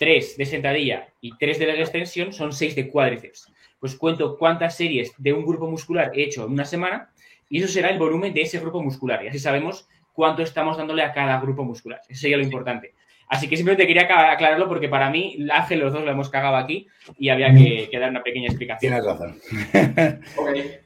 tres 0.00 0.38
de 0.38 0.46
sentadilla 0.46 1.08
y 1.20 1.36
tres 1.36 1.58
de 1.58 1.66
la 1.66 1.74
extensión, 1.74 2.32
son 2.32 2.54
seis 2.54 2.74
de 2.74 2.88
cuádriceps. 2.88 3.52
Pues 3.78 3.94
cuento 3.96 4.38
cuántas 4.38 4.74
series 4.74 5.12
de 5.18 5.34
un 5.34 5.44
grupo 5.44 5.70
muscular 5.70 6.10
he 6.14 6.22
hecho 6.22 6.46
en 6.46 6.52
una 6.52 6.64
semana 6.64 7.10
y 7.50 7.58
eso 7.58 7.68
será 7.68 7.90
el 7.90 7.98
volumen 7.98 8.32
de 8.32 8.40
ese 8.40 8.58
grupo 8.60 8.82
muscular. 8.82 9.22
Y 9.22 9.28
así 9.28 9.38
sabemos 9.38 9.86
cuánto 10.14 10.42
estamos 10.42 10.78
dándole 10.78 11.02
a 11.02 11.12
cada 11.12 11.38
grupo 11.38 11.64
muscular. 11.64 12.00
Eso 12.08 12.22
sería 12.22 12.38
lo 12.38 12.42
importante. 12.42 12.94
Así 13.28 13.46
que 13.46 13.56
simplemente 13.58 13.86
quería 13.86 14.04
aclararlo 14.32 14.68
porque 14.68 14.88
para 14.88 15.10
mí, 15.10 15.36
Ángel, 15.52 15.80
los 15.80 15.92
dos 15.92 16.02
lo 16.02 16.10
hemos 16.10 16.30
cagado 16.30 16.56
aquí 16.56 16.88
y 17.18 17.28
había 17.28 17.52
que, 17.52 17.90
dar 17.98 18.08
una 18.08 18.22
pequeña 18.22 18.46
explicación. 18.46 18.92
Tienes 18.92 19.04
razón. 19.04 19.38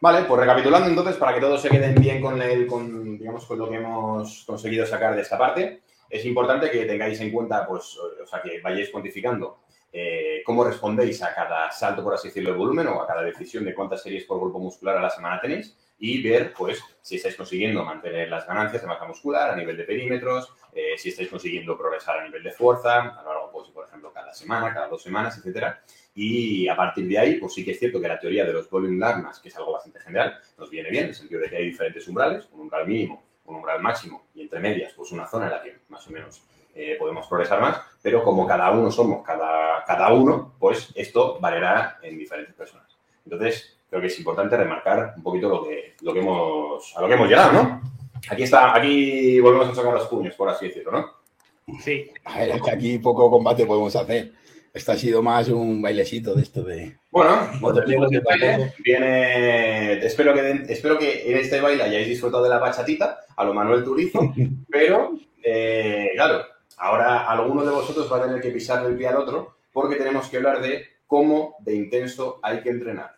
Vale, 0.00 0.24
pues 0.24 0.40
recapitulando 0.40 0.90
entonces, 0.90 1.16
para 1.16 1.34
que 1.34 1.40
todos 1.40 1.62
se 1.62 1.70
queden 1.70 1.94
bien 1.94 2.20
con, 2.20 2.42
el, 2.42 2.66
con, 2.66 3.16
digamos, 3.16 3.46
con 3.46 3.58
lo 3.58 3.70
que 3.70 3.76
hemos 3.76 4.44
conseguido 4.44 4.84
sacar 4.84 5.14
de 5.16 5.22
esta 5.22 5.38
parte, 5.38 5.82
es 6.12 6.26
importante 6.26 6.70
que 6.70 6.84
tengáis 6.84 7.18
en 7.20 7.32
cuenta, 7.32 7.66
pues, 7.66 7.96
o 7.96 8.26
sea, 8.26 8.42
que 8.42 8.60
vayáis 8.60 8.90
cuantificando 8.90 9.62
eh, 9.90 10.42
cómo 10.44 10.62
respondéis 10.62 11.22
a 11.22 11.34
cada 11.34 11.70
salto, 11.72 12.04
por 12.04 12.12
así 12.12 12.28
decirlo, 12.28 12.52
de 12.52 12.58
volumen 12.58 12.86
o 12.88 13.00
a 13.00 13.06
cada 13.06 13.22
decisión 13.22 13.64
de 13.64 13.74
cuántas 13.74 14.02
series 14.02 14.24
por 14.24 14.38
grupo 14.38 14.58
muscular 14.58 14.98
a 14.98 15.02
la 15.02 15.08
semana 15.08 15.40
tenéis 15.40 15.74
y 15.98 16.22
ver, 16.22 16.52
pues, 16.52 16.82
si 17.00 17.16
estáis 17.16 17.34
consiguiendo 17.34 17.82
mantener 17.82 18.28
las 18.28 18.46
ganancias 18.46 18.82
de 18.82 18.88
masa 18.88 19.06
muscular 19.06 19.52
a 19.52 19.56
nivel 19.56 19.74
de 19.74 19.84
perímetros, 19.84 20.52
eh, 20.74 20.98
si 20.98 21.08
estáis 21.08 21.30
consiguiendo 21.30 21.78
progresar 21.78 22.18
a 22.18 22.24
nivel 22.24 22.42
de 22.42 22.52
fuerza, 22.52 22.98
a 22.98 23.22
lo 23.22 23.32
largo, 23.32 23.50
pues, 23.50 23.70
por 23.70 23.86
ejemplo, 23.86 24.12
cada 24.12 24.34
semana, 24.34 24.74
cada 24.74 24.88
dos 24.88 25.02
semanas, 25.02 25.38
etcétera. 25.38 25.82
Y 26.14 26.68
a 26.68 26.76
partir 26.76 27.08
de 27.08 27.18
ahí, 27.18 27.34
pues 27.36 27.54
sí 27.54 27.64
que 27.64 27.70
es 27.70 27.78
cierto 27.78 27.98
que 28.02 28.08
la 28.08 28.20
teoría 28.20 28.44
de 28.44 28.52
los 28.52 28.68
volume 28.68 28.98
lagmas, 28.98 29.40
que 29.40 29.48
es 29.48 29.56
algo 29.56 29.72
bastante 29.72 29.98
general, 30.00 30.38
nos 30.58 30.68
viene 30.68 30.90
bien, 30.90 31.04
en 31.04 31.08
el 31.10 31.14
sentido 31.14 31.40
de 31.40 31.48
que 31.48 31.56
hay 31.56 31.64
diferentes 31.64 32.06
umbrales, 32.06 32.46
un 32.52 32.60
umbral 32.60 32.86
mínimo, 32.86 33.31
un 33.44 33.56
umbral 33.56 33.80
máximo 33.80 34.26
y 34.34 34.42
entre 34.42 34.60
medias, 34.60 34.92
pues 34.94 35.12
una 35.12 35.26
zona 35.26 35.46
en 35.46 35.52
la 35.52 35.62
que 35.62 35.78
más 35.88 36.06
o 36.06 36.10
menos 36.10 36.42
eh, 36.74 36.96
podemos 36.98 37.26
progresar 37.26 37.60
más, 37.60 37.80
pero 38.00 38.22
como 38.22 38.46
cada 38.46 38.70
uno 38.70 38.90
somos 38.90 39.22
cada, 39.24 39.84
cada 39.84 40.12
uno, 40.12 40.54
pues 40.58 40.92
esto 40.94 41.38
variará 41.40 41.98
en 42.02 42.18
diferentes 42.18 42.54
personas. 42.54 42.96
Entonces, 43.24 43.78
creo 43.88 44.00
que 44.00 44.06
es 44.06 44.18
importante 44.18 44.56
remarcar 44.56 45.14
un 45.16 45.22
poquito 45.22 45.48
lo 45.48 45.64
que, 45.64 45.94
lo 46.00 46.12
que 46.14 46.20
hemos, 46.20 46.96
a 46.96 47.00
lo 47.02 47.08
que 47.08 47.14
hemos 47.14 47.28
llegado, 47.28 47.52
¿no? 47.52 47.82
Aquí 48.30 48.44
está, 48.44 48.74
aquí 48.74 49.38
volvemos 49.40 49.68
a 49.68 49.74
sacar 49.74 49.92
los 49.92 50.06
puños, 50.06 50.34
por 50.34 50.48
así 50.48 50.68
decirlo, 50.68 50.92
¿no? 50.92 51.78
Sí. 51.80 52.10
A 52.24 52.38
ver, 52.38 52.50
es 52.50 52.62
que 52.62 52.70
aquí 52.70 52.98
poco 52.98 53.30
combate 53.30 53.66
podemos 53.66 53.94
hacer. 53.94 54.32
Esta 54.74 54.92
ha 54.92 54.96
sido 54.96 55.22
más 55.22 55.48
un 55.48 55.82
bailecito 55.82 56.34
de 56.34 56.42
esto 56.42 56.62
de. 56.62 56.96
Bueno, 57.10 57.50
de 57.74 57.94
el 57.94 58.20
baile 58.22 58.72
viene. 58.82 60.04
Espero 60.04 60.32
que, 60.32 60.64
espero 60.68 60.98
que 60.98 61.30
en 61.30 61.36
este 61.36 61.60
baile 61.60 61.82
hayáis 61.82 62.08
disfrutado 62.08 62.42
de 62.42 62.48
la 62.48 62.58
bachatita, 62.58 63.20
a 63.36 63.44
lo 63.44 63.52
Manuel 63.52 63.84
Turizo, 63.84 64.32
pero, 64.70 65.12
eh, 65.42 66.08
claro, 66.14 66.46
ahora 66.78 67.28
alguno 67.28 67.64
de 67.66 67.70
vosotros 67.70 68.10
va 68.10 68.16
a 68.16 68.22
tener 68.24 68.40
que 68.40 68.50
pisarle 68.50 68.88
el 68.88 68.96
pie 68.96 69.08
al 69.08 69.16
otro 69.16 69.56
porque 69.72 69.96
tenemos 69.96 70.28
que 70.28 70.38
hablar 70.38 70.62
de 70.62 70.86
cómo 71.06 71.56
de 71.60 71.74
intenso 71.74 72.40
hay 72.42 72.60
que 72.62 72.70
entrenar. 72.70 73.14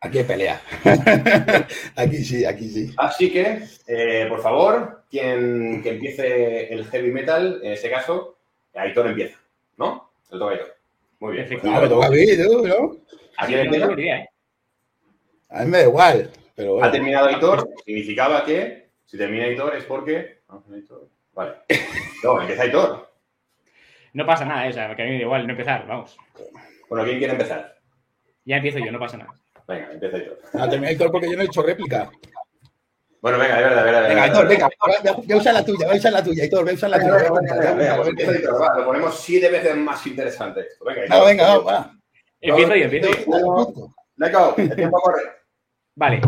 Aquí 0.00 0.18
hay 0.18 0.24
pelea. 0.24 0.62
aquí 1.96 2.24
sí, 2.24 2.44
aquí 2.44 2.68
sí. 2.70 2.94
Así 2.96 3.30
que, 3.30 3.64
eh, 3.86 4.26
por 4.28 4.40
favor, 4.40 5.04
quien 5.10 5.82
que 5.82 5.90
empiece 5.90 6.72
el 6.72 6.86
heavy 6.86 7.10
metal, 7.10 7.60
en 7.62 7.72
este 7.72 7.90
caso, 7.90 8.36
Aitor 8.74 9.08
empieza, 9.08 9.38
¿no? 9.76 10.10
Le 10.30 10.38
toca 10.38 10.52
Aitor. 10.52 10.75
Muy 11.20 11.32
bien. 11.34 11.48
Perfecto. 11.48 11.70
No, 11.70 11.80
me 11.80 11.88
toca 11.88 12.06
a 12.06 12.10
mí, 12.10 12.26
tú, 12.36 12.66
¿no? 12.66 12.96
¿A 13.38 13.46
quién 13.46 13.74
¿eh? 13.74 14.28
A 15.48 15.64
mí 15.64 15.70
me 15.70 15.78
da 15.78 15.84
igual. 15.84 16.30
Pero 16.54 16.70
Ha 16.70 16.74
bueno. 16.74 16.90
terminado 16.92 17.26
Aitor, 17.28 17.68
significaba 17.84 18.44
que 18.44 18.88
si 19.04 19.16
termina 19.18 19.44
Aitor 19.44 19.76
es 19.76 19.84
porque. 19.84 20.40
Ah. 20.48 20.58
Vale. 21.34 21.52
No, 22.24 22.40
empieza 22.40 22.62
Aitor. 22.62 23.12
No 24.14 24.24
pasa 24.26 24.46
nada, 24.46 24.66
¿eh? 24.66 24.70
o 24.70 24.72
sea, 24.72 24.96
que 24.96 25.02
a 25.02 25.04
mí 25.04 25.10
me 25.12 25.16
da 25.18 25.22
igual 25.24 25.46
no 25.46 25.52
empezar, 25.52 25.86
vamos. 25.86 26.16
Bueno, 26.88 27.04
¿quién 27.04 27.18
quiere 27.18 27.34
empezar? 27.34 27.76
Ya 28.46 28.56
empiezo 28.56 28.78
yo, 28.78 28.90
no 28.90 28.98
pasa 28.98 29.18
nada. 29.18 29.34
Venga, 29.68 29.92
empieza 29.92 30.16
Aitor. 30.16 30.38
A 30.54 30.68
terminar 30.70 30.92
Héctor, 30.92 31.10
porque 31.12 31.30
yo 31.30 31.36
no 31.36 31.42
he 31.42 31.46
hecho 31.46 31.62
réplica. 31.62 32.10
Bueno, 33.22 33.38
venga, 33.38 33.56
de 33.56 33.62
verdad, 33.64 33.84
de 33.84 33.90
verdad. 33.92 34.08
Venga. 34.08 34.26
Héctor, 34.26 34.48
venga. 34.48 34.68
Voy 35.16 35.32
a- 35.32 35.36
usar 35.36 35.54
la 35.54 35.64
tuya, 35.64 35.86
voy 35.86 35.94
a 35.96 35.98
usar 35.98 36.12
la 36.12 36.22
tuya, 36.24 36.44
voy 36.50 36.70
a 36.70 36.74
usar 36.74 36.90
la 36.90 36.98
Venga, 36.98 37.18
tuya. 37.18 37.96
pues 37.96 38.08
empieza 38.08 38.30
Aitor, 38.32 38.76
lo 38.78 38.84
ponemos 38.84 39.20
siete 39.20 39.48
veces 39.50 39.76
más 39.76 40.06
interesante 40.06 40.60
esto. 40.60 40.84
Venga, 40.84 41.00
venga, 41.00 41.14
Aitor. 41.14 41.28
venga, 41.28 41.46
vamos, 41.48 41.66
va. 41.66 41.92
Empiezo 42.40 42.76
yo, 42.76 42.84
empiezo 42.84 43.08
yo. 43.26 43.94
Leco, 44.16 44.54
el 44.58 44.76
tiempo 44.76 45.00
corre. 45.00 45.22
Vale. 45.96 46.20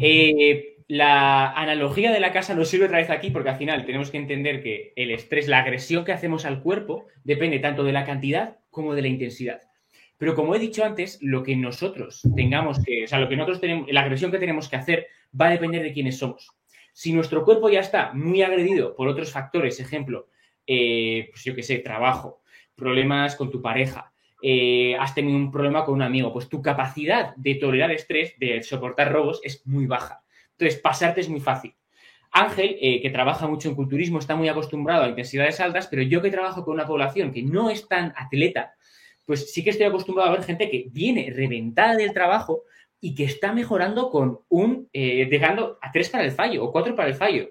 Eh, 0.00 0.76
la 0.88 1.50
analogía 1.52 2.12
de 2.12 2.20
la 2.20 2.32
casa 2.32 2.54
nos 2.54 2.68
sirve 2.68 2.86
otra 2.86 2.98
vez 2.98 3.10
aquí 3.10 3.30
porque 3.30 3.50
al 3.50 3.56
final 3.58 3.84
tenemos 3.86 4.10
que 4.10 4.18
entender 4.18 4.62
que 4.62 4.92
el 4.96 5.10
estrés, 5.10 5.48
la 5.48 5.58
agresión 5.60 6.04
que 6.04 6.12
hacemos 6.12 6.44
al 6.44 6.62
cuerpo, 6.62 7.06
depende 7.22 7.58
tanto 7.58 7.84
de 7.84 7.92
la 7.92 8.04
cantidad 8.04 8.56
como 8.70 8.94
de 8.94 9.02
la 9.02 9.08
intensidad. 9.08 9.60
Pero 10.18 10.34
como 10.34 10.54
he 10.54 10.58
dicho 10.58 10.84
antes, 10.84 11.18
lo 11.22 11.42
que 11.42 11.56
nosotros 11.56 12.22
tengamos 12.36 12.82
que, 12.84 13.04
o 13.04 13.06
sea, 13.08 13.18
lo 13.18 13.28
que 13.28 13.36
nosotros 13.36 13.60
tenemos, 13.60 13.90
la 13.90 14.02
agresión 14.02 14.30
que 14.30 14.38
tenemos 14.38 14.68
que 14.68 14.76
hacer 14.76 15.06
va 15.38 15.46
a 15.46 15.50
depender 15.50 15.82
de 15.82 15.92
quiénes 15.92 16.18
somos. 16.18 16.50
Si 16.92 17.12
nuestro 17.12 17.44
cuerpo 17.44 17.68
ya 17.68 17.80
está 17.80 18.12
muy 18.12 18.42
agredido 18.42 18.94
por 18.94 19.08
otros 19.08 19.32
factores, 19.32 19.80
ejemplo, 19.80 20.28
eh, 20.66 21.28
pues 21.30 21.44
yo 21.44 21.54
qué 21.54 21.62
sé, 21.62 21.78
trabajo, 21.78 22.42
problemas 22.74 23.36
con 23.36 23.50
tu 23.50 23.60
pareja, 23.60 24.12
eh, 24.42 24.94
has 24.98 25.14
tenido 25.14 25.36
un 25.36 25.50
problema 25.50 25.84
con 25.84 25.94
un 25.94 26.02
amigo, 26.02 26.32
pues 26.32 26.48
tu 26.48 26.60
capacidad 26.62 27.34
de 27.36 27.54
tolerar 27.54 27.90
estrés, 27.90 28.34
de 28.38 28.62
soportar 28.62 29.10
robos, 29.12 29.40
es 29.42 29.66
muy 29.66 29.86
baja. 29.86 30.22
Entonces, 30.52 30.80
pasarte 30.80 31.20
es 31.20 31.28
muy 31.28 31.40
fácil. 31.40 31.74
Ángel, 32.30 32.76
eh, 32.80 33.00
que 33.00 33.10
trabaja 33.10 33.46
mucho 33.46 33.68
en 33.68 33.74
culturismo, 33.74 34.18
está 34.18 34.36
muy 34.36 34.48
acostumbrado 34.48 35.04
a 35.04 35.08
intensidades 35.08 35.60
altas, 35.60 35.86
pero 35.86 36.02
yo 36.02 36.20
que 36.20 36.30
trabajo 36.30 36.64
con 36.64 36.74
una 36.74 36.86
población 36.86 37.32
que 37.32 37.42
no 37.42 37.70
es 37.70 37.88
tan 37.88 38.12
atleta, 38.16 38.74
pues 39.24 39.52
sí 39.52 39.64
que 39.64 39.70
estoy 39.70 39.86
acostumbrado 39.86 40.30
a 40.30 40.34
ver 40.34 40.44
gente 40.44 40.68
que 40.68 40.86
viene 40.90 41.32
reventada 41.34 41.96
del 41.96 42.12
trabajo 42.12 42.64
y 43.04 43.14
que 43.14 43.24
está 43.24 43.52
mejorando 43.52 44.08
con 44.10 44.40
un, 44.48 44.88
eh, 44.94 45.28
llegando 45.30 45.78
a 45.82 45.92
3 45.92 46.08
para 46.08 46.24
el 46.24 46.32
fallo 46.32 46.64
o 46.64 46.72
4 46.72 46.96
para 46.96 47.08
el 47.10 47.14
fallo. 47.14 47.50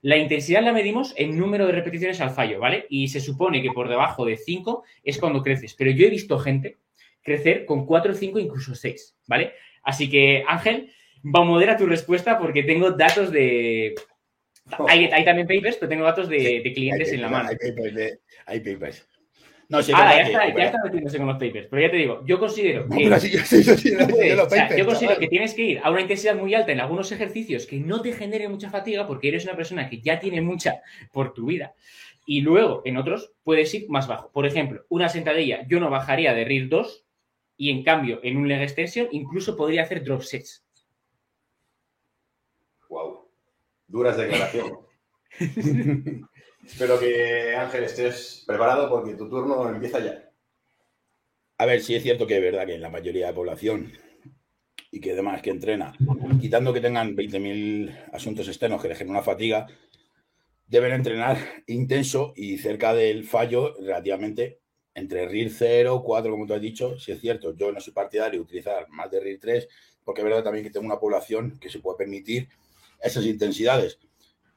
La 0.00 0.16
intensidad 0.16 0.62
la 0.62 0.72
medimos 0.72 1.12
en 1.18 1.38
número 1.38 1.66
de 1.66 1.72
repeticiones 1.72 2.20
al 2.22 2.30
fallo, 2.30 2.58
¿vale? 2.58 2.86
Y 2.88 3.08
se 3.08 3.20
supone 3.20 3.60
que 3.60 3.70
por 3.72 3.88
debajo 3.90 4.24
de 4.24 4.38
5 4.38 4.82
es 5.02 5.18
cuando 5.18 5.42
creces. 5.42 5.74
Pero 5.74 5.90
yo 5.90 6.06
he 6.06 6.10
visto 6.10 6.38
gente 6.38 6.78
crecer 7.22 7.66
con 7.66 7.84
4, 7.84 8.14
5, 8.14 8.38
incluso 8.38 8.74
6, 8.74 9.16
¿vale? 9.26 9.52
Así 9.82 10.08
que, 10.08 10.42
Ángel, 10.48 10.90
va 11.22 11.40
a 11.40 11.44
modera 11.44 11.76
tu 11.76 11.84
respuesta 11.86 12.38
porque 12.38 12.62
tengo 12.62 12.90
datos 12.92 13.30
de... 13.30 13.94
Hay, 14.88 15.04
hay 15.12 15.24
también 15.26 15.46
papers, 15.46 15.76
pero 15.76 15.90
tengo 15.90 16.04
datos 16.04 16.28
de, 16.30 16.62
de 16.64 16.72
clientes 16.72 17.12
en 17.12 17.20
la 17.20 17.28
mano. 17.28 17.50
Hay 17.50 17.56
papers, 17.70 17.94
de- 17.94 18.18
hay 18.46 18.60
papers. 18.60 19.06
No, 19.74 19.82
sí, 19.82 19.90
Ah, 19.92 20.04
verdad 20.04 20.14
ya 20.14 20.22
está, 20.22 20.46
es 20.46 20.54
ya 20.56 20.64
está 20.66 20.78
metiéndose 20.84 21.18
con 21.18 21.26
los 21.26 21.36
papers. 21.36 21.66
Pero 21.68 21.82
ya 21.82 21.90
te 21.90 21.96
digo, 21.96 22.22
yo 22.24 22.38
considero 22.38 22.88
que... 22.88 23.04
yo 24.78 24.86
considero 24.86 25.18
que 25.18 25.26
tienes 25.26 25.52
que 25.52 25.62
ir 25.62 25.80
a 25.82 25.90
una 25.90 26.00
intensidad 26.00 26.36
muy 26.36 26.54
alta 26.54 26.70
en 26.70 26.78
algunos 26.78 27.10
ejercicios 27.10 27.66
que 27.66 27.80
no 27.80 28.00
te 28.00 28.12
generen 28.12 28.52
mucha 28.52 28.70
fatiga 28.70 29.04
porque 29.04 29.26
eres 29.26 29.44
una 29.44 29.56
persona 29.56 29.90
que 29.90 30.00
ya 30.00 30.20
tiene 30.20 30.40
mucha 30.42 30.80
por 31.12 31.34
tu 31.34 31.46
vida. 31.46 31.74
Y 32.24 32.42
luego 32.42 32.82
en 32.84 32.98
otros 32.98 33.32
puedes 33.42 33.74
ir 33.74 33.90
más 33.90 34.06
bajo. 34.06 34.30
Por 34.30 34.46
ejemplo, 34.46 34.84
una 34.90 35.08
sentadilla 35.08 35.66
yo 35.66 35.80
no 35.80 35.90
bajaría 35.90 36.34
de 36.34 36.44
RIR 36.44 36.68
2 36.68 37.04
y 37.56 37.70
en 37.70 37.82
cambio 37.82 38.20
en 38.22 38.36
un 38.36 38.46
leg 38.46 38.62
extension 38.62 39.08
incluso 39.10 39.56
podría 39.56 39.82
hacer 39.82 40.04
drop 40.04 40.22
sets. 40.22 40.64
Wow. 42.88 43.26
Duras 43.88 44.16
declaraciones. 44.16 44.72
Espero 46.66 46.98
que 46.98 47.54
Ángel 47.54 47.84
estés 47.84 48.44
preparado 48.46 48.88
porque 48.88 49.14
tu 49.14 49.28
turno 49.28 49.68
empieza 49.68 50.00
ya. 50.00 50.30
A 51.58 51.66
ver, 51.66 51.82
sí 51.82 51.94
es 51.94 52.02
cierto 52.02 52.26
que 52.26 52.36
es 52.36 52.42
verdad 52.42 52.66
que 52.66 52.74
en 52.74 52.80
la 52.80 52.90
mayoría 52.90 53.26
de 53.26 53.32
la 53.32 53.36
población 53.36 53.92
y 54.90 55.00
que 55.00 55.12
además 55.12 55.42
que 55.42 55.50
entrena, 55.50 55.92
quitando 56.40 56.72
que 56.72 56.80
tengan 56.80 57.16
20.000 57.16 58.10
asuntos 58.12 58.48
externos 58.48 58.80
que 58.80 58.88
dejen 58.88 59.10
una 59.10 59.22
fatiga, 59.22 59.66
deben 60.66 60.92
entrenar 60.92 61.36
intenso 61.66 62.32
y 62.36 62.58
cerca 62.58 62.94
del 62.94 63.24
fallo 63.24 63.74
relativamente 63.80 64.60
entre 64.94 65.26
RIR 65.26 65.50
0, 65.50 66.02
4, 66.04 66.30
como 66.30 66.46
tú 66.46 66.54
has 66.54 66.60
dicho, 66.60 66.98
si 66.98 67.12
es 67.12 67.20
cierto, 67.20 67.54
yo 67.56 67.72
no 67.72 67.80
soy 67.80 67.92
partidario 67.92 68.38
de 68.38 68.44
utilizar 68.44 68.88
más 68.88 69.10
de 69.10 69.20
RIR 69.20 69.40
3, 69.40 69.68
porque 70.04 70.20
es 70.20 70.24
verdad 70.24 70.44
también 70.44 70.64
que 70.64 70.70
tengo 70.70 70.86
una 70.86 71.00
población 71.00 71.58
que 71.60 71.68
se 71.68 71.80
puede 71.80 71.98
permitir 71.98 72.48
esas 73.00 73.24
intensidades. 73.26 73.98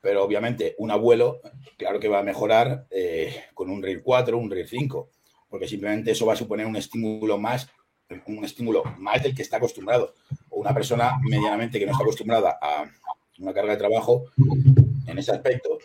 Pero 0.02 0.24
obviamente 0.24 0.76
un 0.78 0.92
abuelo, 0.92 1.42
claro 1.78 2.00
que 2.00 2.08
va 2.08 2.20
a 2.20 2.24
mejorar 2.24 2.88
eh, 2.90 3.46
con 3.54 3.70
un 3.70 3.82
RIR 3.82 4.02
4, 4.04 4.38
un 4.38 4.50
RIR 4.50 4.68
5, 4.68 5.10
porque 5.50 5.68
simplemente 5.68 6.12
eso 6.12 6.26
va 6.26 6.34
a 6.34 6.38
suponer 6.38 6.66
un 6.66 6.76
estímulo 6.76 7.38
más, 7.38 7.70
un 8.26 8.46
estímulo 8.46 8.84
más 8.98 9.24
del 9.24 9.36
que 9.36 9.42
está 9.42 9.58
acostumbrado. 9.58 10.14
O 10.50 10.60
una 10.60 10.74
persona 10.74 11.14
medianamente 11.22 11.80
que 11.80 11.86
no 11.86 11.92
está 11.92 12.04
acostumbrada 12.04 12.58
a 12.62 12.86
una 13.40 13.54
carga 13.54 13.72
de 13.72 13.78
trabajo 13.78 14.26
en 15.06 15.18
ese 15.18 15.32
aspecto, 15.32 15.78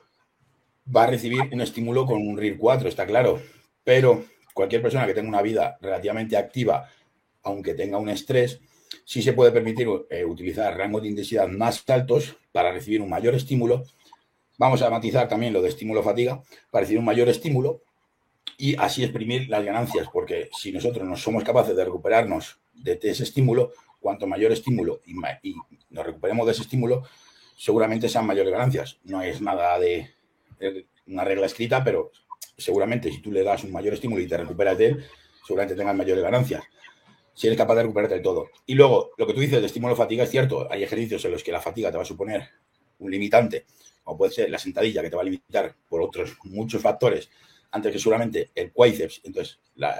va 0.94 1.04
a 1.04 1.06
recibir 1.06 1.40
un 1.52 1.60
estímulo 1.60 2.06
con 2.06 2.26
un 2.26 2.36
RIR 2.36 2.58
4, 2.58 2.88
está 2.88 3.06
claro. 3.06 3.40
Pero 3.84 4.24
cualquier 4.54 4.82
persona 4.82 5.06
que 5.06 5.14
tenga 5.14 5.28
una 5.28 5.42
vida 5.42 5.78
relativamente 5.80 6.36
activa, 6.36 6.88
aunque 7.42 7.74
tenga 7.74 7.98
un 7.98 8.08
estrés, 8.08 8.60
sí 9.04 9.22
se 9.22 9.32
puede 9.32 9.52
permitir 9.52 9.88
eh, 10.10 10.24
utilizar 10.24 10.76
rangos 10.76 11.02
de 11.02 11.08
intensidad 11.08 11.48
más 11.48 11.88
altos 11.88 12.36
para 12.52 12.72
recibir 12.72 13.00
un 13.00 13.08
mayor 13.08 13.34
estímulo. 13.34 13.84
Vamos 14.58 14.82
a 14.82 14.90
matizar 14.90 15.28
también 15.28 15.52
lo 15.52 15.62
de 15.62 15.68
estímulo-fatiga 15.70 16.42
para 16.70 16.82
recibir 16.82 16.98
un 17.00 17.04
mayor 17.04 17.28
estímulo 17.28 17.82
y 18.58 18.76
así 18.76 19.02
exprimir 19.02 19.48
las 19.48 19.64
ganancias, 19.64 20.08
porque 20.12 20.48
si 20.56 20.72
nosotros 20.72 21.06
no 21.06 21.16
somos 21.16 21.42
capaces 21.44 21.74
de 21.74 21.84
recuperarnos 21.84 22.60
de 22.74 22.98
ese 23.02 23.22
estímulo, 23.24 23.72
cuanto 24.00 24.26
mayor 24.26 24.52
estímulo 24.52 25.00
y, 25.06 25.14
ma- 25.14 25.38
nos 25.90 26.06
recuperemos 26.06 26.46
de 26.46 26.52
ese 26.52 26.62
estímulo, 26.62 27.02
seguramente 27.56 28.08
sean 28.08 28.26
mayores 28.26 28.52
ganancias. 28.52 28.98
No 29.04 29.22
es 29.22 29.40
nada 29.40 29.78
de, 29.78 30.10
de 30.58 30.86
una 31.06 31.24
regla 31.24 31.46
escrita, 31.46 31.82
pero 31.84 32.10
seguramente 32.56 33.10
si 33.10 33.20
tú 33.20 33.30
le 33.32 33.42
das 33.44 33.64
un 33.64 33.72
mayor 33.72 33.94
estímulo 33.94 34.22
y 34.22 34.26
te 34.28 34.36
recuperas 34.36 34.76
de 34.78 34.86
él, 34.86 35.04
seguramente 35.46 35.74
tengas 35.76 35.96
mayores 35.96 36.22
ganancias. 36.22 36.62
Si 37.34 37.46
eres 37.46 37.56
capaz 37.56 37.76
de 37.76 37.82
recuperarte 37.82 38.14
del 38.14 38.22
todo. 38.22 38.50
Y 38.66 38.74
luego, 38.74 39.10
lo 39.16 39.26
que 39.26 39.32
tú 39.34 39.40
dices 39.40 39.60
de 39.60 39.66
estímulo-fatiga 39.66 40.24
es 40.24 40.30
cierto. 40.30 40.70
Hay 40.70 40.82
ejercicios 40.82 41.24
en 41.24 41.32
los 41.32 41.42
que 41.42 41.52
la 41.52 41.60
fatiga 41.60 41.90
te 41.90 41.96
va 41.96 42.02
a 42.02 42.06
suponer 42.06 42.50
un 43.04 43.10
limitante, 43.10 43.66
como 44.02 44.18
puede 44.18 44.32
ser 44.32 44.50
la 44.50 44.58
sentadilla, 44.58 45.02
que 45.02 45.10
te 45.10 45.16
va 45.16 45.22
a 45.22 45.26
limitar 45.26 45.74
por 45.88 46.02
otros 46.02 46.36
muchos 46.44 46.82
factores, 46.82 47.30
antes 47.70 47.92
que 47.92 47.98
seguramente 47.98 48.50
el 48.54 48.72
cuádriceps. 48.72 49.22
Entonces, 49.24 49.58
la, 49.76 49.96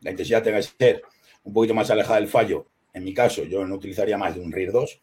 la 0.00 0.10
intensidad 0.10 0.42
tenga 0.42 0.58
que 0.58 0.64
ser 0.64 1.02
un 1.44 1.52
poquito 1.52 1.74
más 1.74 1.90
alejada 1.90 2.20
del 2.20 2.28
fallo. 2.28 2.66
En 2.92 3.04
mi 3.04 3.14
caso, 3.14 3.44
yo 3.44 3.64
no 3.64 3.76
utilizaría 3.76 4.18
más 4.18 4.34
de 4.34 4.40
un 4.40 4.52
RIR 4.52 4.72
2. 4.72 5.00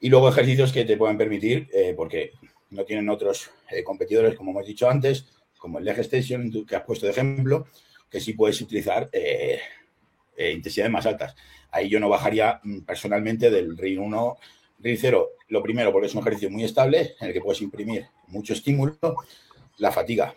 Y 0.00 0.08
luego 0.08 0.28
ejercicios 0.28 0.72
que 0.72 0.84
te 0.84 0.96
puedan 0.96 1.18
permitir, 1.18 1.68
eh, 1.72 1.94
porque 1.96 2.32
no 2.70 2.84
tienen 2.84 3.08
otros 3.08 3.50
eh, 3.70 3.84
competidores, 3.84 4.34
como 4.34 4.50
hemos 4.50 4.66
dicho 4.66 4.88
antes, 4.88 5.26
como 5.58 5.78
el 5.78 5.84
leg 5.84 5.98
extension 5.98 6.50
que 6.66 6.74
has 6.74 6.82
puesto 6.82 7.06
de 7.06 7.12
ejemplo, 7.12 7.66
que 8.10 8.20
sí 8.20 8.32
puedes 8.32 8.60
utilizar 8.60 9.08
eh, 9.12 9.60
intensidades 10.36 10.92
más 10.92 11.06
altas. 11.06 11.36
Ahí 11.70 11.88
yo 11.88 12.00
no 12.00 12.08
bajaría 12.08 12.60
mm, 12.62 12.80
personalmente 12.80 13.50
del 13.50 13.76
RIR 13.76 14.00
1, 14.00 14.36
RIR 14.82 14.98
0. 14.98 15.28
Lo 15.48 15.62
primero, 15.62 15.92
porque 15.92 16.06
es 16.08 16.14
un 16.14 16.20
ejercicio 16.20 16.50
muy 16.50 16.64
estable, 16.64 17.14
en 17.20 17.28
el 17.28 17.32
que 17.32 17.40
puedes 17.40 17.62
imprimir 17.62 18.06
mucho 18.28 18.52
estímulo. 18.52 18.96
La 19.78 19.92
fatiga 19.92 20.34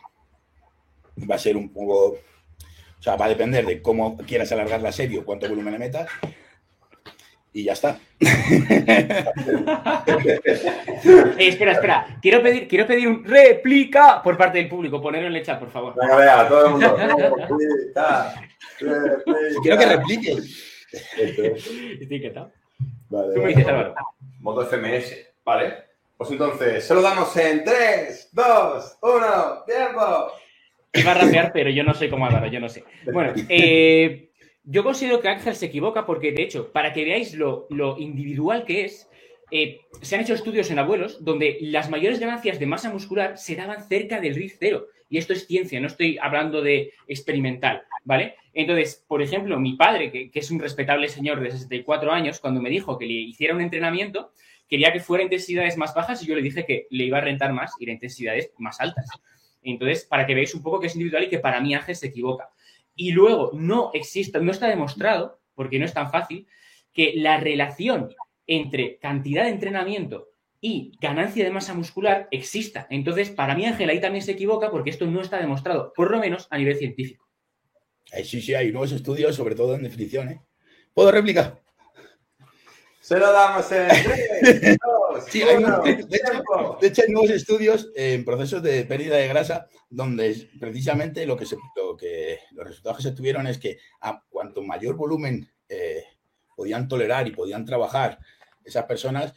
va 1.29 1.35
a 1.35 1.39
ser 1.39 1.55
un 1.57 1.69
poco, 1.69 2.07
o 2.09 3.01
sea, 3.01 3.15
va 3.15 3.25
a 3.25 3.29
depender 3.29 3.65
de 3.65 3.81
cómo 3.81 4.17
quieras 4.17 4.51
alargar 4.51 4.81
la 4.81 4.91
serie 4.91 5.19
o 5.19 5.25
cuánto 5.25 5.47
volumen 5.47 5.73
le 5.73 5.79
metas. 5.79 6.09
y 7.53 7.63
ya 7.63 7.73
está. 7.73 7.99
Eh, 11.37 11.47
espera, 11.49 11.73
espera. 11.73 12.17
Quiero 12.21 12.41
pedir, 12.41 12.67
quiero 12.67 12.87
pedir 12.87 13.07
un 13.07 13.23
réplica 13.23 14.21
por 14.23 14.37
parte 14.37 14.57
del 14.57 14.69
público. 14.69 15.01
Ponerlo 15.01 15.27
en 15.27 15.35
el 15.35 15.43
chat, 15.43 15.59
por 15.59 15.69
favor. 15.69 15.93
Venga, 15.99 16.15
vea, 16.15 16.47
todo 16.47 16.65
el 16.65 16.71
mundo. 16.71 16.97
Replica, 16.97 18.33
replica. 18.79 19.61
Quiero 19.61 19.77
que 19.77 19.85
repliques. 19.85 20.63
Estoy 22.01 22.17
encantado. 22.17 22.51
Vale, 23.09 23.33
Tú 23.33 23.41
me 23.41 23.47
dices, 23.49 23.67
Álvaro. 23.67 23.95
Modo 24.39 24.65
FMS, 24.65 25.15
¿vale? 25.43 25.73
Pues 26.17 26.31
entonces, 26.31 26.83
se 26.83 26.93
lo 26.93 27.01
damos 27.01 27.35
en 27.37 27.63
3, 27.63 28.29
2, 28.31 28.97
1, 29.01 29.63
tiempo. 29.65 30.31
Iba 30.93 31.11
a 31.11 31.13
rapear, 31.15 31.51
pero 31.53 31.69
yo 31.69 31.83
no 31.83 31.93
sé 31.93 32.09
cómo 32.09 32.25
Álvaro, 32.25 32.47
yo 32.47 32.59
no 32.59 32.69
sé. 32.69 32.83
Bueno, 33.11 33.33
eh, 33.49 34.29
yo 34.63 34.83
considero 34.83 35.19
que 35.19 35.27
Ángel 35.27 35.55
se 35.55 35.65
equivoca 35.65 36.05
porque, 36.05 36.31
de 36.31 36.43
hecho, 36.43 36.71
para 36.71 36.93
que 36.93 37.03
veáis 37.03 37.33
lo, 37.33 37.67
lo 37.69 37.97
individual 37.97 38.63
que 38.65 38.85
es, 38.85 39.09
eh, 39.51 39.81
se 40.01 40.15
han 40.15 40.21
hecho 40.21 40.33
estudios 40.33 40.71
en 40.71 40.79
abuelos 40.79 41.23
donde 41.23 41.57
las 41.61 41.89
mayores 41.89 42.19
ganancias 42.19 42.59
de 42.59 42.65
masa 42.65 42.89
muscular 42.89 43.37
se 43.37 43.55
daban 43.55 43.87
cerca 43.87 44.19
del 44.19 44.35
RIF 44.35 44.55
cero. 44.59 44.87
Y 45.09 45.17
esto 45.17 45.33
es 45.33 45.45
ciencia, 45.45 45.79
no 45.79 45.87
estoy 45.87 46.17
hablando 46.19 46.61
de 46.61 46.93
experimental, 47.07 47.83
¿vale? 48.03 48.35
Entonces, 48.53 49.03
por 49.07 49.21
ejemplo, 49.21 49.59
mi 49.59 49.75
padre, 49.75 50.11
que, 50.11 50.31
es 50.33 50.49
un 50.49 50.59
respetable 50.59 51.09
señor 51.09 51.41
de 51.41 51.51
64 51.51 52.11
años, 52.11 52.39
cuando 52.39 52.61
me 52.61 52.69
dijo 52.69 52.97
que 52.97 53.05
le 53.05 53.13
hiciera 53.13 53.53
un 53.53 53.61
entrenamiento, 53.61 54.31
quería 54.67 54.91
que 54.91 54.99
fuera 54.99 55.23
intensidades 55.23 55.77
más 55.77 55.93
bajas 55.93 56.23
y 56.23 56.27
yo 56.27 56.35
le 56.35 56.41
dije 56.41 56.65
que 56.65 56.87
le 56.89 57.03
iba 57.03 57.19
a 57.19 57.21
rentar 57.21 57.53
más 57.53 57.73
ir 57.79 57.89
a 57.89 57.93
intensidades 57.93 58.51
más 58.57 58.79
altas. 58.81 59.07
Entonces, 59.61 60.05
para 60.05 60.25
que 60.25 60.33
veáis 60.33 60.55
un 60.55 60.63
poco 60.63 60.79
que 60.79 60.87
es 60.87 60.95
individual 60.95 61.25
y 61.25 61.29
que 61.29 61.39
para 61.39 61.59
mí 61.59 61.75
Ángel 61.75 61.95
se 61.95 62.07
equivoca. 62.07 62.49
Y 62.95 63.11
luego, 63.11 63.51
no 63.53 63.91
existe, 63.93 64.39
no 64.39 64.51
está 64.51 64.67
demostrado, 64.67 65.39
porque 65.53 65.77
no 65.77 65.85
es 65.85 65.93
tan 65.93 66.09
fácil, 66.09 66.47
que 66.93 67.13
la 67.15 67.39
relación 67.39 68.15
entre 68.47 68.97
cantidad 68.97 69.43
de 69.43 69.49
entrenamiento 69.49 70.29
y 70.67 70.91
ganancia 70.99 71.43
de 71.43 71.51
masa 71.51 71.75
muscular 71.75 72.27
exista. 72.31 72.87
Entonces, 72.89 73.29
para 73.29 73.53
mí 73.55 73.67
Ángel 73.67 73.87
ahí 73.87 74.01
también 74.01 74.23
se 74.25 74.31
equivoca 74.31 74.71
porque 74.71 74.89
esto 74.89 75.05
no 75.05 75.21
está 75.21 75.37
demostrado, 75.37 75.93
por 75.95 76.09
lo 76.09 76.17
menos 76.19 76.47
a 76.49 76.57
nivel 76.57 76.75
científico. 76.75 77.27
Eh, 78.11 78.23
sí, 78.23 78.41
sí, 78.41 78.55
hay 78.55 78.71
nuevos 78.71 78.91
estudios, 78.91 79.35
sobre 79.35 79.53
todo 79.53 79.75
en 79.75 79.83
definición. 79.83 80.29
¿eh? 80.29 80.41
¿Puedo 80.91 81.11
replicar? 81.11 81.61
Se 82.99 83.19
lo 83.19 83.31
damos 83.31 83.71
en 83.71 83.87
3, 83.87 84.77
2, 85.13 85.23
Sí, 85.29 85.43
hay 85.43 85.57
1, 85.57 85.67
nuevos- 85.67 85.85
de, 85.85 85.91
hecho, 86.17 86.31
tiempo. 86.31 86.77
de 86.81 86.87
hecho, 86.87 87.01
hay 87.03 87.11
nuevos 87.13 87.29
estudios 87.29 87.91
en 87.95 88.25
procesos 88.25 88.63
de 88.63 88.85
pérdida 88.85 89.17
de 89.17 89.27
grasa 89.27 89.67
donde 89.91 90.49
precisamente 90.59 91.27
lo 91.27 91.37
que, 91.37 91.45
se, 91.45 91.57
lo 91.75 91.95
que 91.95 92.39
los 92.53 92.65
resultados 92.65 92.97
que 92.97 93.03
se 93.03 93.11
tuvieron 93.11 93.45
es 93.45 93.59
que 93.59 93.77
a 94.01 94.19
cuanto 94.29 94.63
mayor 94.63 94.95
volumen 94.95 95.47
eh, 95.69 96.03
podían 96.55 96.87
tolerar 96.87 97.27
y 97.27 97.31
podían 97.31 97.65
trabajar 97.65 98.17
esas 98.63 98.85
personas, 98.85 99.35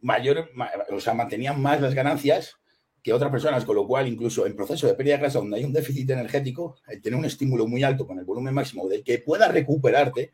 mayor, 0.00 0.50
ma- 0.54 0.70
o 0.90 1.00
sea, 1.00 1.14
mantenían 1.14 1.60
más 1.60 1.80
las 1.80 1.94
ganancias 1.94 2.56
que 3.02 3.12
otras 3.12 3.30
personas, 3.30 3.64
con 3.64 3.76
lo 3.76 3.86
cual 3.86 4.08
incluso 4.08 4.46
en 4.46 4.56
proceso 4.56 4.86
de 4.86 4.94
pérdida 4.94 5.14
de 5.14 5.20
grasa 5.20 5.38
donde 5.38 5.56
hay 5.56 5.64
un 5.64 5.72
déficit 5.72 6.10
energético, 6.10 6.76
el 6.88 7.00
tener 7.00 7.18
un 7.18 7.24
estímulo 7.24 7.66
muy 7.66 7.82
alto 7.82 8.06
con 8.06 8.18
el 8.18 8.24
volumen 8.24 8.54
máximo 8.54 8.88
del 8.88 9.04
que 9.04 9.18
pueda 9.18 9.48
recuperarte, 9.48 10.32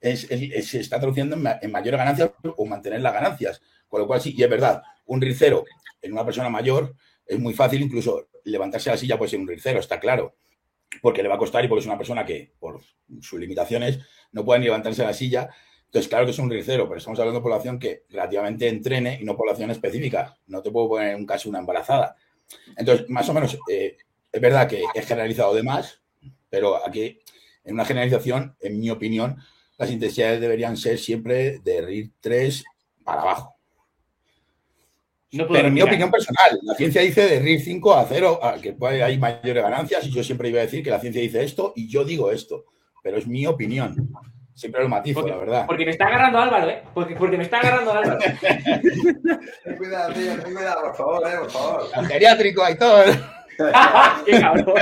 es, 0.00 0.20
se 0.20 0.80
está 0.80 0.98
traduciendo 0.98 1.34
en, 1.34 1.42
ma- 1.42 1.58
en 1.60 1.72
mayor 1.72 1.96
ganancias 1.96 2.30
o 2.56 2.66
mantener 2.66 3.00
las 3.00 3.12
ganancias. 3.12 3.60
Con 3.88 4.00
lo 4.00 4.06
cual, 4.06 4.20
sí, 4.20 4.34
y 4.36 4.42
es 4.42 4.50
verdad, 4.50 4.82
un 5.06 5.20
ricero 5.20 5.64
en 6.02 6.12
una 6.12 6.24
persona 6.24 6.48
mayor 6.48 6.94
es 7.26 7.38
muy 7.38 7.54
fácil, 7.54 7.82
incluso 7.82 8.28
levantarse 8.44 8.90
la 8.90 8.96
silla 8.96 9.18
puede 9.18 9.30
ser 9.30 9.40
un 9.40 9.48
ricero, 9.48 9.80
está 9.80 9.98
claro, 9.98 10.36
porque 11.02 11.22
le 11.22 11.28
va 11.28 11.34
a 11.34 11.38
costar 11.38 11.64
y 11.64 11.68
porque 11.68 11.80
es 11.80 11.86
una 11.86 11.98
persona 11.98 12.24
que, 12.24 12.52
por 12.58 12.80
sus 13.20 13.40
limitaciones, 13.40 13.98
no 14.32 14.44
puede 14.44 14.60
ni 14.60 14.66
levantarse 14.66 15.02
de 15.02 15.08
la 15.08 15.14
silla. 15.14 15.48
Entonces, 15.88 16.08
claro 16.08 16.26
que 16.26 16.32
es 16.32 16.38
un 16.38 16.50
ricero, 16.50 16.86
pero 16.86 16.98
estamos 16.98 17.18
hablando 17.18 17.40
de 17.40 17.42
población 17.42 17.78
que 17.78 18.04
relativamente 18.10 18.68
entrene 18.68 19.18
y 19.20 19.24
no 19.24 19.36
población 19.36 19.70
específica. 19.70 20.36
No 20.46 20.60
te 20.60 20.70
puedo 20.70 20.90
poner 20.90 21.14
en 21.14 21.20
un 21.20 21.26
caso 21.26 21.48
una 21.48 21.60
embarazada. 21.60 22.14
Entonces, 22.76 23.08
más 23.08 23.26
o 23.30 23.34
menos, 23.34 23.58
eh, 23.70 23.96
es 24.30 24.40
verdad 24.40 24.68
que 24.68 24.84
es 24.94 25.06
generalizado 25.06 25.54
de 25.54 25.62
más, 25.62 26.02
pero 26.50 26.86
aquí, 26.86 27.18
en 27.64 27.74
una 27.74 27.86
generalización, 27.86 28.54
en 28.60 28.78
mi 28.78 28.90
opinión, 28.90 29.38
las 29.78 29.90
intensidades 29.90 30.42
deberían 30.42 30.76
ser 30.76 30.98
siempre 30.98 31.60
de 31.60 31.80
RIR 31.80 32.10
3 32.20 32.64
para 33.02 33.22
abajo. 33.22 33.54
No 35.32 35.46
Pero 35.48 35.68
en 35.68 35.74
mi 35.74 35.82
opinión 35.82 36.10
personal, 36.10 36.58
la 36.62 36.74
ciencia 36.74 37.00
dice 37.00 37.26
de 37.26 37.38
RIR 37.38 37.60
5 37.60 37.94
a 37.94 38.06
0, 38.06 38.40
a 38.42 38.60
que 38.60 38.76
hay 39.02 39.18
mayores 39.18 39.62
ganancias, 39.62 40.06
y 40.06 40.10
yo 40.10 40.22
siempre 40.22 40.50
iba 40.50 40.58
a 40.58 40.64
decir 40.64 40.84
que 40.84 40.90
la 40.90 41.00
ciencia 41.00 41.22
dice 41.22 41.42
esto 41.42 41.72
y 41.74 41.88
yo 41.88 42.04
digo 42.04 42.30
esto, 42.30 42.66
pero 43.02 43.16
es 43.16 43.26
mi 43.26 43.46
opinión. 43.46 44.10
Siempre 44.58 44.82
lo 44.82 44.88
matizo, 44.88 45.20
Porque, 45.20 45.30
la 45.30 45.38
verdad. 45.38 45.66
porque 45.68 45.84
me 45.84 45.92
está 45.92 46.06
agarrando 46.06 46.38
Álvaro, 46.40 46.68
¿eh? 46.68 46.82
Porque, 46.92 47.14
porque 47.14 47.36
me 47.36 47.44
está 47.44 47.58
agarrando 47.60 47.92
Álvaro. 47.92 48.18
Ten 49.64 49.76
cuidado, 49.76 50.12
tío, 50.12 50.32
ten 50.42 50.52
cuidado, 50.52 50.82
por 50.82 50.96
favor, 50.96 51.28
eh, 51.28 51.36
por 51.38 51.50
favor. 51.52 51.82
Al 51.94 52.06
geriátrico, 52.08 52.64
Aitor. 52.64 53.04
¡Qué 54.26 54.40
cabrón! 54.40 54.74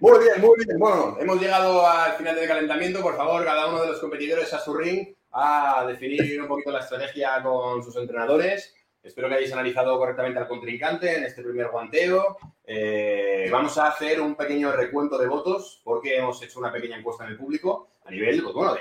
Muy 0.00 0.18
bien, 0.18 0.40
muy 0.40 0.64
bien. 0.64 0.78
Bueno, 0.80 1.16
hemos 1.20 1.40
llegado 1.40 1.86
al 1.86 2.14
final 2.14 2.34
del 2.34 2.48
calentamiento. 2.48 3.00
Por 3.00 3.16
favor, 3.16 3.44
cada 3.44 3.68
uno 3.68 3.80
de 3.82 3.86
los 3.88 4.00
competidores 4.00 4.52
a 4.52 4.58
su 4.58 4.74
ring 4.74 5.14
a 5.30 5.84
definir 5.86 6.42
un 6.42 6.48
poquito 6.48 6.72
la 6.72 6.80
estrategia 6.80 7.40
con 7.40 7.84
sus 7.84 7.96
entrenadores. 7.96 8.74
Espero 9.06 9.28
que 9.28 9.36
hayáis 9.36 9.52
analizado 9.52 9.96
correctamente 9.98 10.40
al 10.40 10.48
contrincante 10.48 11.16
en 11.16 11.24
este 11.24 11.42
primer 11.42 11.68
guanteo. 11.68 12.38
Eh, 12.64 13.48
vamos 13.52 13.78
a 13.78 13.86
hacer 13.86 14.20
un 14.20 14.34
pequeño 14.34 14.72
recuento 14.72 15.16
de 15.16 15.28
votos 15.28 15.80
porque 15.84 16.16
hemos 16.16 16.42
hecho 16.42 16.58
una 16.58 16.72
pequeña 16.72 16.98
encuesta 16.98 17.24
en 17.24 17.30
el 17.30 17.36
público 17.36 17.90
a 18.04 18.10
nivel, 18.10 18.42
pues, 18.42 18.54
bueno, 18.54 18.74
de, 18.74 18.80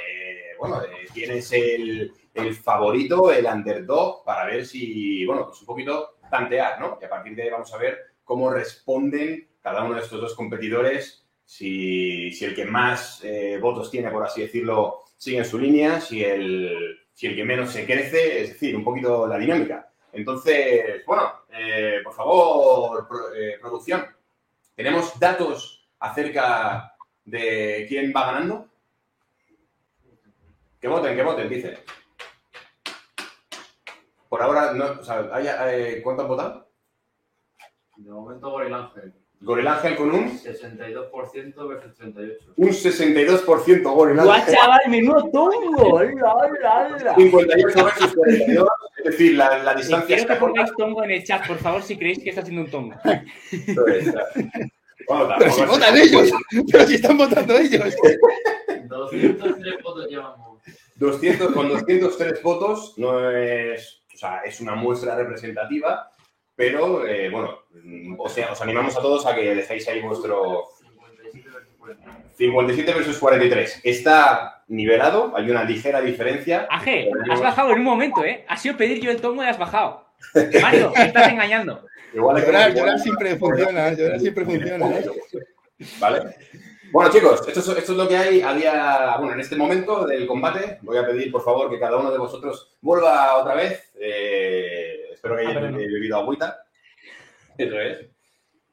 bueno, 0.58 0.82
de 0.82 1.08
quién 1.14 1.32
es 1.32 1.52
el, 1.54 2.12
favorito, 2.64 3.32
el 3.32 3.46
underdog, 3.46 4.24
para 4.24 4.46
ver 4.46 4.66
si, 4.66 5.24
bueno, 5.26 5.46
pues 5.46 5.62
un 5.62 5.68
poquito 5.68 6.18
tantear, 6.30 6.80
¿no? 6.80 6.98
Y 7.00 7.06
a 7.06 7.10
partir 7.10 7.36
de 7.36 7.44
ahí 7.44 7.50
vamos 7.52 7.72
a 7.72 7.78
ver 7.78 8.00
cómo 8.24 8.50
responden 8.50 9.48
cada 9.62 9.84
uno 9.84 9.94
de 9.94 10.02
estos 10.02 10.20
dos 10.20 10.34
competidores, 10.34 11.24
si, 11.44 12.32
si 12.32 12.46
el 12.46 12.56
que 12.56 12.66
más 12.66 13.24
eh, 13.24 13.60
votos 13.62 13.92
tiene, 13.92 14.10
por 14.10 14.24
así 14.24 14.42
decirlo, 14.42 15.04
sigue 15.18 15.38
en 15.38 15.46
su 15.46 15.60
línea, 15.60 16.02
si 16.02 16.24
el, 16.24 17.00
si 17.14 17.28
el 17.28 17.36
que 17.36 17.46
menos 17.46 17.72
se 17.72 17.86
crece, 17.86 18.42
es 18.42 18.50
decir, 18.50 18.76
un 18.76 18.84
poquito 18.84 19.28
la 19.28 19.38
dinámica. 19.38 19.92
Entonces, 20.15 21.06
bueno, 21.06 21.32
eh, 21.51 21.99
por 22.04 22.13
favor, 22.13 23.08
pro- 23.08 23.34
eh, 23.36 23.58
producción, 23.60 24.06
¿tenemos 24.75 25.19
datos 25.19 25.88
acerca 25.99 26.93
de 27.25 27.86
quién 27.89 28.13
va 28.15 28.28
ganando? 28.28 28.67
Que 30.80 30.88
voten, 30.88 31.15
que 31.15 31.23
voten, 31.23 31.49
dice. 31.49 31.80
Por 34.30 34.41
ahora, 34.41 34.73
no, 34.73 34.86
o 34.99 35.04
sea, 35.04 35.30
¿hay, 35.34 35.47
eh, 35.47 36.01
¿cuánto 36.04 36.23
han 36.23 36.28
votado? 36.28 36.67
De 37.97 38.12
momento 38.12 38.49
Goril 38.51 38.73
Ángel, 38.73 39.13
Goril 39.39 39.67
Ángel 39.67 39.95
con 39.95 40.12
un, 40.13 40.38
62% 40.39 41.67
versus 41.67 41.97
38%. 41.97 42.54
un 42.58 42.69
62% 42.69 43.93
Goril 43.93 44.15
¡Guau, 44.17 44.32
Ángel. 44.32 44.56
chaval! 44.56 44.80
¡Menudo 44.89 45.30
tongo! 45.32 45.95
¡Hola, 45.95 46.34
hola, 46.34 46.95
hola! 46.99 47.15
58 47.15 47.86
versus 47.86 48.15
42, 48.15 48.67
es 49.06 49.12
decir, 49.12 49.36
la, 49.36 49.63
la 49.63 49.76
distancia 49.76 50.15
Quiero 50.15 50.34
que 50.34 50.39
pongáis 50.39 50.72
tongo 50.76 51.04
en 51.04 51.12
el 51.12 51.24
chat, 51.24 51.46
por 51.46 51.60
favor, 51.60 51.84
si 51.84 51.96
creéis 51.96 52.20
que 52.20 52.30
está 52.30 52.41
haciendo 52.41 52.63
un 52.63 52.72
tongo. 52.72 52.96
Bueno, 55.08 55.36
Pero 55.38 55.52
si 55.52 55.62
votan 55.65 55.98
ellos, 55.98 56.32
pero 56.72 56.88
si 56.88 56.96
están 56.96 57.15
votando 57.15 57.56
ellos. 57.56 57.96
203 58.88 59.84
votos 59.84 60.08
llevamos. 60.10 60.60
200, 60.96 61.54
con 61.54 61.70
203 61.70 62.41
votos 62.41 62.94
no 62.98 63.30
es, 63.30 64.02
o 64.12 64.18
sea, 64.18 64.39
es 64.39 64.60
una 64.62 64.74
muestra 64.74 65.15
representativa, 65.15 66.10
pero 66.56 67.06
eh, 67.06 67.30
bueno, 67.30 67.60
o 68.18 68.28
sea, 68.28 68.54
os 68.54 68.62
animamos 68.62 68.98
a 68.98 69.02
todos 69.02 69.28
a 69.28 69.36
que 69.36 69.54
dejéis 69.54 69.88
ahí 69.88 70.02
vuestro 70.02 70.70
57 71.86 72.04
versus 72.04 72.08
40. 72.08 72.34
57 72.38 72.93
versus 72.93 73.17
43. 73.19 73.82
Está 73.84 74.63
nivelado, 74.67 75.34
hay 75.36 75.50
una 75.50 75.63
ligera 75.63 76.02
diferencia. 76.02 76.67
Aje, 76.69 77.10
has 77.32 77.39
bajado 77.41 77.71
en 77.71 77.80
un 77.80 77.84
momento, 77.84 78.24
¿eh? 78.24 78.45
Ha 78.48 78.58
sido 78.58 78.78
pedir 78.78 79.02
yo 79.02 79.12
el 79.12 79.21
tongo 79.21 79.43
y 79.43 79.48
has 79.48 79.58
bajado. 79.60 80.06
Mario, 80.62 80.91
me 80.95 81.06
estás 81.06 81.28
engañando. 81.30 81.86
Igual 82.13 82.38
hay 82.38 82.41
que- 82.43 82.48
Llorar, 82.52 82.74
llorar 82.74 83.00
siempre 83.00 83.36
funciona, 83.36 83.93
llorar 83.93 84.19
siempre 84.19 84.45
funciona. 84.45 84.89
¿eh? 84.89 85.06
¿Vale? 86.00 86.36
Bueno, 86.91 87.12
chicos, 87.12 87.45
esto 87.48 87.60
es, 87.60 87.67
esto 87.80 87.91
es 87.91 87.98
lo 87.98 88.08
que 88.08 88.15
hay 88.15 88.41
a 88.41 88.54
día, 88.54 89.15
bueno, 89.17 89.34
en 89.34 89.41
este 89.41 89.56
momento 89.58 90.06
del 90.06 90.26
combate. 90.26 90.77
Voy 90.81 90.98
a 90.98 91.06
pedir, 91.06 91.29
por 91.31 91.44
favor, 91.44 91.69
que 91.69 91.79
cada 91.79 91.98
uno 91.98 92.10
de 92.12 92.17
vosotros 92.17 92.77
vuelva 92.81 93.36
otra 93.36 93.54
vez. 93.56 93.92
Eh, 94.00 95.10
espero 95.13 95.36
que 95.36 95.46
Ah, 95.46 95.54
no. 95.60 95.77
bebido 95.77 96.17
agüita. 96.17 96.58
Eso 97.58 97.79
es. 97.79 98.06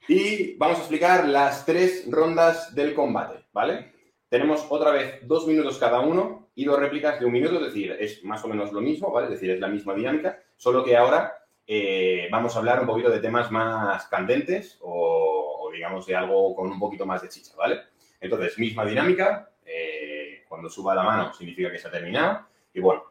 Y 0.09 0.57
vamos 0.57 0.79
a 0.79 0.81
explicar 0.81 1.29
las 1.29 1.65
tres 1.65 2.05
rondas 2.11 2.75
del 2.75 2.95
combate, 2.95 3.45
¿vale? 3.53 3.93
Tenemos 4.29 4.67
otra 4.69 4.91
vez 4.91 5.21
dos 5.23 5.47
minutos 5.47 5.79
cada 5.79 6.01
uno 6.01 6.49
y 6.55 6.65
dos 6.65 6.79
réplicas 6.79 7.21
de 7.21 7.27
un 7.27 7.33
minuto, 7.33 7.57
es 7.57 7.67
decir, 7.67 7.97
es 7.99 8.25
más 8.25 8.45
o 8.45 8.49
menos 8.49 8.73
lo 8.73 8.81
mismo, 8.81 9.13
¿vale? 9.13 9.27
Es 9.27 9.33
decir, 9.35 9.51
es 9.51 9.61
la 9.61 9.69
misma 9.69 9.95
dinámica, 9.95 10.41
solo 10.57 10.83
que 10.83 10.97
ahora 10.97 11.43
eh, 11.67 12.29
vamos 12.31 12.55
a 12.57 12.59
hablar 12.59 12.81
un 12.81 12.87
poquito 12.87 13.11
de 13.11 13.21
temas 13.21 13.51
más 13.51 14.07
candentes 14.07 14.79
o, 14.81 15.71
digamos 15.73 16.07
de 16.07 16.17
algo 16.17 16.55
con 16.55 16.71
un 16.71 16.79
poquito 16.79 17.07
más 17.07 17.23
de 17.23 17.29
chicha, 17.29 17.53
¿vale? 17.57 17.81
Entonces, 18.21 18.59
misma 18.59 18.85
dinámica, 18.85 19.51
eh, 19.65 20.45
Cuando 20.49 20.69
suba 20.69 20.95
la 20.95 21.03
mano 21.03 21.33
significa 21.33 21.71
que 21.71 21.79
se 21.79 21.89
ha 21.89 21.91
terminado. 21.91 22.47
Y 22.75 22.81
bueno. 22.81 23.05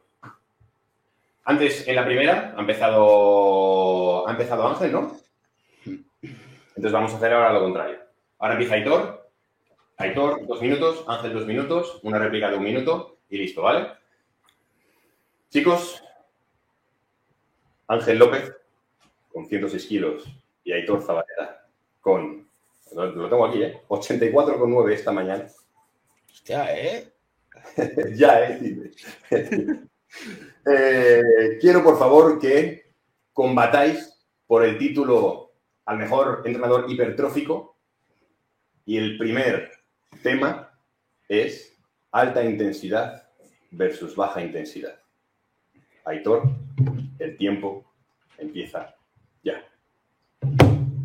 Antes, 1.43 1.87
en 1.87 1.95
la 1.95 2.05
primera, 2.05 2.53
ha 2.55 2.59
empezado, 2.59 4.27
ha 4.27 4.31
empezado 4.31 4.67
Ángel, 4.67 4.91
¿no? 4.91 5.20
Entonces 6.75 6.91
vamos 6.91 7.13
a 7.13 7.17
hacer 7.17 7.33
ahora 7.33 7.53
lo 7.53 7.61
contrario. 7.61 7.99
Ahora 8.39 8.53
empieza 8.53 8.75
Aitor. 8.75 9.29
Aitor, 9.97 10.47
dos 10.47 10.61
minutos. 10.61 11.03
Ángel, 11.07 11.33
dos 11.33 11.45
minutos. 11.45 11.99
Una 12.03 12.19
réplica 12.19 12.49
de 12.49 12.57
un 12.57 12.63
minuto. 12.63 13.17
Y 13.29 13.37
listo, 13.37 13.61
¿vale? 13.61 13.87
Chicos, 15.49 16.01
Ángel 17.87 18.19
López, 18.19 18.53
con 19.33 19.45
106 19.45 19.85
kilos, 19.85 20.23
y 20.63 20.71
Aitor 20.71 21.01
Zabaleta, 21.01 21.67
con, 21.99 22.47
lo, 22.95 23.29
tengo 23.29 23.45
aquí, 23.45 23.61
¿eh? 23.63 23.81
84,9 23.89 24.93
esta 24.93 25.11
mañana. 25.11 25.47
Hostia, 26.31 26.77
¿eh? 26.77 27.11
ya, 28.15 28.49
¿eh? 28.49 28.91
Eh, 30.63 31.57
quiero, 31.59 31.83
por 31.83 31.97
favor, 31.97 32.37
que 32.37 32.91
combatáis 33.33 34.21
por 34.45 34.63
el 34.63 34.77
título 34.77 35.50
al 35.85 35.97
mejor 35.97 36.43
entrenador 36.45 36.85
hipertrófico. 36.89 37.77
Y 38.85 38.97
el 38.97 39.17
primer 39.17 39.71
tema 40.23 40.71
es 41.27 41.77
alta 42.11 42.43
intensidad 42.43 43.29
versus 43.71 44.15
baja 44.15 44.41
intensidad. 44.41 44.99
Aitor, 46.05 46.43
el 47.19 47.37
tiempo 47.37 47.85
empieza 48.37 48.95
ya. 49.43 49.63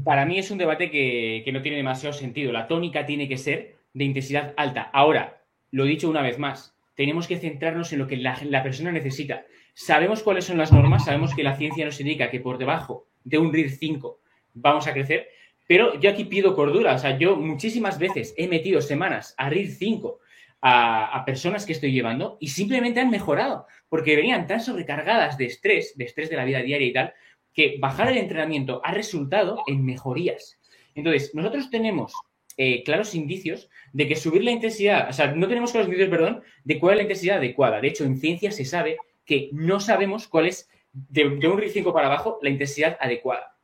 Para 0.05 0.24
mí 0.24 0.39
es 0.39 0.51
un 0.51 0.59
debate 0.59 0.91
que, 0.91 1.43
que 1.45 1.53
no 1.53 1.62
tiene 1.62 1.77
demasiado 1.77 2.12
sentido. 2.12 2.53
La 2.53 2.66
tónica 2.66 3.07
tiene 3.07 3.29
que 3.29 3.37
ser 3.37 3.77
de 3.93 4.05
intensidad 4.05 4.55
alta. 4.57 4.83
Ahora, 4.93 5.43
lo 5.70 5.85
he 5.85 5.89
dicho 5.89 6.09
una 6.09 6.22
vez 6.22 6.39
más, 6.39 6.77
tenemos 6.95 7.29
que 7.29 7.39
centrarnos 7.39 7.93
en 7.93 7.99
lo 7.99 8.07
que 8.07 8.16
la, 8.16 8.39
la 8.45 8.62
persona 8.62 8.91
necesita. 8.91 9.45
Sabemos 9.74 10.22
cuáles 10.22 10.45
son 10.45 10.59
las 10.59 10.72
normas, 10.72 11.05
sabemos 11.05 11.35
que 11.35 11.43
la 11.43 11.57
ciencia 11.57 11.85
nos 11.85 12.01
indica 12.01 12.31
que 12.31 12.41
por 12.41 12.59
debajo 12.59 13.07
de 13.24 13.39
un 13.39 13.53
RIR 13.53 13.70
5 13.70 14.20
vamos 14.57 14.86
a 14.86 14.92
crecer, 14.92 15.28
pero 15.66 15.98
yo 16.00 16.11
aquí 16.11 16.24
pido 16.24 16.54
cordura. 16.54 16.94
O 16.94 16.98
sea, 16.98 17.18
yo 17.18 17.36
muchísimas 17.36 17.98
veces 17.98 18.34
he 18.36 18.48
metido 18.48 18.80
semanas 18.80 19.34
a 19.36 19.48
RIR 19.50 19.70
5 19.70 20.20
a, 20.62 21.22
personas 21.24 21.66
que 21.66 21.72
estoy 21.72 21.92
llevando 21.92 22.38
y 22.40 22.48
simplemente 22.48 23.00
han 23.00 23.11
mejorado, 23.11 23.66
porque 23.88 24.16
venían 24.16 24.46
tan 24.46 24.61
sobrecargadas 24.61 25.38
de 25.38 25.46
estrés, 25.46 25.96
de 25.96 26.04
estrés 26.04 26.30
de 26.30 26.36
la 26.36 26.44
vida 26.44 26.62
diaria 26.62 26.86
y 26.86 26.92
tal, 26.92 27.14
que 27.52 27.76
bajar 27.78 28.11
el 28.11 28.18
entrenamiento 28.18 28.80
ha 28.84 28.92
resultado 28.92 29.62
en 29.66 29.84
mejorías. 29.84 30.59
Entonces, 30.94 31.34
nosotros 31.34 31.70
tenemos 31.70 32.12
eh, 32.57 32.82
claros 32.84 33.14
indicios 33.14 33.68
de 33.92 34.09
que 34.09 34.16
subir 34.16 34.42
la 34.42 34.50
intensidad, 34.50 35.09
o 35.09 35.12
sea, 35.12 35.32
no 35.32 35.46
tenemos 35.46 35.72
claros 35.72 35.88
indicios, 35.88 36.11
perdón, 36.11 36.42
de 36.64 36.78
cuál 36.78 36.94
es 36.94 36.96
la 36.98 37.02
intensidad 37.02 37.36
adecuada. 37.38 37.80
De 37.80 37.88
hecho, 37.88 38.04
en 38.04 38.18
ciencia 38.18 38.50
se 38.50 38.64
sabe 38.64 38.96
que 39.24 39.50
no 39.52 39.80
sabemos 39.80 40.26
cuál 40.26 40.46
es, 40.46 40.68
de, 40.92 41.28
de 41.36 41.48
un 41.48 41.59
RIR 41.59 41.70
5 41.70 41.92
para 41.92 42.07
abajo, 42.07 42.38
la 42.42 42.50
intensidad 42.50 42.96
adecuada. 43.00 43.55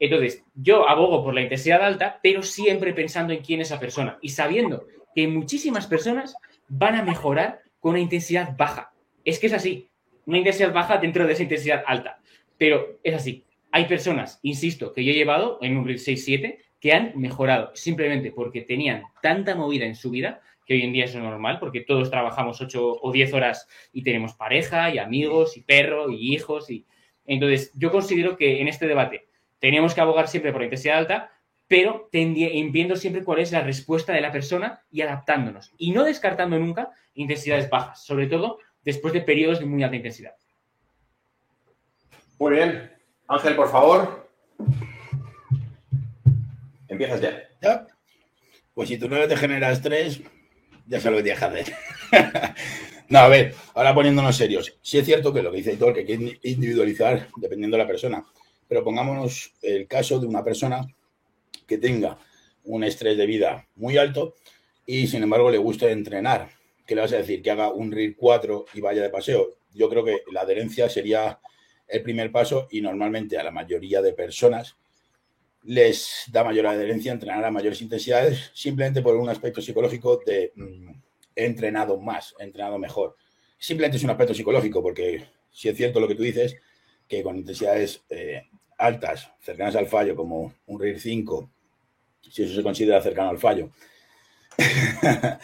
Entonces, 0.00 0.44
yo 0.54 0.88
abogo 0.88 1.24
por 1.24 1.34
la 1.34 1.42
intensidad 1.42 1.82
alta, 1.82 2.20
pero 2.22 2.42
siempre 2.42 2.92
pensando 2.92 3.32
en 3.32 3.42
quién 3.42 3.60
es 3.60 3.68
esa 3.68 3.80
persona 3.80 4.18
y 4.22 4.30
sabiendo 4.30 4.86
que 5.14 5.26
muchísimas 5.26 5.86
personas 5.86 6.36
van 6.68 6.94
a 6.94 7.02
mejorar 7.02 7.60
con 7.80 7.92
una 7.92 8.00
intensidad 8.00 8.56
baja. 8.56 8.92
Es 9.24 9.38
que 9.38 9.48
es 9.48 9.52
así, 9.52 9.88
una 10.26 10.38
intensidad 10.38 10.72
baja 10.72 10.98
dentro 10.98 11.26
de 11.26 11.32
esa 11.32 11.42
intensidad 11.42 11.82
alta, 11.86 12.20
pero 12.56 12.98
es 13.02 13.14
así. 13.14 13.44
Hay 13.70 13.86
personas, 13.86 14.38
insisto, 14.42 14.92
que 14.92 15.04
yo 15.04 15.12
he 15.12 15.16
llevado 15.16 15.58
en 15.60 15.76
un 15.76 15.86
RIR 15.86 15.98
6-7 15.98 16.58
que 16.80 16.92
han 16.92 17.12
mejorado 17.16 17.72
simplemente 17.74 18.30
porque 18.30 18.62
tenían 18.62 19.02
tanta 19.20 19.54
movida 19.54 19.84
en 19.84 19.94
su 19.94 20.10
vida 20.10 20.40
que 20.64 20.74
hoy 20.74 20.82
en 20.82 20.92
día 20.92 21.06
es 21.06 21.14
normal, 21.14 21.58
porque 21.58 21.80
todos 21.80 22.10
trabajamos 22.10 22.60
8 22.60 22.98
o 23.00 23.10
10 23.10 23.32
horas 23.32 23.66
y 23.90 24.02
tenemos 24.02 24.34
pareja 24.34 24.94
y 24.94 24.98
amigos 24.98 25.56
y 25.56 25.62
perro 25.62 26.10
y 26.10 26.34
hijos. 26.34 26.70
y 26.70 26.84
Entonces, 27.26 27.72
yo 27.74 27.90
considero 27.90 28.36
que 28.36 28.60
en 28.60 28.68
este 28.68 28.86
debate 28.86 29.27
tenemos 29.58 29.94
que 29.94 30.00
abogar 30.00 30.28
siempre 30.28 30.52
por 30.52 30.60
la 30.60 30.66
intensidad 30.66 30.98
alta, 30.98 31.32
pero 31.66 32.08
viendo 32.12 32.96
siempre 32.96 33.24
cuál 33.24 33.40
es 33.40 33.52
la 33.52 33.60
respuesta 33.60 34.12
de 34.12 34.20
la 34.20 34.32
persona 34.32 34.82
y 34.90 35.02
adaptándonos. 35.02 35.72
Y 35.76 35.92
no 35.92 36.04
descartando 36.04 36.58
nunca 36.58 36.90
intensidades 37.14 37.68
bajas, 37.68 38.04
sobre 38.04 38.26
todo 38.26 38.58
después 38.82 39.12
de 39.12 39.20
periodos 39.20 39.60
de 39.60 39.66
muy 39.66 39.82
alta 39.82 39.96
intensidad. 39.96 40.34
Muy 42.38 42.52
bien. 42.54 42.90
Ángel, 43.26 43.56
por 43.56 43.70
favor. 43.70 44.28
Empiezas 46.88 47.20
ya. 47.20 47.42
¿Ya? 47.60 47.86
Pues 48.72 48.88
si 48.88 48.96
tu 48.96 49.08
novio 49.08 49.28
te 49.28 49.36
genera 49.36 49.72
estrés, 49.72 50.22
ya 50.86 51.00
sabes 51.00 51.10
lo 51.10 51.16
que 51.18 51.22
tienes 51.24 51.40
que 51.40 51.44
hacer. 51.44 51.74
no, 53.08 53.18
a 53.18 53.28
ver, 53.28 53.54
ahora 53.74 53.94
poniéndonos 53.94 54.36
serios. 54.36 54.78
Sí 54.80 54.98
es 54.98 55.04
cierto 55.04 55.34
que 55.34 55.42
lo 55.42 55.50
que 55.50 55.58
dice 55.58 55.72
Hitor, 55.72 55.92
que 55.92 56.00
hay 56.00 56.06
que 56.06 56.38
individualizar 56.44 57.28
dependiendo 57.36 57.76
de 57.76 57.82
la 57.82 57.88
persona. 57.88 58.24
Pero 58.68 58.84
pongámonos 58.84 59.54
el 59.62 59.86
caso 59.86 60.20
de 60.20 60.26
una 60.26 60.44
persona 60.44 60.86
que 61.66 61.78
tenga 61.78 62.18
un 62.64 62.84
estrés 62.84 63.16
de 63.16 63.26
vida 63.26 63.66
muy 63.76 63.96
alto 63.96 64.34
y 64.86 65.06
sin 65.06 65.22
embargo 65.22 65.50
le 65.50 65.58
guste 65.58 65.90
entrenar. 65.90 66.50
¿Qué 66.86 66.94
le 66.94 67.02
vas 67.02 67.12
a 67.12 67.18
decir? 67.18 67.42
Que 67.42 67.50
haga 67.50 67.72
un 67.72 67.92
RIR 67.92 68.16
4 68.16 68.66
y 68.74 68.80
vaya 68.80 69.02
de 69.02 69.10
paseo. 69.10 69.56
Yo 69.74 69.88
creo 69.88 70.04
que 70.04 70.22
la 70.32 70.42
adherencia 70.42 70.88
sería 70.88 71.40
el 71.86 72.02
primer 72.02 72.30
paso 72.30 72.68
y 72.70 72.80
normalmente 72.80 73.38
a 73.38 73.42
la 73.42 73.50
mayoría 73.50 74.02
de 74.02 74.12
personas 74.12 74.76
les 75.64 76.24
da 76.32 76.44
mayor 76.44 76.66
adherencia 76.66 77.12
entrenar 77.12 77.44
a 77.44 77.50
mayores 77.50 77.82
intensidades 77.82 78.50
simplemente 78.54 79.02
por 79.02 79.16
un 79.16 79.28
aspecto 79.28 79.60
psicológico 79.60 80.22
de 80.24 80.52
mm, 80.54 80.92
entrenado 81.34 81.98
más, 81.98 82.34
entrenado 82.38 82.78
mejor. 82.78 83.16
Simplemente 83.58 83.96
es 83.96 84.04
un 84.04 84.10
aspecto 84.10 84.34
psicológico 84.34 84.82
porque 84.82 85.24
si 85.50 85.68
es 85.68 85.76
cierto 85.76 86.00
lo 86.00 86.08
que 86.08 86.14
tú 86.14 86.22
dices, 86.22 86.56
que 87.06 87.22
con 87.22 87.36
intensidades 87.36 88.02
eh, 88.10 88.44
altas, 88.78 89.30
cercanas 89.40 89.76
al 89.76 89.86
fallo, 89.86 90.16
como 90.16 90.54
un 90.66 90.80
RIR 90.80 91.00
5, 91.00 91.50
si 92.30 92.44
eso 92.44 92.54
se 92.54 92.62
considera 92.62 93.02
cercano 93.02 93.30
al 93.30 93.38
fallo, 93.38 93.70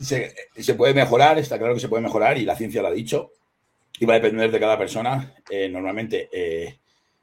se, 0.00 0.74
puede 0.74 0.94
mejorar, 0.94 1.38
está 1.38 1.58
claro 1.58 1.74
que 1.74 1.80
se 1.80 1.88
puede 1.88 2.02
mejorar 2.02 2.38
y 2.38 2.44
la 2.44 2.56
ciencia 2.56 2.82
lo 2.82 2.88
ha 2.88 2.92
dicho, 2.92 3.32
y 3.98 4.04
va 4.04 4.14
a 4.14 4.20
depender 4.20 4.50
de 4.50 4.60
cada 4.60 4.76
persona. 4.76 5.34
Eh, 5.48 5.68
normalmente, 5.68 6.28
eh, 6.32 6.78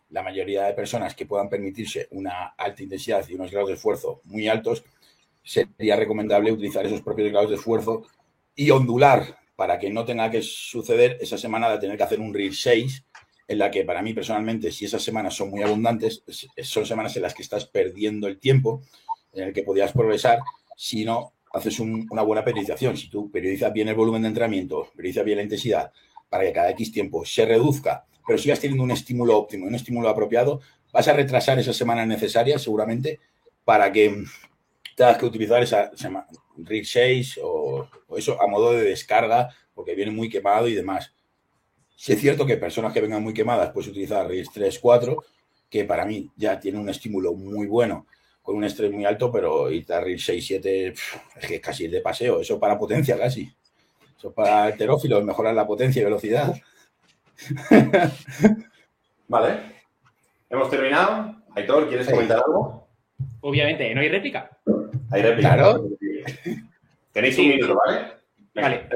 la 0.09 0.23
mayoría 0.23 0.63
de 0.63 0.73
personas 0.73 1.15
que 1.15 1.25
puedan 1.25 1.49
permitirse 1.49 2.07
una 2.11 2.53
alta 2.57 2.83
intensidad 2.83 3.27
y 3.27 3.35
unos 3.35 3.51
grados 3.51 3.69
de 3.69 3.75
esfuerzo 3.75 4.21
muy 4.25 4.47
altos, 4.47 4.83
sería 5.43 5.95
recomendable 5.95 6.51
utilizar 6.51 6.85
esos 6.85 7.01
propios 7.01 7.31
grados 7.31 7.49
de 7.49 7.57
esfuerzo 7.57 8.03
y 8.55 8.69
ondular 8.69 9.37
para 9.55 9.77
que 9.77 9.89
no 9.89 10.05
tenga 10.05 10.31
que 10.31 10.41
suceder 10.41 11.17
esa 11.21 11.37
semana 11.37 11.69
de 11.69 11.79
tener 11.79 11.97
que 11.97 12.03
hacer 12.03 12.19
un 12.19 12.33
RIR 12.33 12.55
6, 12.55 13.03
en 13.53 13.59
la 13.59 13.71
que 13.71 13.85
para 13.85 14.01
mí 14.01 14.13
personalmente, 14.13 14.71
si 14.71 14.85
esas 14.85 15.01
semanas 15.01 15.33
son 15.35 15.49
muy 15.49 15.61
abundantes, 15.63 16.23
es- 16.27 16.49
son 16.67 16.85
semanas 16.85 17.15
en 17.15 17.21
las 17.23 17.33
que 17.33 17.41
estás 17.43 17.65
perdiendo 17.65 18.27
el 18.27 18.37
tiempo, 18.39 18.81
en 19.33 19.45
el 19.47 19.53
que 19.53 19.63
podías 19.63 19.91
progresar, 19.93 20.39
si 20.75 21.05
no 21.05 21.33
haces 21.53 21.79
un- 21.79 22.07
una 22.11 22.21
buena 22.23 22.43
periodización. 22.43 22.97
Si 22.97 23.09
tú 23.09 23.31
periodizas 23.31 23.71
bien 23.71 23.87
el 23.87 23.95
volumen 23.95 24.21
de 24.23 24.27
entrenamiento, 24.29 24.89
periodizas 24.95 25.23
bien 25.25 25.37
la 25.37 25.43
intensidad, 25.43 25.91
para 26.29 26.43
que 26.43 26.53
cada 26.53 26.71
X 26.71 26.91
tiempo 26.91 27.23
se 27.25 27.45
reduzca, 27.45 28.05
pero 28.25 28.37
sigas 28.39 28.59
teniendo 28.59 28.83
un 28.83 28.91
estímulo 28.91 29.37
óptimo, 29.37 29.67
un 29.67 29.75
estímulo 29.75 30.09
apropiado, 30.09 30.61
vas 30.91 31.07
a 31.07 31.13
retrasar 31.13 31.59
esas 31.59 31.75
semanas 31.75 32.07
necesarias 32.07 32.61
seguramente 32.61 33.19
para 33.65 33.91
que 33.91 34.23
tengas 34.95 35.17
que 35.17 35.25
utilizar 35.25 35.61
esa 35.63 35.95
semana, 35.95 36.27
RIG 36.57 36.85
6 36.85 37.39
o, 37.43 37.87
o 38.07 38.17
eso 38.17 38.41
a 38.41 38.47
modo 38.47 38.73
de 38.73 38.83
descarga 38.83 39.49
porque 39.73 39.95
viene 39.95 40.11
muy 40.11 40.29
quemado 40.29 40.67
y 40.67 40.75
demás. 40.75 41.13
Si 41.95 42.13
es 42.13 42.19
cierto 42.19 42.45
que 42.45 42.57
personas 42.57 42.91
que 42.93 43.01
vengan 43.01 43.23
muy 43.23 43.33
quemadas 43.33 43.71
puedes 43.71 43.89
utilizar 43.89 44.27
RIG 44.27 44.51
3, 44.53 44.79
4, 44.79 45.23
que 45.69 45.85
para 45.85 46.05
mí 46.05 46.29
ya 46.35 46.59
tiene 46.59 46.79
un 46.79 46.89
estímulo 46.89 47.33
muy 47.33 47.67
bueno 47.67 48.05
con 48.41 48.55
un 48.57 48.63
estrés 48.65 48.91
muy 48.91 49.05
alto, 49.05 49.31
pero 49.31 49.71
irte 49.71 49.93
a 49.93 50.01
RIG 50.01 50.19
6, 50.19 50.45
7 50.47 50.91
pf, 50.91 51.17
es 51.39 51.47
que 51.47 51.55
es 51.55 51.61
casi 51.61 51.87
de 51.87 52.01
paseo, 52.01 52.41
eso 52.41 52.59
para 52.59 52.77
potencia 52.77 53.17
casi. 53.17 53.49
Eso 54.17 54.33
para 54.33 54.69
heterófilos, 54.69 55.23
mejorar 55.23 55.53
la 55.53 55.65
potencia 55.67 56.01
y 56.01 56.05
velocidad. 56.05 56.53
Vale. 59.27 59.59
Hemos 60.49 60.69
terminado. 60.69 61.35
Aitor, 61.55 61.87
¿quieres 61.87 62.05
Sí. 62.07 62.11
comentar 62.13 62.37
algo? 62.45 62.87
Obviamente, 63.41 63.93
no 63.93 64.01
hay 64.01 64.09
réplica. 64.09 64.49
Hay 65.11 65.21
réplica. 65.21 65.53
Claro. 65.55 65.87
Tenéis 67.11 67.35
Sí. 67.35 67.41
un 67.41 67.47
minuto, 67.49 67.75
¿vale? 67.85 68.13
Vale. 68.55 68.89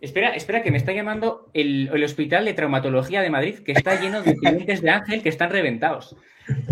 Espera, 0.00 0.30
espera, 0.30 0.62
que 0.62 0.70
me 0.70 0.78
está 0.78 0.92
llamando 0.92 1.50
el, 1.52 1.90
Hospital 2.02 2.44
de 2.46 2.54
Traumatología 2.54 3.20
de 3.20 3.30
Madrid, 3.30 3.58
que 3.58 3.72
está 3.72 4.00
lleno 4.00 4.22
de 4.22 4.34
clientes 4.34 4.80
de 4.80 4.90
Ángel 4.90 5.22
que 5.22 5.28
están 5.28 5.50
reventados. 5.50 6.16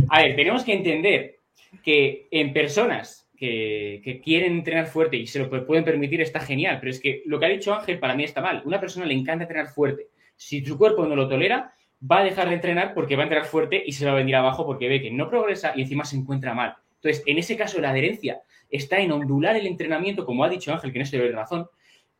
A 0.08 0.22
ver, 0.22 0.34
tenemos 0.34 0.64
que 0.64 0.72
entender 0.72 1.36
que 1.84 2.26
en 2.30 2.52
personas 2.54 3.28
que, 3.36 4.00
que 4.02 4.20
quieren 4.20 4.52
entrenar 4.54 4.86
fuerte 4.86 5.16
y 5.16 5.26
se 5.26 5.38
lo 5.38 5.50
pu- 5.50 5.66
pueden 5.66 5.84
permitir 5.84 6.20
está 6.22 6.40
genial, 6.40 6.78
pero 6.80 6.90
es 6.90 7.00
que 7.00 7.22
lo 7.26 7.38
que 7.38 7.46
ha 7.46 7.50
dicho 7.50 7.74
Ángel 7.74 7.98
para 7.98 8.14
mí 8.14 8.24
está 8.24 8.40
mal. 8.40 8.62
Una 8.64 8.80
persona 8.80 9.04
le 9.06 9.14
encanta 9.14 9.44
entrenar 9.44 9.68
fuerte. 9.68 10.06
Si 10.34 10.64
su 10.64 10.78
cuerpo 10.78 11.06
no 11.06 11.14
lo 11.14 11.28
tolera, 11.28 11.74
va 12.10 12.20
a 12.20 12.24
dejar 12.24 12.48
de 12.48 12.54
entrenar 12.54 12.94
porque 12.94 13.16
va 13.16 13.22
a 13.22 13.26
entrenar 13.26 13.46
fuerte 13.46 13.82
y 13.84 13.92
se 13.92 14.06
va 14.06 14.12
a 14.12 14.16
venir 14.16 14.36
abajo 14.36 14.64
porque 14.64 14.88
ve 14.88 15.02
que 15.02 15.10
no 15.10 15.28
progresa 15.28 15.72
y 15.76 15.82
encima 15.82 16.04
se 16.04 16.16
encuentra 16.16 16.54
mal. 16.54 16.74
Entonces, 16.96 17.22
en 17.26 17.38
ese 17.38 17.56
caso, 17.56 17.80
la 17.80 17.90
adherencia 17.90 18.40
está 18.70 18.98
en 18.98 19.12
ondular 19.12 19.54
el 19.56 19.66
entrenamiento, 19.66 20.24
como 20.24 20.42
ha 20.44 20.48
dicho 20.48 20.72
Ángel, 20.72 20.92
que 20.92 20.98
no 20.98 21.04
se 21.04 21.18
le 21.18 21.30
razón, 21.30 21.68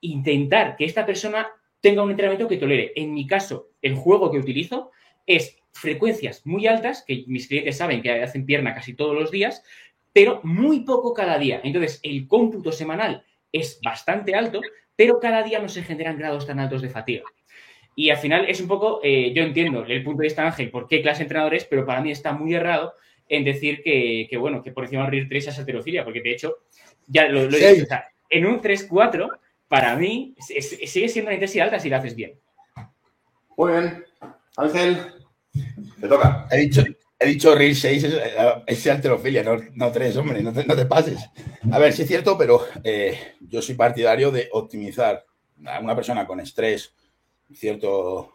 intentar 0.00 0.76
que 0.76 0.84
esta 0.84 1.06
persona 1.06 1.48
tenga 1.80 2.02
un 2.02 2.10
entrenamiento 2.10 2.48
que 2.48 2.56
tolere. 2.56 2.92
En 2.96 3.14
mi 3.14 3.26
caso, 3.26 3.68
el 3.82 3.94
juego 3.94 4.30
que 4.30 4.38
utilizo 4.38 4.90
es 5.26 5.58
frecuencias 5.72 6.44
muy 6.46 6.66
altas, 6.66 7.04
que 7.06 7.24
mis 7.26 7.46
clientes 7.46 7.76
saben 7.76 8.02
que 8.02 8.22
hacen 8.22 8.46
pierna 8.46 8.74
casi 8.74 8.94
todos 8.94 9.14
los 9.14 9.30
días, 9.30 9.62
pero 10.12 10.40
muy 10.42 10.80
poco 10.80 11.14
cada 11.14 11.38
día. 11.38 11.60
Entonces, 11.62 12.00
el 12.02 12.26
cómputo 12.26 12.72
semanal 12.72 13.24
es 13.52 13.80
bastante 13.82 14.34
alto, 14.34 14.60
pero 14.96 15.20
cada 15.20 15.42
día 15.42 15.60
no 15.60 15.68
se 15.68 15.82
generan 15.82 16.18
grados 16.18 16.46
tan 16.46 16.58
altos 16.58 16.82
de 16.82 16.88
fatiga. 16.88 17.22
Y 17.94 18.10
al 18.10 18.16
final 18.16 18.46
es 18.48 18.60
un 18.60 18.68
poco, 18.68 19.00
eh, 19.02 19.32
yo 19.34 19.42
entiendo 19.42 19.84
el 19.84 20.04
punto 20.04 20.22
de 20.22 20.26
vista 20.26 20.42
de 20.42 20.48
Ángel, 20.48 20.70
por 20.70 20.86
qué 20.86 21.02
clase 21.02 21.18
de 21.18 21.24
entrenadores, 21.24 21.64
pero 21.64 21.84
para 21.84 22.00
mí 22.00 22.10
está 22.10 22.32
muy 22.32 22.54
errado 22.54 22.94
en 23.28 23.44
decir 23.44 23.82
que, 23.82 24.28
bueno, 24.38 24.62
que 24.62 24.72
por 24.72 24.84
encima 24.84 25.02
del 25.02 25.10
RIR 25.12 25.28
3 25.28 25.48
es 25.48 25.58
heterofilia, 25.58 26.04
porque 26.04 26.22
de 26.22 26.32
hecho, 26.32 26.58
ya 27.06 27.28
lo, 27.28 27.42
he 27.42 27.48
dicho, 27.48 27.84
o 27.84 27.86
sea, 27.86 28.08
en 28.30 28.46
un 28.46 28.60
3-4, 28.60 29.28
para 29.68 29.96
mí, 29.96 30.34
sigue 30.38 31.08
siendo 31.08 31.28
una 31.28 31.34
intensidad 31.34 31.66
alta 31.66 31.78
si 31.78 31.90
lo 31.90 31.96
haces 31.96 32.14
bien. 32.14 32.40
Muy 33.56 33.72
bien. 33.72 34.04
Ángel, 34.56 34.98
te 36.00 36.08
toca. 36.08 36.48
He 36.50 36.58
dicho, 36.58 36.84
he 37.18 37.26
dicho 37.26 37.54
RIR 37.54 37.76
6 37.76 38.04
es, 38.04 38.14
es 38.66 38.86
alterofilia, 38.86 39.42
no, 39.42 39.56
no 39.74 39.92
3, 39.92 40.16
hombre, 40.16 40.42
no 40.42 40.52
te, 40.52 40.64
no 40.64 40.74
te, 40.74 40.86
pases. 40.86 41.20
A 41.70 41.78
ver, 41.78 41.92
sí 41.92 42.02
es 42.02 42.08
cierto, 42.08 42.38
pero 42.38 42.64
eh, 42.82 43.34
yo 43.40 43.60
soy 43.60 43.74
partidario 43.74 44.30
de 44.30 44.48
optimizar 44.52 45.24
a 45.66 45.80
una 45.80 45.94
persona 45.94 46.26
con 46.26 46.40
estrés, 46.40 46.94
cierto 47.52 48.34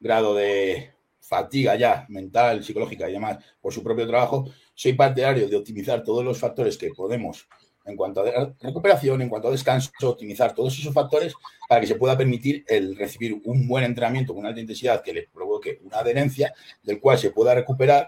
grado 0.00 0.34
de 0.34 0.92
fatiga 1.20 1.76
ya 1.76 2.04
mental, 2.08 2.64
psicológica 2.64 3.08
y 3.08 3.12
demás 3.12 3.38
por 3.60 3.72
su 3.72 3.82
propio 3.82 4.06
trabajo, 4.06 4.48
soy 4.74 4.94
partidario 4.94 5.48
de 5.48 5.56
optimizar 5.56 6.02
todos 6.02 6.24
los 6.24 6.38
factores 6.38 6.76
que 6.76 6.90
podemos 6.90 7.46
en 7.84 7.96
cuanto 7.96 8.20
a 8.20 8.54
recuperación, 8.60 9.22
en 9.22 9.28
cuanto 9.28 9.48
a 9.48 9.50
descanso, 9.50 9.90
optimizar 10.02 10.54
todos 10.54 10.78
esos 10.78 10.94
factores 10.94 11.34
para 11.68 11.80
que 11.80 11.86
se 11.86 11.96
pueda 11.96 12.16
permitir 12.16 12.64
el 12.68 12.96
recibir 12.96 13.40
un 13.44 13.66
buen 13.66 13.84
entrenamiento 13.84 14.32
con 14.32 14.40
una 14.40 14.50
alta 14.50 14.60
intensidad 14.60 15.02
que 15.02 15.12
le 15.12 15.28
provoque 15.28 15.80
una 15.84 15.98
adherencia 15.98 16.54
del 16.82 17.00
cual 17.00 17.18
se 17.18 17.30
pueda 17.30 17.54
recuperar 17.54 18.06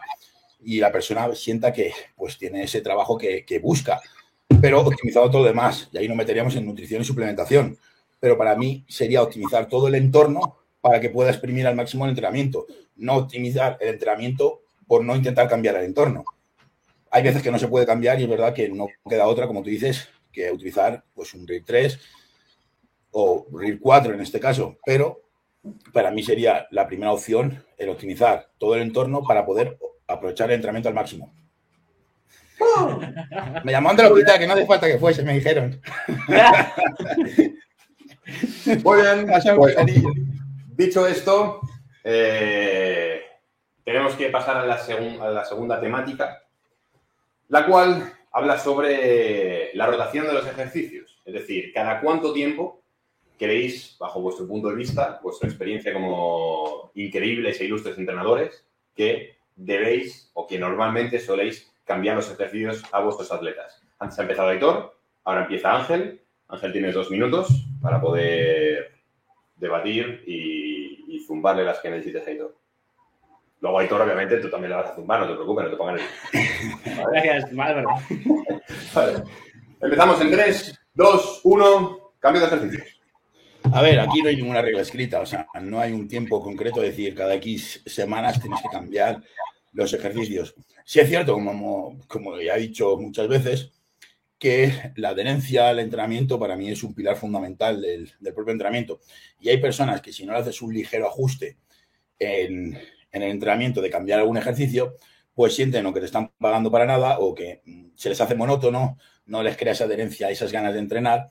y 0.61 0.79
la 0.79 0.93
persona 0.93 1.35
sienta 1.35 1.72
que 1.72 1.93
pues 2.16 2.39
tiene 2.39 2.62
ese 2.64 2.81
trabajo 2.81 3.18
que, 3.18 3.45
que 3.45 3.59
busca, 3.59 4.01
pero 4.61 4.81
optimizado 4.81 5.31
todo 5.31 5.43
lo 5.43 5.49
demás. 5.49 5.89
Y 5.93 5.99
ahí 5.99 6.09
nos 6.09 6.16
meteríamos 6.16 6.57
en 6.57 6.66
nutrición 6.66 7.03
y 7.03 7.05
suplementación. 7.05 7.77
Pero 8.20 8.39
para 8.39 8.57
mí 8.57 8.85
sería 8.89 9.22
optimizar 9.22 9.68
todo 9.68 9.89
el 9.89 9.95
entorno 9.97 10.57
para 10.81 11.01
que 11.01 11.11
pueda 11.11 11.31
exprimir 11.31 11.66
al 11.66 11.77
máximo 11.77 12.05
el 12.05 12.11
entrenamiento, 12.11 12.66
no 12.97 13.16
optimizar 13.16 13.77
el 13.81 13.89
entrenamiento 13.89 14.62
por 14.87 15.05
no 15.05 15.16
intentar 15.16 15.49
cambiar 15.49 15.77
el 15.77 15.85
entorno 15.85 16.25
hay 17.15 17.23
veces 17.23 17.43
que 17.45 17.53
no 17.53 17.61
se 17.61 17.69
puede 17.69 17.87
cambiar 17.87 18.19
y 18.19 18.25
es 18.25 18.29
verdad 18.29 18.53
que 18.53 18.69
no 18.69 18.89
queda 19.09 19.29
otra, 19.29 19.47
como 19.47 19.62
tú 19.62 19.71
dices, 19.71 20.09
que 20.33 20.51
utilizar 20.51 21.05
pues, 21.15 21.33
un 21.33 21.47
RIR 21.47 21.62
3 21.65 22.01
o 23.12 23.47
RIR 23.57 23.79
4 23.79 24.15
en 24.15 24.21
este 24.21 24.41
caso, 24.41 24.79
pero 24.85 25.23
para 25.93 26.11
mí 26.11 26.25
sería 26.25 26.67
la 26.73 26.89
primera 26.89 27.12
opción 27.12 27.65
el 27.79 27.91
optimizar 27.91 28.49
todo 28.59 28.75
el 28.75 28.83
entorno 28.83 29.23
para 29.23 29.47
poder 29.47 29.79
aprovechar 30.09 30.51
el 30.51 30.57
entrenamiento 30.57 30.89
al 30.89 30.97
máximo. 30.97 31.33
Me 33.62 33.71
llamaron 33.71 33.97
de 33.97 34.03
la 34.03 34.09
hospital, 34.09 34.39
que 34.41 34.49
no 34.49 34.55
hace 34.55 34.67
falta 34.67 34.89
que 34.89 34.99
fuese, 34.99 35.23
me 35.23 35.35
dijeron. 35.35 35.81
Muy 38.83 39.03
bien. 39.03 39.31
Pues, 39.57 39.77
dicho 40.77 41.07
esto, 41.07 41.61
eh, 42.03 43.21
tenemos 43.85 44.15
que 44.15 44.31
pasar 44.31 44.57
a 44.57 44.67
la, 44.67 44.75
a 44.75 45.31
la 45.31 45.45
segunda 45.45 45.81
temática, 45.81 46.43
la 47.55 47.67
cual 47.67 48.13
habla 48.33 48.59
sobre 48.59 49.71
la 49.75 49.87
rotación 49.87 50.27
de 50.27 50.33
los 50.33 50.45
ejercicios. 50.45 51.23
Es 51.25 51.35
decir, 51.35 51.73
cada 51.73 52.01
cuánto 52.01 52.33
tiempo 52.33 52.83
queréis, 53.39 53.97
bajo 53.97 54.21
vuestro 54.21 54.49
punto 54.49 54.71
de 54.71 54.75
vista, 54.75 55.21
vuestra 55.23 55.49
experiencia 55.49 55.93
como 55.93 56.91
increíbles 56.97 57.61
e 57.61 57.67
ilustres 57.67 57.97
entrenadores, 57.97 58.67
que 58.97 59.37
debéis 59.55 60.33
o 60.35 60.49
que 60.49 60.59
normalmente 60.59 61.21
soléis 61.21 61.73
cambiar 61.85 62.17
los 62.17 62.29
ejercicios 62.29 62.83
a 62.91 62.99
vuestros 62.99 63.31
atletas. 63.31 63.81
Antes 64.01 64.19
ha 64.19 64.23
empezado 64.23 64.49
Aitor, 64.49 64.99
ahora 65.23 65.43
empieza 65.43 65.77
Ángel. 65.77 66.23
Ángel 66.49 66.73
tienes 66.73 66.95
dos 66.97 67.09
minutos 67.09 67.69
para 67.81 68.01
poder 68.01 68.95
debatir 69.55 70.25
y, 70.27 71.25
zumbarle 71.25 71.65
las 71.65 71.79
que 71.79 71.89
necesites 71.89 72.27
a 72.27 72.31
Aitor. 72.31 72.64
Luego, 73.65 73.79
Aitor, 73.79 74.03
obviamente, 74.03 74.37
tú 74.37 74.51
también 74.51 74.73
le 74.73 74.77
vas 74.77 74.91
a 74.91 74.95
zumbar, 74.95 75.21
no 75.21 75.27
te 75.27 75.33
preocupes, 75.37 75.65
no 75.65 75.71
te 75.71 75.77
pongas 75.79 76.03
el... 76.03 76.43
Gracias. 77.12 77.55
Vale. 77.55 79.23
Empezamos 79.81 80.21
en 80.21 80.31
3, 80.31 80.81
2, 80.93 81.41
1, 81.45 82.12
cambio 82.19 82.43
de 82.43 82.47
ejercicio. 82.47 82.85
A 83.73 83.81
ver, 83.81 84.01
aquí 84.01 84.21
no 84.21 84.29
hay 84.29 84.37
ninguna 84.37 84.61
regla 84.61 84.83
escrita, 84.83 85.21
o 85.21 85.25
sea, 85.25 85.47
no 85.62 85.81
hay 85.81 85.93
un 85.93 86.07
tiempo 86.07 86.43
concreto 86.43 86.83
de 86.83 86.91
decir 86.91 87.15
cada 87.15 87.37
X 87.37 87.81
semanas 87.87 88.39
tienes 88.39 88.61
que 88.61 88.69
cambiar 88.69 89.23
los 89.73 89.95
ejercicios. 89.95 90.55
Sí 90.85 91.01
es 91.01 91.09
cierto, 91.09 91.33
como, 91.33 91.99
como 92.07 92.39
ya 92.39 92.57
he 92.57 92.61
dicho 92.61 92.99
muchas 92.99 93.29
veces, 93.29 93.73
que 94.39 94.93
la 94.97 95.09
adherencia 95.09 95.71
al 95.71 95.79
entrenamiento 95.79 96.39
para 96.39 96.55
mí 96.55 96.71
es 96.71 96.83
un 96.83 96.95
pilar 96.95 97.17
fundamental 97.17 97.81
del, 97.81 98.12
del 98.21 98.35
propio 98.35 98.53
entrenamiento. 98.53 99.01
Y 99.41 99.49
hay 99.49 99.57
personas 99.57 100.03
que 100.03 100.12
si 100.12 100.27
no 100.27 100.35
le 100.35 100.41
haces 100.41 100.61
un 100.61 100.75
ligero 100.75 101.09
ajuste 101.09 101.57
en, 102.19 102.79
en 103.15 103.23
el 103.23 103.31
entrenamiento 103.31 103.81
de 103.81 103.91
cambiar 103.91 104.19
algún 104.19 104.37
ejercicio, 104.37 104.97
pues 105.35 105.55
sienten 105.55 105.87
o 105.87 105.95
que 105.95 106.01
te 106.01 106.07
están 106.07 106.33
pagando 106.39 106.71
para 106.71 106.85
nada 106.85 107.19
o 107.21 107.35
que 107.35 107.62
mm, 107.65 107.87
se 107.95 108.09
les 108.09 108.21
hace 108.21 108.35
monótono, 108.35 108.99
no 109.27 109.43
les 109.43 109.57
crea 109.57 109.73
esa 109.73 109.85
adherencia, 109.85 110.31
esas 110.31 110.53
ganas 110.53 110.75
de 110.75 110.81
entrenar. 110.81 111.31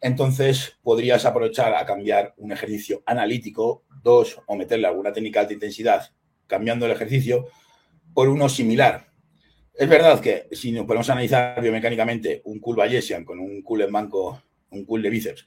Entonces 0.00 0.76
podrías 0.82 1.24
aprovechar 1.24 1.74
a 1.74 1.84
cambiar 1.86 2.34
un 2.36 2.52
ejercicio 2.52 3.02
analítico, 3.06 3.84
dos, 4.02 4.38
o 4.46 4.54
meterle 4.56 4.86
alguna 4.86 5.12
técnica 5.12 5.40
de 5.40 5.44
alta 5.44 5.54
intensidad 5.54 6.10
cambiando 6.46 6.86
el 6.86 6.92
ejercicio 6.92 7.48
por 8.14 8.28
uno 8.28 8.48
similar. 8.48 9.06
Es 9.74 9.88
verdad 9.88 10.20
que 10.20 10.48
si 10.52 10.70
nos 10.70 10.86
podemos 10.86 11.08
analizar 11.10 11.60
biomecánicamente 11.60 12.42
un 12.44 12.60
cool 12.60 12.76
Bayesian 12.76 13.24
con 13.24 13.40
un 13.40 13.62
cool 13.62 13.82
en 13.82 13.92
banco, 13.92 14.42
un 14.70 14.84
cool 14.84 15.02
de 15.02 15.10
bíceps 15.10 15.46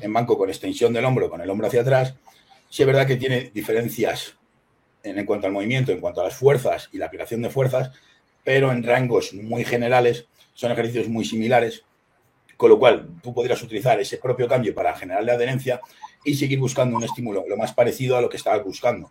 en 0.00 0.12
banco 0.12 0.36
con 0.36 0.50
extensión 0.50 0.92
del 0.92 1.06
hombro, 1.06 1.30
con 1.30 1.40
el 1.40 1.48
hombro 1.48 1.68
hacia 1.68 1.80
atrás, 1.80 2.14
sí 2.68 2.82
es 2.82 2.86
verdad 2.86 3.06
que 3.06 3.16
tiene 3.16 3.50
diferencias 3.52 4.36
en, 5.06 5.24
cuanto 5.24 5.46
al 5.46 5.52
movimiento, 5.52 5.92
en 5.92 6.00
cuanto 6.00 6.20
a 6.20 6.24
las 6.24 6.34
fuerzas 6.34 6.88
y 6.92 6.98
la 6.98 7.06
aplicación 7.06 7.42
de 7.42 7.50
fuerzas, 7.50 7.90
pero 8.44 8.72
en 8.72 8.82
rangos 8.82 9.32
muy 9.34 9.64
generales 9.64 10.26
son 10.54 10.72
ejercicios 10.72 11.08
muy 11.08 11.24
similares, 11.24 11.84
con 12.56 12.70
lo 12.70 12.78
cual 12.78 13.08
tú 13.22 13.34
podrías 13.34 13.62
utilizar 13.62 14.00
ese 14.00 14.18
propio 14.18 14.48
cambio 14.48 14.74
para 14.74 14.94
generar 14.94 15.24
la 15.24 15.34
adherencia 15.34 15.80
y 16.24 16.34
seguir 16.34 16.58
buscando 16.58 16.96
un 16.96 17.04
estímulo 17.04 17.44
lo 17.46 17.56
más 17.56 17.72
parecido 17.72 18.16
a 18.16 18.20
lo 18.20 18.28
que 18.28 18.36
estabas 18.36 18.64
buscando. 18.64 19.10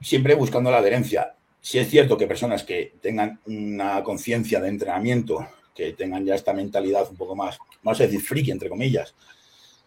Siempre 0.00 0.34
buscando 0.34 0.70
la 0.70 0.78
adherencia. 0.78 1.34
Si 1.60 1.78
es 1.78 1.88
cierto 1.88 2.16
que 2.16 2.26
personas 2.26 2.64
que 2.64 2.94
tengan 3.00 3.40
una 3.46 4.02
conciencia 4.02 4.60
de 4.60 4.68
entrenamiento, 4.68 5.48
que 5.74 5.92
tengan 5.92 6.24
ya 6.24 6.34
esta 6.34 6.52
mentalidad 6.52 7.08
un 7.10 7.16
poco 7.16 7.34
más, 7.34 7.58
vamos 7.82 8.00
a 8.00 8.04
decir, 8.04 8.20
friki, 8.20 8.50
entre 8.50 8.68
comillas, 8.68 9.14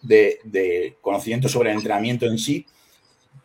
de, 0.02 0.40
de 0.44 0.98
conocimiento 1.02 1.48
sobre 1.48 1.72
el 1.72 1.78
entrenamiento 1.78 2.26
en 2.26 2.38
sí, 2.38 2.66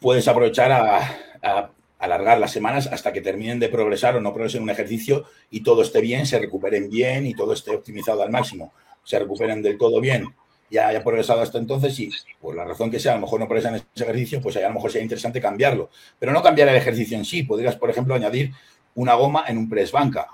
puedes 0.06 0.28
aprovechar 0.28 0.70
a, 0.70 1.72
alargar 1.98 2.38
las 2.38 2.52
semanas 2.52 2.86
hasta 2.86 3.12
que 3.12 3.20
terminen 3.20 3.58
de 3.58 3.68
progresar 3.68 4.14
o 4.14 4.20
no 4.20 4.32
progresen 4.32 4.62
un 4.62 4.70
ejercicio 4.70 5.24
y 5.50 5.64
todo 5.64 5.82
esté 5.82 6.00
bien, 6.00 6.26
se 6.26 6.38
recuperen 6.38 6.88
bien 6.88 7.26
y 7.26 7.34
todo 7.34 7.52
esté 7.52 7.74
optimizado 7.74 8.22
al 8.22 8.30
máximo, 8.30 8.72
se 9.02 9.18
recuperen 9.18 9.62
del 9.62 9.76
todo 9.76 10.00
bien, 10.00 10.32
ya 10.70 10.86
haya 10.86 11.02
progresado 11.02 11.40
hasta 11.40 11.58
entonces 11.58 11.98
y 11.98 12.12
por 12.40 12.54
la 12.54 12.64
razón 12.64 12.88
que 12.88 13.00
sea, 13.00 13.14
a 13.14 13.14
lo 13.16 13.22
mejor 13.22 13.40
no 13.40 13.48
progresan 13.48 13.74
ese 13.74 14.04
ejercicio, 14.04 14.40
pues 14.40 14.54
ahí 14.54 14.62
a 14.62 14.68
lo 14.68 14.74
mejor 14.74 14.92
sería 14.92 15.02
interesante 15.02 15.40
cambiarlo. 15.40 15.90
Pero 16.20 16.30
no 16.30 16.40
cambiar 16.40 16.68
el 16.68 16.76
ejercicio 16.76 17.18
en 17.18 17.24
sí, 17.24 17.42
podrías, 17.42 17.74
por 17.74 17.90
ejemplo, 17.90 18.14
añadir 18.14 18.52
una 18.94 19.14
goma 19.14 19.44
en 19.48 19.58
un 19.58 19.68
press 19.68 19.90
banca. 19.90 20.28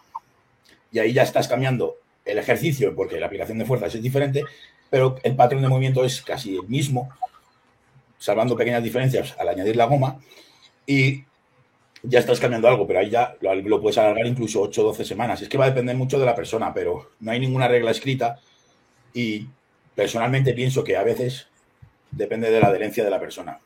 Y 0.90 0.98
ahí 0.98 1.14
ya 1.14 1.22
estás 1.22 1.48
cambiando 1.48 1.96
el 2.26 2.36
ejercicio 2.36 2.94
porque 2.94 3.18
la 3.18 3.24
aplicación 3.24 3.56
de 3.56 3.64
fuerzas 3.64 3.94
es 3.94 4.02
diferente, 4.02 4.44
pero 4.90 5.16
el 5.22 5.34
patrón 5.34 5.62
de 5.62 5.68
movimiento 5.68 6.04
es 6.04 6.20
casi 6.20 6.56
el 6.56 6.68
mismo, 6.68 7.08
salvando 8.22 8.56
pequeñas 8.56 8.84
diferencias 8.84 9.34
al 9.38 9.48
añadir 9.48 9.74
la 9.74 9.86
goma 9.86 10.20
y 10.86 11.24
ya 12.04 12.20
estás 12.20 12.38
cambiando 12.38 12.68
algo, 12.68 12.86
pero 12.86 13.00
ahí 13.00 13.10
ya 13.10 13.36
lo, 13.40 13.80
puedes 13.80 13.98
alargar 13.98 14.26
incluso 14.26 14.60
8 14.62 14.80
o 14.80 14.84
12 14.86 15.04
semanas. 15.04 15.42
Es 15.42 15.48
que 15.48 15.58
va 15.58 15.64
a 15.64 15.70
depender 15.70 15.96
mucho 15.96 16.18
de 16.18 16.26
la 16.26 16.34
persona, 16.34 16.72
pero 16.72 17.10
no 17.20 17.32
hay 17.32 17.40
ninguna 17.40 17.68
regla 17.68 17.90
escrita 17.90 18.38
y 19.12 19.46
personalmente 19.94 20.52
pienso 20.52 20.84
que 20.84 20.96
a 20.96 21.02
veces 21.02 21.48
depende 22.10 22.50
de 22.50 22.60
la 22.60 22.68
adherencia 22.68 23.04
de 23.04 23.10
la 23.10 23.20
persona. 23.20 23.58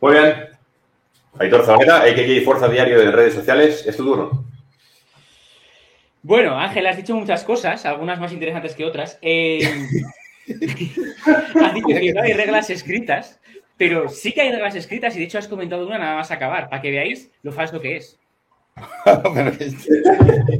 Muy 0.00 0.12
bien. 0.12 0.34
Aitor 1.38 1.64
Zabaleta, 1.64 2.02
AKK 2.02 2.44
Fuerza 2.44 2.68
Diario 2.68 3.00
en 3.00 3.12
redes 3.12 3.34
sociales, 3.34 3.84
es 3.86 3.96
tu 3.96 4.04
turno. 4.04 4.44
Bueno, 6.22 6.58
Ángel, 6.58 6.86
has 6.86 6.96
dicho 6.96 7.14
muchas 7.14 7.44
cosas, 7.44 7.86
algunas 7.86 8.20
más 8.20 8.32
interesantes 8.32 8.74
que 8.74 8.84
otras. 8.84 9.18
Eh, 9.22 9.60
has 11.62 11.74
dicho 11.74 11.86
que 11.86 12.12
no 12.12 12.22
hay 12.22 12.32
reglas 12.32 12.70
escritas, 12.70 13.40
pero 13.76 14.08
sí 14.08 14.32
que 14.32 14.42
hay 14.42 14.52
reglas 14.52 14.74
escritas 14.74 15.14
y 15.16 15.18
de 15.20 15.24
hecho 15.26 15.38
has 15.38 15.48
comentado 15.48 15.86
una 15.86 15.98
nada 15.98 16.16
más 16.16 16.30
acabar, 16.30 16.68
para 16.68 16.82
que 16.82 16.90
veáis 16.90 17.30
lo 17.42 17.52
falso 17.52 17.80
que 17.80 17.96
es. 17.96 18.18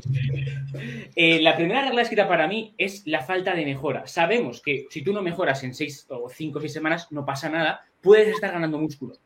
Eh, 1.20 1.40
la 1.40 1.56
primera 1.56 1.82
regla 1.82 2.02
escrita 2.02 2.28
para 2.28 2.46
mí 2.46 2.74
es 2.78 3.04
la 3.04 3.22
falta 3.22 3.52
de 3.52 3.64
mejora. 3.64 4.06
Sabemos 4.06 4.62
que 4.62 4.86
si 4.88 5.02
tú 5.02 5.12
no 5.12 5.20
mejoras 5.20 5.64
en 5.64 5.74
6 5.74 6.06
o 6.10 6.28
5 6.28 6.58
o 6.58 6.60
6 6.60 6.72
semanas, 6.72 7.08
no 7.10 7.26
pasa 7.26 7.48
nada, 7.48 7.84
puedes 8.00 8.28
estar 8.28 8.52
ganando 8.52 8.78
músculo. 8.78 9.16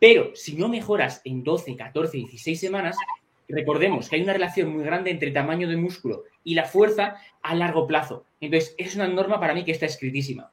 Pero 0.00 0.34
si 0.34 0.56
no 0.56 0.68
mejoras 0.68 1.20
en 1.24 1.44
12, 1.44 1.76
14, 1.76 2.16
16 2.16 2.58
semanas, 2.58 2.96
recordemos 3.48 4.08
que 4.08 4.16
hay 4.16 4.22
una 4.22 4.32
relación 4.32 4.72
muy 4.72 4.84
grande 4.84 5.10
entre 5.10 5.30
tamaño 5.30 5.68
de 5.68 5.76
músculo 5.76 6.24
y 6.44 6.54
la 6.54 6.64
fuerza 6.64 7.16
a 7.42 7.54
largo 7.54 7.86
plazo. 7.86 8.24
Entonces, 8.40 8.74
es 8.78 8.94
una 8.94 9.08
norma 9.08 9.40
para 9.40 9.54
mí 9.54 9.64
que 9.64 9.72
está 9.72 9.86
escritísima. 9.86 10.50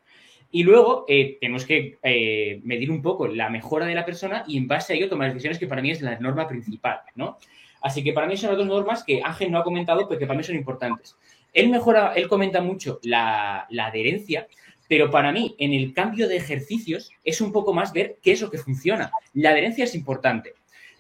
Y 0.51 0.63
luego 0.63 1.05
eh, 1.07 1.37
tenemos 1.41 1.65
que 1.65 1.97
eh, 2.01 2.61
medir 2.63 2.89
un 2.89 3.01
poco 3.01 3.27
la 3.27 3.49
mejora 3.49 3.85
de 3.85 3.95
la 3.95 4.05
persona 4.05 4.43
y 4.47 4.57
en 4.57 4.67
base 4.67 4.93
a 4.93 4.95
ello 4.95 5.09
tomar 5.09 5.27
decisiones 5.27 5.59
que 5.59 5.67
para 5.67 5.81
mí 5.81 5.91
es 5.91 6.01
la 6.01 6.17
norma 6.19 6.47
principal, 6.47 7.01
¿no? 7.15 7.37
Así 7.81 8.03
que 8.03 8.13
para 8.13 8.25
mí 8.25 8.37
son 8.37 8.49
las 8.49 8.57
dos 8.57 8.67
normas 8.67 9.03
que 9.03 9.21
Ángel 9.23 9.51
no 9.51 9.59
ha 9.59 9.63
comentado, 9.63 10.07
pero 10.07 10.19
que 10.19 10.25
para 10.25 10.37
mí 10.37 10.43
son 10.43 10.55
importantes. 10.55 11.15
Él 11.53 11.69
mejora, 11.69 12.13
él 12.15 12.27
comenta 12.27 12.61
mucho 12.61 12.99
la, 13.03 13.67
la 13.69 13.87
adherencia, 13.87 14.47
pero 14.87 15.11
para 15.11 15.31
mí, 15.31 15.55
en 15.59 15.73
el 15.73 15.93
cambio 15.93 16.27
de 16.27 16.37
ejercicios, 16.37 17.11
es 17.23 17.41
un 17.41 17.51
poco 17.51 17.73
más 17.73 17.91
ver 17.91 18.17
qué 18.21 18.31
es 18.31 18.41
lo 18.41 18.49
que 18.49 18.57
funciona. 18.57 19.11
La 19.33 19.49
adherencia 19.49 19.83
es 19.83 19.95
importante, 19.95 20.53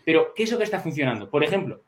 pero 0.03 0.33
¿qué 0.35 0.43
es 0.43 0.51
lo 0.51 0.57
que 0.57 0.63
está 0.63 0.79
funcionando? 0.79 1.29
Por 1.29 1.43
ejemplo, 1.43 1.81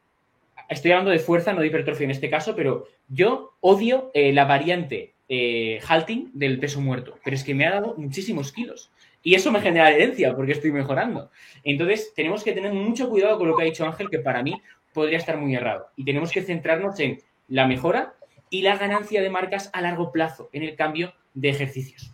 estoy 0.69 0.91
hablando 0.91 1.11
de 1.11 1.19
fuerza, 1.19 1.53
no 1.53 1.61
de 1.61 1.67
hipertrofia 1.67 2.05
en 2.05 2.11
este 2.11 2.29
caso, 2.29 2.55
pero 2.55 2.87
yo 3.07 3.53
odio 3.61 4.11
eh, 4.13 4.33
la 4.33 4.45
variante 4.45 5.13
eh, 5.29 5.79
halting 5.85 6.31
del 6.33 6.59
peso 6.59 6.81
muerto, 6.81 7.17
pero 7.23 7.35
es 7.35 7.43
que 7.43 7.53
me 7.53 7.65
ha 7.65 7.71
dado 7.71 7.95
muchísimos 7.97 8.51
kilos. 8.51 8.91
Y 9.23 9.35
eso 9.35 9.51
me 9.51 9.59
genera 9.59 9.87
adherencia 9.87 10.35
porque 10.35 10.53
estoy 10.53 10.71
mejorando. 10.71 11.29
Entonces, 11.63 12.13
tenemos 12.15 12.43
que 12.43 12.53
tener 12.53 12.71
mucho 12.71 13.09
cuidado 13.09 13.37
con 13.37 13.47
lo 13.47 13.57
que 13.57 13.63
ha 13.63 13.65
dicho 13.65 13.85
Ángel, 13.85 14.09
que 14.09 14.19
para 14.19 14.41
mí 14.41 14.61
podría 14.93 15.17
estar 15.17 15.37
muy 15.37 15.53
errado. 15.55 15.89
Y 15.95 16.05
tenemos 16.05 16.31
que 16.31 16.41
centrarnos 16.41 16.99
en 16.99 17.19
la 17.49 17.67
mejora 17.67 18.13
y 18.49 18.61
la 18.61 18.77
ganancia 18.77 19.21
de 19.21 19.29
marcas 19.29 19.69
a 19.73 19.81
largo 19.81 20.11
plazo 20.11 20.49
en 20.53 20.63
el 20.63 20.75
cambio 20.75 21.13
de 21.33 21.49
ejercicios. 21.49 22.13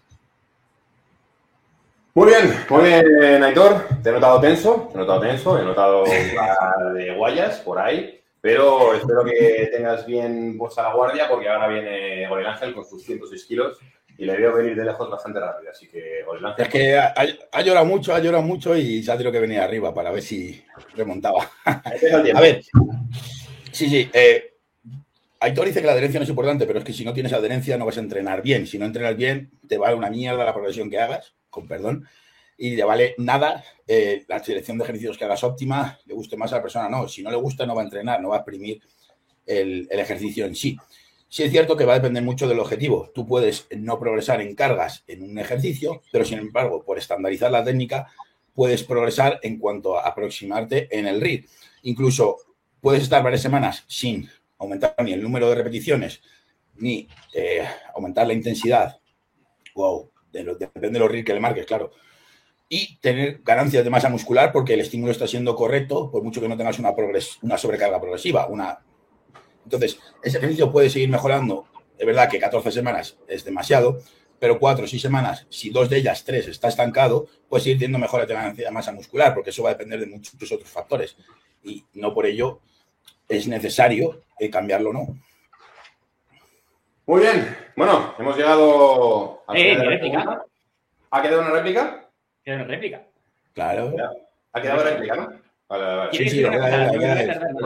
Muy 2.16 2.28
bien, 2.28 2.54
muy 2.70 2.84
bien, 2.84 3.44
Aitor. 3.44 3.88
Te 4.04 4.10
he 4.10 4.14
notado 4.14 4.40
tenso, 4.40 4.90
te 4.92 4.98
he 4.98 5.02
notado 5.02 5.22
tenso, 5.22 5.60
he 5.60 5.64
notado 5.64 6.04
par 6.36 6.94
de 6.94 7.16
guayas 7.16 7.60
por 7.62 7.80
ahí, 7.80 8.23
pero 8.44 8.94
espero 8.94 9.24
que 9.24 9.70
tengas 9.72 10.06
bien 10.06 10.58
puesta 10.58 10.84
la 10.84 10.94
guardia 10.94 11.30
porque 11.30 11.48
ahora 11.48 11.70
viene 11.70 12.28
Goril 12.28 12.46
Ángel 12.46 12.74
con 12.74 12.84
sus 12.84 13.02
106 13.02 13.46
kilos 13.46 13.78
y 14.18 14.26
le 14.26 14.36
veo 14.36 14.54
venir 14.54 14.76
de 14.76 14.84
lejos 14.84 15.10
bastante 15.10 15.40
rápido. 15.40 15.72
Así 15.72 15.88
que, 15.88 16.24
Goril 16.26 16.48
Ángel, 16.48 16.66
Es 16.66 16.70
que 16.70 16.98
ha, 16.98 17.14
ha 17.54 17.62
llorado 17.62 17.86
mucho, 17.86 18.14
ha 18.14 18.20
llorado 18.20 18.44
mucho 18.44 18.76
y 18.76 19.02
se 19.02 19.10
ha 19.10 19.16
tenido 19.16 19.32
que 19.32 19.40
venir 19.40 19.62
arriba 19.62 19.94
para 19.94 20.12
ver 20.12 20.22
si 20.22 20.62
remontaba. 20.94 21.50
A 21.64 22.42
ver, 22.42 22.62
sí, 23.72 23.88
sí. 23.90 24.10
eh, 24.12 24.56
Aitor 25.40 25.66
dice 25.66 25.80
que 25.80 25.88
la 25.88 25.94
adherencia 25.94 26.20
no 26.20 26.26
es 26.26 26.30
importante, 26.30 26.68
pero 26.68 26.80
es 26.80 26.86
que 26.86 26.92
si 26.92 27.06
no 27.06 27.14
tienes 27.14 27.32
adherencia 27.32 27.78
no 27.78 27.86
vas 27.86 27.96
a 27.96 28.02
entrenar 28.02 28.42
bien. 28.42 28.68
Si 28.68 28.78
no 28.78 28.84
entrenas 28.84 29.16
bien, 29.16 29.52
te 29.70 29.78
vale 29.78 29.96
una 29.96 30.10
mierda 30.10 30.44
la 30.44 30.54
progresión 30.54 30.90
que 30.90 31.00
hagas, 31.00 31.34
con 31.50 31.66
perdón, 31.66 32.06
y 32.58 32.76
te 32.76 32.84
vale 32.84 33.16
nada 33.18 33.64
eh, 33.88 34.26
la 34.28 34.44
selección 34.44 34.78
de 34.78 34.84
ejercicios 34.84 35.18
que 35.18 35.26
hagas 35.26 35.44
óptima, 35.44 36.00
le 36.06 36.14
guste 36.14 36.38
más 36.38 36.52
a 36.54 36.58
la 36.58 36.62
persona. 36.62 36.90
No, 36.90 37.08
si 37.08 37.24
no 37.24 37.32
le 37.32 37.38
gusta, 37.38 37.66
no 37.66 37.76
va 37.76 37.82
a 37.82 37.86
entrenar, 37.86 38.22
no 38.22 38.30
va 38.30 38.38
a 38.38 38.40
exprimir 38.40 38.82
el, 39.46 39.88
el 39.90 40.00
ejercicio 40.00 40.46
en 40.46 40.56
sí. 40.56 40.78
Sí 41.34 41.42
es 41.42 41.52
cierto 41.52 41.76
que 41.76 41.86
va 41.86 41.94
a 41.94 41.96
depender 41.96 42.22
mucho 42.22 42.48
del 42.48 42.60
objetivo. 42.60 43.10
Tú 43.14 43.26
puedes 43.26 43.68
no 43.76 44.00
progresar 44.00 44.40
en 44.42 44.54
cargas 44.54 45.04
en 45.08 45.24
un 45.24 45.40
ejercicio, 45.40 46.04
pero 46.12 46.24
sin 46.24 46.38
embargo, 46.38 46.84
por 46.84 47.00
estandarizar 47.00 47.50
la 47.50 47.64
técnica, 47.64 48.08
puedes 48.54 48.84
progresar 48.84 49.40
en 49.42 49.58
cuanto 49.58 49.98
a 49.98 50.08
aproximarte 50.08 50.88
en 50.96 51.08
el 51.08 51.20
RID. 51.20 51.46
Incluso 51.84 52.38
puedes 52.80 53.04
estar 53.04 53.24
varias 53.24 53.42
semanas 53.42 53.84
sin 53.88 54.30
aumentar 54.60 54.96
ni 55.04 55.14
el 55.14 55.24
número 55.24 55.50
de 55.50 55.56
repeticiones, 55.56 56.22
ni 56.76 57.08
eh, 57.34 57.68
aumentar 57.96 58.28
la 58.28 58.34
intensidad. 58.34 59.00
Wow, 59.74 60.12
depende 60.32 60.90
de 60.92 61.00
los 61.00 61.12
RID 61.12 61.26
que 61.26 61.34
le 61.34 61.40
marques, 61.40 61.66
claro. 61.66 61.92
Y 62.70 62.98
tener 62.98 63.42
ganancias 63.44 63.84
de 63.84 63.90
masa 63.90 64.10
muscular 64.10 64.52
porque 64.52 64.74
el 64.74 64.80
estímulo 64.80 65.12
está 65.12 65.28
siendo 65.28 65.56
correcto, 65.56 66.10
por 66.10 66.24
mucho 66.24 66.42
que 66.42 66.50
no 66.50 66.58
tengas 66.58 66.80
una, 66.80 66.92
progres- 66.94 67.38
una 67.42 67.58
sobrecarga 67.58 68.00
progresiva. 68.00 68.48
Una... 68.48 68.80
Entonces, 69.64 70.00
ese 70.24 70.38
ejercicio 70.40 70.72
puede 70.72 70.90
seguir 70.90 71.10
mejorando. 71.10 71.68
Es 71.98 72.06
verdad 72.06 72.30
que 72.30 72.40
14 72.40 72.72
semanas 72.72 73.18
es 73.28 73.44
demasiado, 73.46 74.00
pero 74.40 74.60
4 74.60 74.86
o 74.86 74.88
6 74.88 75.02
semanas, 75.02 75.46
si 75.50 75.70
dos 75.70 75.90
de 75.90 75.98
ellas, 75.98 76.24
tres, 76.26 76.48
está 76.48 76.68
estancado, 76.68 77.28
puedes 77.48 77.64
seguir 77.64 77.78
teniendo 77.78 78.00
mejoras 78.00 78.28
de 78.28 78.34
ganancia 78.34 78.66
de 78.66 78.72
masa 78.72 78.92
muscular, 78.92 79.34
porque 79.34 79.52
eso 79.52 79.64
va 79.64 79.70
a 79.70 79.74
depender 79.74 80.00
de 80.00 80.08
muchos 80.08 80.52
otros 80.52 80.70
factores. 80.70 81.16
Y 81.64 81.86
no 81.94 82.14
por 82.14 82.26
ello 82.26 82.60
es 83.30 83.48
necesario 83.48 84.22
eh, 84.40 84.50
cambiarlo, 84.50 84.92
¿no? 84.92 85.16
Muy 87.06 87.22
bien, 87.22 87.56
bueno, 87.76 88.16
hemos 88.18 88.36
llegado 88.36 89.44
al 89.48 89.58
Eh, 89.58 89.62
final 89.62 89.78
de 89.80 89.84
la 89.86 89.90
réplica. 89.92 90.18
pregunta. 90.24 90.46
¿Ha 91.12 91.22
quedado 91.22 91.42
una 91.42 91.52
réplica? 91.52 92.03
Era 92.46 92.58
una 92.58 92.66
réplica. 92.66 93.08
Claro. 93.54 93.94
Ha 94.52 94.62
quedado 94.62 94.84
réplica, 94.84 95.16
¿no? 95.16 95.44
Vale, 95.70 95.84
vale, 95.86 95.98
vale. 95.98 96.10
¿Quieres 96.12 96.32
sí, 96.32 96.42
nada. 96.42 96.92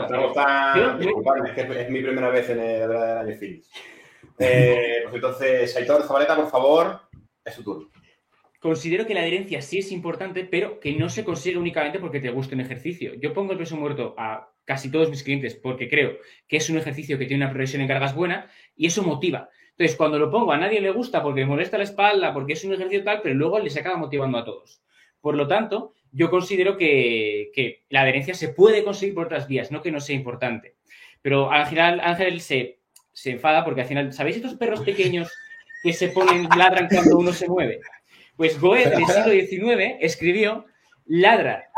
Estamos 0.02 0.34
tan... 0.34 0.78
Yo- 0.78 0.98
Disculpadme, 0.98 1.50
es 1.50 1.54
que 1.54 1.80
es 1.82 1.90
mi 1.90 2.02
primera 2.02 2.30
vez 2.30 2.48
en 2.50 2.60
el, 2.60 2.92
año 2.92 3.36
Phillips. 3.38 3.70
Eh, 4.38 5.00
pues 5.02 5.14
entonces, 5.16 5.76
Aitor 5.76 6.02
Zabaleta, 6.04 6.36
por 6.36 6.48
favor, 6.48 7.00
es 7.44 7.56
tu 7.56 7.62
turno. 7.62 7.90
Considero 8.60 9.06
que 9.06 9.14
la 9.14 9.20
adherencia 9.20 9.62
sí 9.62 9.78
es 9.78 9.92
importante, 9.92 10.44
pero 10.44 10.80
que 10.80 10.92
no 10.92 11.08
se 11.08 11.24
consigue 11.24 11.58
únicamente 11.58 11.98
porque 11.98 12.20
te 12.20 12.30
guste 12.30 12.54
un 12.54 12.60
ejercicio. 12.60 13.14
Yo 13.14 13.32
pongo 13.32 13.52
el 13.52 13.58
peso 13.58 13.76
muerto 13.76 14.14
a 14.18 14.52
casi 14.64 14.90
todos 14.90 15.10
mis 15.10 15.22
clientes 15.22 15.54
porque 15.54 15.88
creo 15.88 16.18
que 16.46 16.56
es 16.56 16.68
un 16.68 16.76
ejercicio 16.76 17.18
que 17.18 17.26
tiene 17.26 17.44
una 17.44 17.52
progresión 17.52 17.82
en 17.82 17.88
cargas 17.88 18.14
buena 18.14 18.50
y 18.76 18.86
eso 18.86 19.02
motiva. 19.02 19.48
Entonces, 19.78 19.96
cuando 19.96 20.18
lo 20.18 20.28
pongo 20.28 20.50
a 20.50 20.56
nadie 20.56 20.80
le 20.80 20.90
gusta 20.90 21.22
porque 21.22 21.40
le 21.40 21.46
molesta 21.46 21.78
la 21.78 21.84
espalda, 21.84 22.34
porque 22.34 22.54
es 22.54 22.64
un 22.64 22.74
ejercicio 22.74 23.04
tal, 23.04 23.20
pero 23.22 23.36
luego 23.36 23.60
les 23.60 23.76
acaba 23.76 23.96
motivando 23.96 24.36
a 24.36 24.44
todos. 24.44 24.82
Por 25.20 25.36
lo 25.36 25.46
tanto, 25.46 25.94
yo 26.10 26.30
considero 26.30 26.76
que, 26.76 27.84
la 27.88 28.00
adherencia 28.00 28.34
se 28.34 28.48
puede 28.48 28.82
conseguir 28.82 29.14
por 29.14 29.26
otras 29.26 29.46
vías, 29.46 29.70
no 29.70 29.80
que 29.80 29.92
no 29.92 30.00
sea 30.00 30.16
importante. 30.16 30.74
Pero 31.22 31.52
al 31.52 31.66
final 31.66 32.00
Ángel 32.00 32.40
se, 32.40 32.80
se 33.12 33.30
enfada 33.30 33.64
porque 33.64 33.82
al 33.82 33.86
final, 33.86 34.12
¿sabéis 34.12 34.36
estos 34.36 34.54
perros 34.54 34.80
pequeños 34.80 35.30
que 35.84 35.92
se 35.92 36.08
ponen, 36.08 36.48
ladran 36.56 36.88
cuando 36.88 37.16
uno 37.16 37.32
se 37.32 37.48
mueve? 37.48 37.78
Pues 38.36 38.60
Goethe 38.60 38.94
en 38.94 39.00
el 39.00 39.06
siglo 39.06 39.68
XIX 39.68 39.96
escribió 40.00 40.66
ladra, 41.06 41.70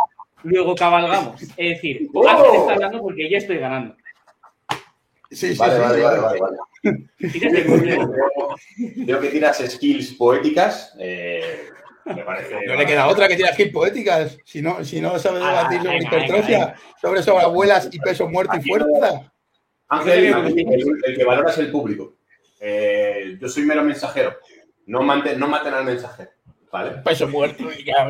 luego 0.42 0.74
cabalgamos. 0.74 1.42
Es 1.42 1.50
decir. 1.56 2.08
Ángel 2.26 2.54
está 2.54 2.72
hablando 2.72 3.02
porque 3.02 3.28
ya 3.28 3.36
estoy 3.36 3.58
ganando. 3.58 3.94
Sí, 5.30 5.52
sí, 5.52 5.58
Vale, 5.58 5.74
sí, 5.74 5.80
vale, 5.80 5.94
sí. 5.96 6.02
vale, 6.02 6.20
vale, 6.20 6.40
vale. 6.40 6.56
Veo, 8.16 8.56
veo 8.96 9.20
que 9.20 9.28
tiras 9.28 9.58
skills 9.58 10.14
poéticas. 10.14 10.94
eh, 10.98 11.68
me 12.04 12.24
parece. 12.24 12.54
No 12.66 12.74
le 12.74 12.86
queda 12.86 13.06
otra 13.06 13.28
que 13.28 13.36
tirar 13.36 13.52
skills 13.54 13.72
poéticas. 13.72 14.38
Si 14.44 14.60
no, 14.62 14.84
si 14.84 15.00
no 15.00 15.18
sabe 15.18 15.38
Ah, 15.42 15.68
debatir 15.70 15.82
sobre 15.82 15.98
hipertrofia, 16.02 16.74
sobre 17.00 17.22
sobreabuelas 17.22 17.88
y 17.92 17.98
peso 18.00 18.28
muerto 18.28 18.56
y 18.56 18.68
fuerza. 18.68 19.32
Ángel, 19.88 20.24
el, 20.24 20.96
el 21.04 21.16
que 21.16 21.24
valora 21.24 21.50
es 21.50 21.58
el 21.58 21.70
público. 21.70 22.16
Eh, 22.60 23.36
yo 23.40 23.48
soy 23.48 23.62
mero 23.64 23.82
mensajero. 23.84 24.36
No, 24.86 25.02
mante- 25.02 25.36
no 25.36 25.46
maten 25.48 25.74
al 25.74 25.84
mensajero. 25.84 26.30
¿Vale? 26.72 26.98
Peso 27.04 27.26
muerto. 27.28 27.68
ya. 27.84 28.08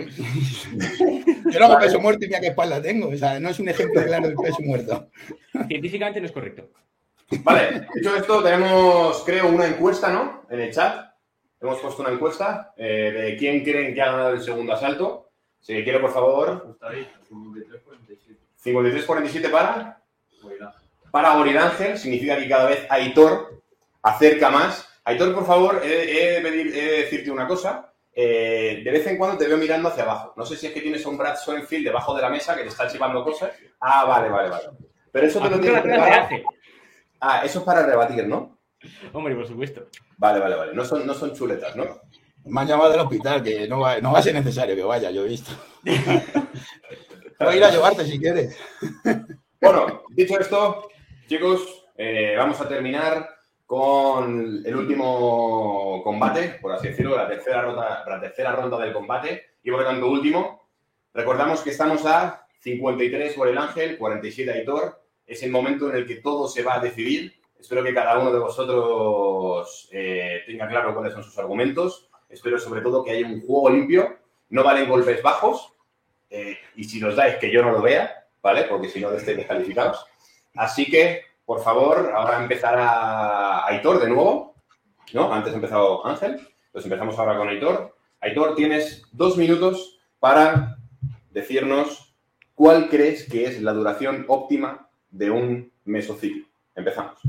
Yo 1.51 1.59
no 1.59 1.67
hago 1.67 1.79
peso 1.79 1.99
muerto 2.01 2.25
y 2.25 2.29
mira 2.29 2.41
qué 2.41 2.49
espalda 2.49 2.81
tengo. 2.83 3.09
O 3.09 3.17
sea, 3.17 3.41
no 3.41 3.49
es 3.49 3.59
un 3.59 3.69
ejemplo 3.71 4.03
claro 4.05 4.27
del 4.29 4.37
peso 4.37 4.59
muerto. 4.61 5.09
Científicamente 5.69 6.21
no 6.21 6.27
es 6.27 6.33
correcto. 6.33 6.71
Vale, 7.43 7.87
dicho 7.95 8.17
esto, 8.17 8.43
tenemos, 8.43 9.23
creo, 9.25 9.49
una 9.49 9.67
encuesta, 9.67 10.11
¿no? 10.11 10.43
En 10.51 10.61
el 10.61 10.73
chat. 10.73 11.11
Hemos 11.61 11.79
puesto 11.79 12.03
una 12.03 12.11
encuesta 12.11 12.73
eh, 12.77 13.13
de 13.15 13.37
quién 13.37 13.63
creen 13.63 13.95
que 13.95 14.03
ha 14.03 14.11
ganado 14.13 14.31
el 14.31 14.43
segundo 14.43 14.73
asalto. 14.73 15.31
Si 15.61 15.85
quiero, 15.85 16.01
por 16.01 16.13
favor, 16.13 16.65
Justo 16.67 16.87
ahí, 16.87 17.07
53-47. 17.31 18.37
53-47 18.65 19.51
para. 19.51 20.03
Para 21.11 21.33
Ángel, 21.33 21.99
significa 21.99 22.37
que 22.39 22.49
cada 22.49 22.67
vez 22.67 22.87
Aitor 22.89 23.61
acerca 24.03 24.49
más. 24.51 24.89
Aitor, 25.05 25.35
por 25.35 25.47
favor, 25.47 25.83
he, 25.85 25.89
he 26.37 26.41
de 26.41 26.43
pedir- 26.43 26.75
he 26.75 26.81
de 26.85 26.97
decirte 27.03 27.31
una 27.31 27.47
cosa. 27.47 27.93
Eh, 28.13 28.81
de 28.85 28.91
vez 28.91 29.07
en 29.07 29.17
cuando 29.19 29.37
te 29.39 29.47
veo 29.47 29.57
mirando 29.57 29.89
hacia 29.89 30.03
abajo. 30.05 30.33
No 30.37 30.45
sé 30.47 30.57
si 30.57 30.67
es 30.67 30.73
que 30.73 30.81
tienes 30.81 31.05
a 31.05 31.09
un 31.09 31.19
Brad 31.19 31.37
Schoenfield 31.37 31.85
debajo 31.87 32.15
de 32.15 32.23
la 32.23 32.29
mesa 32.31 32.57
que 32.57 32.63
te 32.63 32.69
está 32.69 32.89
chivando 32.89 33.23
cosas. 33.23 33.53
Ah, 33.81 34.05
vale, 34.05 34.29
vale, 34.29 34.49
vale. 34.49 34.65
Pero 35.13 35.27
eso 35.27 35.41
te 35.41 35.51
lo 35.51 35.61
tienes. 35.61 35.85
Ángel. 35.85 36.45
Ah, 37.21 37.43
eso 37.45 37.59
es 37.61 37.65
para 37.65 37.85
rebatir, 37.85 38.27
¿no? 38.27 38.59
Hombre, 39.13 39.35
por 39.35 39.47
supuesto. 39.47 39.89
Vale, 40.17 40.41
vale, 40.41 40.57
vale. 40.57 40.75
No 40.75 40.85
son, 40.85 41.07
no 41.07 41.15
son 41.15 41.35
chuletas, 41.35 41.77
¿no? 41.77 41.85
Me 42.45 42.63
han 42.63 42.67
llamado 42.67 42.91
del 42.91 43.01
hospital, 43.01 43.43
que 43.43 43.69
no 43.69 43.81
va, 43.81 43.99
no 44.01 44.13
va 44.13 44.21
a 44.21 44.23
ser 44.23 44.35
necesario 44.35 44.75
que 44.75 44.83
vaya, 44.83 45.11
yo 45.11 45.25
he 45.25 45.29
visto. 45.29 45.51
Voy 45.85 47.55
a 47.55 47.57
ir 47.57 47.65
a 47.65 47.71
llevarte 47.71 48.05
si 48.05 48.19
quieres. 48.19 48.59
Bueno, 49.61 50.03
dicho 50.11 50.39
esto, 50.39 50.89
chicos, 51.27 51.87
eh, 51.97 52.35
vamos 52.37 52.61
a 52.61 52.69
terminar 52.69 53.29
con 53.67 54.63
el 54.65 54.75
último 54.75 56.03
combate, 56.03 56.59
por 56.61 56.73
así 56.73 56.89
decirlo, 56.89 57.17
la 57.17 57.29
tercera 57.29 57.63
ronda, 57.63 58.03
la 58.07 58.21
tercera 58.21 58.53
ronda 58.53 58.79
del 58.79 58.93
combate. 58.93 59.51
Y 59.63 59.71
por 59.71 59.81
lo 59.81 59.87
tanto, 59.87 60.09
último, 60.09 60.69
recordamos 61.13 61.61
que 61.61 61.71
estamos 61.71 62.05
a 62.07 62.47
53 62.61 63.35
por 63.35 63.49
el 63.49 63.59
Ángel, 63.59 63.99
47 63.99 64.51
Aitor. 64.51 65.03
Es 65.31 65.45
el 65.45 65.53
momento 65.53 65.89
en 65.89 65.97
el 65.97 66.07
que 66.07 66.17
todo 66.17 66.49
se 66.49 66.65
va 66.65 66.75
a 66.75 66.81
decidir. 66.81 67.41
Espero 67.59 67.85
que 67.85 67.95
cada 67.95 68.19
uno 68.19 68.33
de 68.33 68.41
vosotros 68.41 69.89
eh, 69.93 70.43
tenga 70.45 70.67
claro 70.67 70.93
cuáles 70.93 71.13
son 71.13 71.23
sus 71.23 71.39
argumentos. 71.39 72.11
Espero 72.29 72.59
sobre 72.59 72.81
todo 72.81 73.05
que 73.05 73.13
haya 73.13 73.27
un 73.27 73.41
juego 73.47 73.71
limpio. 73.71 74.19
No 74.49 74.65
valen 74.65 74.89
golpes 74.89 75.23
bajos. 75.23 75.73
eh, 76.31 76.59
y 76.75 76.83
si 76.83 76.99
los 76.99 77.15
dais, 77.15 77.37
que 77.37 77.51
yo 77.51 77.63
no 77.63 77.71
lo 77.71 77.81
vea, 77.81 78.27
¿vale? 78.43 78.65
Porque 78.65 78.89
si 78.89 79.01
no, 79.01 79.13
estéis 79.13 79.37
descalificados. 79.37 80.05
Así 80.57 80.91
que, 80.91 81.23
por 81.45 81.63
favor, 81.63 82.13
ahora 82.13 82.43
empezará 82.43 83.67
Aitor 83.67 84.01
de 84.01 84.09
nuevo. 84.09 84.57
¿No? 85.13 85.33
Antes 85.33 85.53
ha 85.53 85.57
empezado 85.57 86.05
Ángel. 86.05 86.41
Pues 86.73 86.85
empezamos 86.85 87.17
ahora 87.19 87.37
con 87.39 87.49
Aitor. 87.49 87.97
Aitor, 88.21 88.57
tienes 88.57 89.05
dos 89.13 89.37
minutos 89.37 90.01
para 90.19 90.77
decirnos 91.31 92.17
cuál 92.57 92.89
crees 92.89 93.29
que 93.29 93.45
es 93.45 93.63
la 93.63 93.73
duración 93.73 94.25
óptima 94.27 94.90
de 95.11 95.31
un 95.31 95.73
mesociclo. 95.85 96.47
Empezamos. 96.75 97.21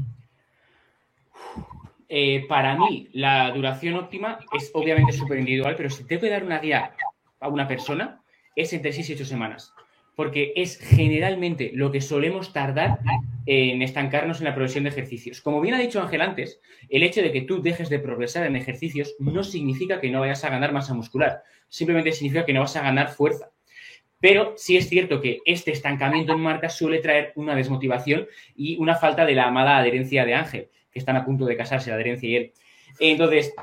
Eh, 2.14 2.46
para 2.50 2.76
mí, 2.76 3.08
la 3.14 3.52
duración 3.52 3.96
óptima 3.96 4.40
es 4.52 4.70
obviamente 4.74 5.14
súper 5.14 5.40
individual, 5.40 5.76
pero 5.78 5.90
si 5.90 6.04
tengo 6.04 6.24
que 6.24 6.30
dar 6.30 6.44
una 6.44 6.60
guía 6.60 6.94
a 7.40 7.48
una 7.48 7.68
persona, 7.68 8.22
es 8.56 8.74
entre 8.74 8.92
6 8.92 9.10
y 9.10 9.14
8 9.14 9.26
semanas. 9.26 9.74
Porque 10.16 10.52
es 10.58 10.78
generalmente 10.78 11.72
lo 11.74 11.90
que 11.90 12.02
solemos 12.02 12.52
tardar 12.52 13.00
en 13.46 13.82
estancarnos 13.82 14.40
en 14.40 14.46
la 14.46 14.54
progresión 14.54 14.84
de 14.84 14.90
ejercicios. 14.90 15.42
Como 15.42 15.62
bien 15.62 15.74
ha 15.74 15.80
dicho 15.80 16.02
Ángel 16.02 16.22
antes, 16.22 16.60
el 16.90 17.04
hecho 17.04 17.22
de 17.22 17.32
que 17.32 17.44
tú 17.44 17.62
dejes 17.62 17.90
de 17.90 18.00
progresar 18.00 18.46
en 18.46 18.58
ejercicios 18.58 19.16
no 19.20 19.44
significa 19.44 20.02
que 20.02 20.12
no 20.12 20.20
vayas 20.20 20.44
a 20.44 20.50
ganar 20.50 20.74
masa 20.74 20.94
muscular. 20.94 21.44
Simplemente 21.70 22.12
significa 22.12 22.46
que 22.46 22.54
no 22.54 22.60
vas 22.60 22.76
a 22.76 22.82
ganar 22.82 23.08
fuerza. 23.08 23.51
Pero 24.22 24.54
sí 24.56 24.78
es 24.78 24.88
cierto 24.88 25.20
que 25.20 25.40
este 25.46 25.72
estancamiento 25.72 26.32
en 26.32 26.40
marcas 26.40 26.78
suele 26.78 27.00
traer 27.00 27.34
una 27.36 27.56
desmotivación 27.56 28.28
y 28.56 28.78
una 28.78 28.96
falta 28.96 29.26
de 29.26 29.36
la 29.36 29.48
amada 29.48 29.78
adherencia 29.78 30.24
de 30.24 30.36
Ángel, 30.36 30.70
que 30.92 31.00
están 31.00 31.18
a 31.18 31.26
punto 31.26 31.46
de 31.46 31.58
casarse, 31.58 31.90
la 31.90 31.96
adherencia 31.96 32.30
y 32.30 32.36
él. 32.36 32.54
Entonces, 33.00 33.54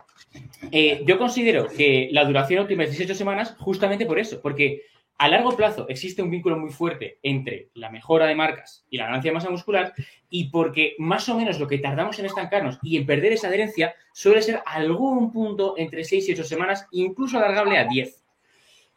eh, 0.73 1.03
yo 1.07 1.19
considero 1.19 1.69
que 1.69 2.09
la 2.13 2.25
duración 2.25 2.63
óptima 2.63 2.85
es 2.85 2.91
18 2.91 3.15
semanas 3.15 3.55
justamente 3.59 4.05
por 4.05 4.19
eso, 4.19 4.41
porque 4.43 4.83
a 5.17 5.29
largo 5.29 5.57
plazo 5.57 5.87
existe 5.89 6.23
un 6.23 6.31
vínculo 6.31 6.57
muy 6.57 6.71
fuerte 6.71 7.19
entre 7.23 7.71
la 7.75 7.91
mejora 7.91 8.27
de 8.27 8.37
marcas 8.37 8.85
y 8.89 8.99
la 8.99 9.07
ganancia 9.07 9.31
de 9.31 9.35
masa 9.35 9.51
muscular 9.51 9.93
y 10.31 10.49
porque 10.51 10.95
más 10.99 11.29
o 11.29 11.37
menos 11.37 11.59
lo 11.59 11.67
que 11.67 11.79
tardamos 11.79 12.19
en 12.19 12.27
estancarnos 12.27 12.79
y 12.83 12.97
en 12.97 13.07
perder 13.07 13.33
esa 13.33 13.49
adherencia 13.49 13.95
suele 14.13 14.43
ser 14.43 14.63
algún 14.65 15.33
punto 15.33 15.75
entre 15.77 16.05
6 16.05 16.29
y 16.29 16.33
8 16.33 16.45
semanas, 16.45 16.87
incluso 16.93 17.37
alargable 17.37 17.79
a 17.79 17.85
10. 17.85 18.25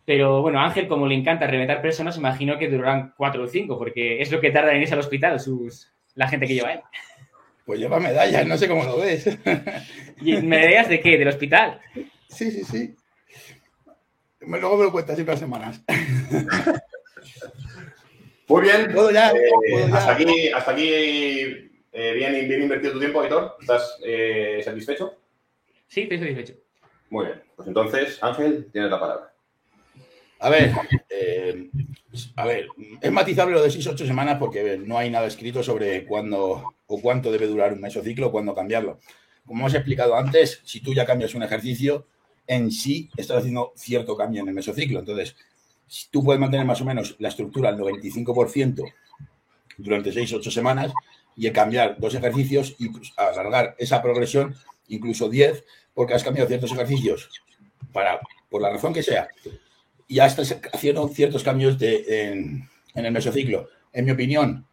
Pero 0.05 0.41
bueno, 0.41 0.59
a 0.59 0.65
Ángel, 0.65 0.87
como 0.87 1.07
le 1.07 1.15
encanta 1.15 1.47
reventar 1.47 1.81
personas, 1.81 2.17
imagino 2.17 2.57
que 2.57 2.67
durarán 2.69 3.13
4 3.17 3.43
o 3.43 3.47
5, 3.47 3.77
porque 3.77 4.21
es 4.21 4.31
lo 4.31 4.41
que 4.41 4.51
tarda 4.51 4.73
en 4.73 4.81
irse 4.81 4.93
al 4.93 4.99
hospital 4.99 5.39
sus, 5.39 5.91
la 6.15 6.27
gente 6.27 6.47
que 6.47 6.55
lleva 6.55 6.73
él. 6.73 6.81
Pues 7.65 7.79
lleva 7.79 7.99
medallas, 7.99 8.45
no 8.47 8.57
sé 8.57 8.67
cómo 8.67 8.83
lo 8.83 8.97
ves. 8.97 9.29
¿Y 10.21 10.37
medallas 10.41 10.89
de 10.89 10.99
qué? 10.99 11.17
¿Del 11.17 11.27
hospital? 11.27 11.79
Sí, 12.27 12.49
sí, 12.51 12.63
sí. 12.63 12.95
Me- 14.41 14.59
Luego 14.59 14.77
me 14.77 14.83
lo 14.85 14.91
cuentas 14.91 15.17
en 15.19 15.23
unas 15.25 15.39
semanas. 15.39 15.81
Muy 18.47 18.61
bien. 18.63 18.91
¿Puedo 18.91 19.11
ya? 19.11 19.29
Eh, 19.29 19.33
¿Puedo 19.69 19.87
ya? 19.87 19.95
hasta 19.95 20.11
aquí, 20.13 20.49
hasta 20.49 20.71
aquí 20.71 20.89
eh, 20.91 22.13
bien, 22.15 22.47
bien 22.49 22.63
invertido 22.63 22.93
tu 22.93 22.99
tiempo, 22.99 23.21
Aitor. 23.21 23.55
¿Estás 23.61 23.99
eh, 24.03 24.61
satisfecho? 24.63 25.15
Sí, 25.87 26.01
estoy 26.01 26.17
satisfecho. 26.19 26.53
Muy 27.09 27.25
bien. 27.27 27.41
Pues 27.55 27.67
entonces, 27.67 28.17
Ángel, 28.23 28.67
tienes 28.71 28.89
la 28.91 28.99
palabra. 28.99 29.30
A 30.43 30.49
ver, 30.49 30.73
eh, 31.09 31.69
a 32.35 32.45
ver, 32.45 32.65
es 32.99 33.11
matizable 33.11 33.53
lo 33.53 33.61
de 33.61 33.69
6 33.69 33.85
8 33.85 34.07
semanas 34.07 34.37
porque 34.39 34.79
no 34.83 34.97
hay 34.97 35.11
nada 35.11 35.27
escrito 35.27 35.61
sobre 35.61 36.03
cuándo 36.07 36.73
o 36.87 36.99
cuánto 36.99 37.31
debe 37.31 37.45
durar 37.45 37.73
un 37.73 37.81
mesociclo 37.81 38.27
o 38.27 38.31
cuándo 38.31 38.55
cambiarlo. 38.55 38.99
Como 39.45 39.61
hemos 39.61 39.75
explicado 39.75 40.15
antes, 40.15 40.61
si 40.65 40.81
tú 40.81 40.95
ya 40.95 41.05
cambias 41.05 41.35
un 41.35 41.43
ejercicio, 41.43 42.07
en 42.47 42.71
sí 42.71 43.11
estás 43.17 43.37
haciendo 43.37 43.71
cierto 43.75 44.17
cambio 44.17 44.41
en 44.41 44.47
el 44.47 44.55
mesociclo. 44.55 44.99
Entonces, 44.99 45.35
si 45.85 46.09
tú 46.09 46.23
puedes 46.23 46.39
mantener 46.39 46.65
más 46.65 46.81
o 46.81 46.85
menos 46.85 47.15
la 47.19 47.29
estructura 47.29 47.69
al 47.69 47.77
95% 47.77 48.83
durante 49.77 50.11
6 50.11 50.33
8 50.33 50.49
semanas 50.49 50.91
y 51.35 51.51
cambiar 51.51 51.97
dos 51.99 52.15
ejercicios 52.15 52.75
y 52.79 52.89
pues, 52.89 53.13
alargar 53.15 53.75
esa 53.77 54.01
progresión 54.01 54.55
incluso 54.87 55.29
10 55.29 55.63
porque 55.93 56.15
has 56.15 56.23
cambiado 56.23 56.47
ciertos 56.47 56.71
ejercicios 56.71 57.29
para, 57.93 58.19
por 58.49 58.61
la 58.61 58.71
razón 58.71 58.91
que 58.91 59.03
sea, 59.03 59.27
y 60.11 60.19
estás 60.19 60.59
haciendo 60.73 61.07
ciertos 61.07 61.41
cambios 61.41 61.79
de, 61.79 62.33
en, 62.33 62.69
el 62.95 63.11
mesociclo. 63.13 63.69
En 63.93 64.03
mi 64.03 64.11
opinión, 64.11 64.67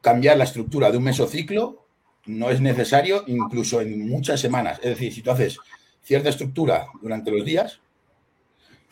cambiar 0.00 0.36
la 0.36 0.44
estructura 0.44 0.92
de 0.92 0.98
un 0.98 1.02
mesociclo 1.02 1.88
no 2.26 2.50
es 2.50 2.60
necesario 2.60 3.24
incluso 3.26 3.80
en 3.80 4.08
muchas 4.08 4.38
semanas. 4.40 4.78
Es 4.78 4.90
decir, 4.90 5.12
si 5.12 5.22
tú 5.22 5.32
haces 5.32 5.58
cierta 6.04 6.28
estructura 6.28 6.86
durante 7.02 7.32
los 7.32 7.44
días, 7.44 7.80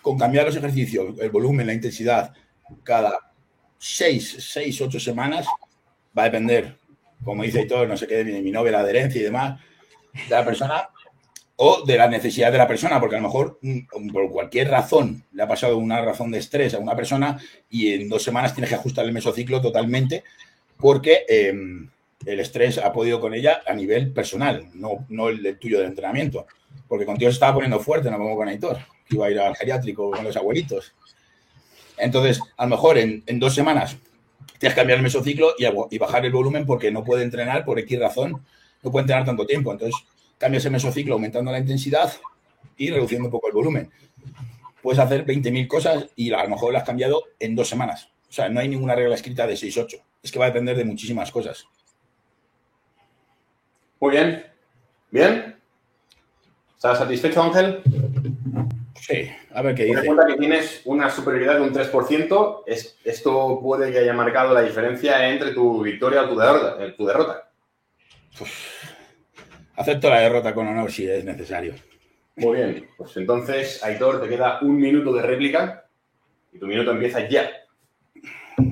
con 0.03 0.19
cambiar 0.19 0.47
los 0.47 0.57
ejercicios, 0.57 1.17
el 1.21 1.31
volumen, 1.31 1.69
la 1.69 1.75
intensidad, 1.75 2.35
cada 2.83 3.17
6, 3.79 4.37
6, 4.53 4.81
8 4.81 4.99
semanas, 4.99 5.47
va 6.17 6.23
a 6.23 6.25
depender, 6.25 6.77
como 7.23 7.45
dice 7.45 7.67
todo, 7.67 7.87
no 7.87 7.97
sé 7.97 8.09
qué, 8.09 8.17
de 8.17 8.25
mi, 8.25 8.43
mi 8.43 8.51
novia, 8.51 8.73
la 8.73 8.81
adherencia 8.81 9.21
y 9.21 9.25
demás, 9.25 9.61
de 10.13 10.35
la 10.35 10.45
persona 10.45 10.89
o 11.61 11.85
de 11.85 11.97
la 11.97 12.07
necesidad 12.07 12.53
de 12.53 12.59
la 12.59 12.69
persona, 12.69 13.01
porque 13.01 13.17
a 13.17 13.21
lo 13.21 13.27
mejor 13.27 13.59
mm, 13.63 14.11
por 14.13 14.31
cualquier 14.31 14.71
razón 14.71 15.25
le 15.33 15.43
ha 15.43 15.49
pasado 15.49 15.77
una 15.77 16.01
razón 16.01 16.31
de 16.31 16.39
estrés 16.39 16.75
a 16.75 16.79
una 16.79 16.95
persona 16.95 17.37
y 17.69 17.95
en 17.95 18.09
dos 18.09 18.23
semanas 18.23 18.55
tienes 18.55 18.69
que 18.69 18.77
ajustar 18.77 19.05
el 19.05 19.13
mesociclo 19.13 19.61
totalmente 19.61 20.23
porque 20.77 21.25
eh, 21.29 21.53
el 22.27 22.41
estrés 22.41 22.79
ha 22.79 22.93
podido 22.93 23.21
con 23.21 23.35
ella 23.35 23.63
a 23.67 23.75
nivel 23.75 24.13
personal, 24.13 24.69
no, 24.75 25.05
no 25.09 25.29
el 25.29 25.43
del 25.43 25.59
tuyo 25.59 25.81
de 25.81 25.87
entrenamiento. 25.87 26.47
Porque 26.87 27.05
contigo 27.05 27.31
se 27.31 27.35
estaba 27.35 27.55
poniendo 27.55 27.81
fuerte, 27.81 28.09
no 28.11 28.19
como 28.19 28.37
con 28.37 28.49
Aitor, 28.49 28.79
que 29.09 29.17
iba 29.17 29.27
a 29.27 29.31
ir 29.31 29.41
al 29.41 29.57
geriátrico 29.57 30.13
con 30.13 30.25
los 30.25 30.37
abuelitos. 30.37 30.93
Entonces, 31.97 32.41
a 32.57 32.65
lo 32.65 32.71
mejor 32.71 32.99
en, 32.99 33.25
en 33.27 33.41
dos 33.41 33.55
semanas 33.55 33.97
tienes 34.59 34.75
que 34.75 34.81
cambiar 34.81 34.99
el 34.99 35.03
mesociclo 35.03 35.55
y, 35.59 35.67
y 35.91 35.99
bajar 35.99 36.25
el 36.25 36.33
volumen 36.33 36.67
porque 36.67 36.93
no 36.93 37.03
puede 37.03 37.25
entrenar 37.25 37.65
por 37.65 37.79
X 37.81 37.99
razón, 37.99 38.45
no 38.83 38.93
puede 38.93 39.03
entrenar 39.03 39.25
tanto 39.25 39.45
tiempo. 39.45 39.73
Entonces, 39.73 40.01
cambias 40.39 40.65
el 40.65 40.73
mesociclo 40.73 41.15
aumentando 41.15 41.51
la 41.53 41.59
intensidad 41.59 42.13
y 42.77 42.91
reduciendo 42.91 43.27
un 43.27 43.33
poco 43.33 43.49
el 43.49 43.55
volumen. 43.55 43.91
Puedes 44.83 45.01
hacer 45.01 45.27
20.000 45.27 45.67
cosas 45.67 46.07
y 46.17 46.33
a 46.33 46.43
lo 46.45 46.49
mejor 46.51 46.73
las 46.73 46.83
has 46.83 46.87
cambiado 46.87 47.25
en 47.41 47.55
dos 47.57 47.69
semanas. 47.69 48.09
O 48.29 48.33
sea, 48.33 48.49
no 48.49 48.61
hay 48.61 48.69
ninguna 48.69 48.95
regla 48.95 49.15
escrita 49.15 49.47
de 49.47 49.55
6-8. 49.57 50.01
Es 50.23 50.31
que 50.33 50.39
va 50.39 50.47
a 50.47 50.49
depender 50.51 50.77
de 50.77 50.85
muchísimas 50.85 51.31
cosas. 51.33 51.67
Muy 54.01 54.13
bien. 54.13 54.45
¿Bien? 55.11 55.57
¿Estás 56.77 56.99
satisfecho, 56.99 57.43
Ángel? 57.43 57.83
Sí, 59.01 59.29
a 59.55 59.63
ver 59.63 59.75
qué 59.75 59.85
dice. 59.85 60.05
cuenta 60.07 60.27
que 60.27 60.37
tienes 60.37 60.83
una 60.85 61.11
superioridad 61.11 61.55
de 61.57 61.63
un 61.63 61.73
3%. 61.73 62.63
Es- 62.67 62.97
esto 63.05 63.59
puede 63.61 63.91
que 63.91 63.99
haya 63.99 64.13
marcado 64.13 64.53
la 64.55 64.61
diferencia 64.63 65.29
entre 65.29 65.53
tu 65.53 65.83
victoria 65.83 66.23
o 66.23 66.29
tu 66.29 66.37
derrota. 66.39 66.85
eh, 66.85 66.93
tu 66.97 67.07
derrota. 67.07 67.51
Acepto 69.79 70.11
la 70.11 70.19
derrota 70.19 70.53
con 70.53 70.67
honor 70.67 70.91
si 70.91 71.09
es 71.09 71.25
necesario. 71.25 71.73
Muy 72.35 72.57
bien. 72.57 72.89
Pues 72.97 73.17
entonces, 73.17 73.83
Aitor, 73.85 74.21
te 74.21 74.29
queda 74.29 74.59
un 74.63 74.77
minuto 74.77 75.13
de 75.13 75.23
réplica 75.23 75.85
y 76.53 76.59
tu 76.59 76.67
minuto 76.67 76.91
empieza 76.91 77.29
ya. 77.29 77.49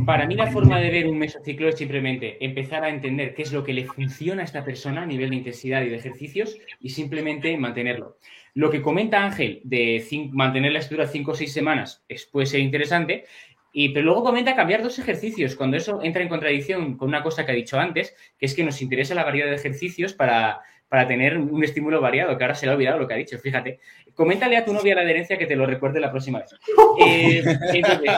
Para 0.05 0.27
mí 0.27 0.35
la 0.35 0.51
forma 0.51 0.81
de 0.81 0.91
ver 0.91 1.07
un 1.07 1.17
mesociclo 1.17 1.69
es 1.69 1.79
simplemente 1.79 2.45
empezar 2.45 2.83
a 2.83 2.89
entender 2.89 3.35
qué 3.35 3.43
es 3.43 3.53
lo 3.53 3.63
que 3.63 3.73
le 3.73 3.85
funciona 3.85 4.43
a 4.43 4.45
esta 4.45 4.65
persona 4.65 5.03
a 5.03 5.07
nivel 5.07 5.31
de 5.31 5.37
intensidad 5.37 5.83
y 5.83 5.91
de 5.91 5.97
ejercicios 5.97 6.59
y 6.81 6.91
simplemente 6.91 7.57
mantenerlo. 7.57 8.19
Lo 8.55 8.69
que 8.69 8.83
comenta 8.83 9.25
Ángel 9.25 9.61
de 9.63 10.05
mantener 10.33 10.73
la 10.73 10.81
estructura 10.81 11.07
5 11.07 11.31
o 11.31 11.35
6 11.37 11.53
semanas 11.53 12.05
es, 12.09 12.27
puede 12.27 12.47
ser 12.47 12.59
interesante, 12.59 13.27
y, 13.73 13.91
pero 13.91 14.07
luego 14.07 14.25
comenta 14.25 14.57
cambiar 14.57 14.83
dos 14.83 14.99
ejercicios, 14.99 15.55
cuando 15.55 15.77
eso 15.77 16.03
entra 16.03 16.23
en 16.23 16.31
contradicción 16.31 16.97
con 16.97 17.09
una 17.09 17.23
cosa 17.23 17.45
que 17.45 17.53
ha 17.53 17.55
dicho 17.55 17.79
antes, 17.79 18.17
que 18.39 18.47
es 18.47 18.55
que 18.55 18.65
nos 18.65 18.83
interesa 18.83 19.15
la 19.15 19.23
variedad 19.23 19.51
de 19.51 19.57
ejercicios 19.57 20.15
para, 20.15 20.63
para 20.89 21.07
tener 21.07 21.37
un 21.39 21.63
estímulo 21.65 22.01
variado, 22.01 22.37
que 22.37 22.45
ahora 22.45 22.55
se 22.55 22.67
le 22.67 22.73
ha 22.73 22.75
olvidado 22.75 22.99
lo 22.99 23.09
que 23.09 23.15
ha 23.15 23.19
dicho, 23.19 23.39
fíjate. 23.39 23.81
Coméntale 24.15 24.57
a 24.57 24.65
tu 24.65 24.73
novia 24.73 24.95
la 24.95 25.03
adherencia 25.03 25.37
que 25.37 25.47
te 25.47 25.57
lo 25.57 25.67
recuerde 25.67 26.01
la 26.01 26.11
próxima 26.11 26.41
vez. 26.41 26.55
Eh, 26.99 27.43
entonces, 27.75 28.11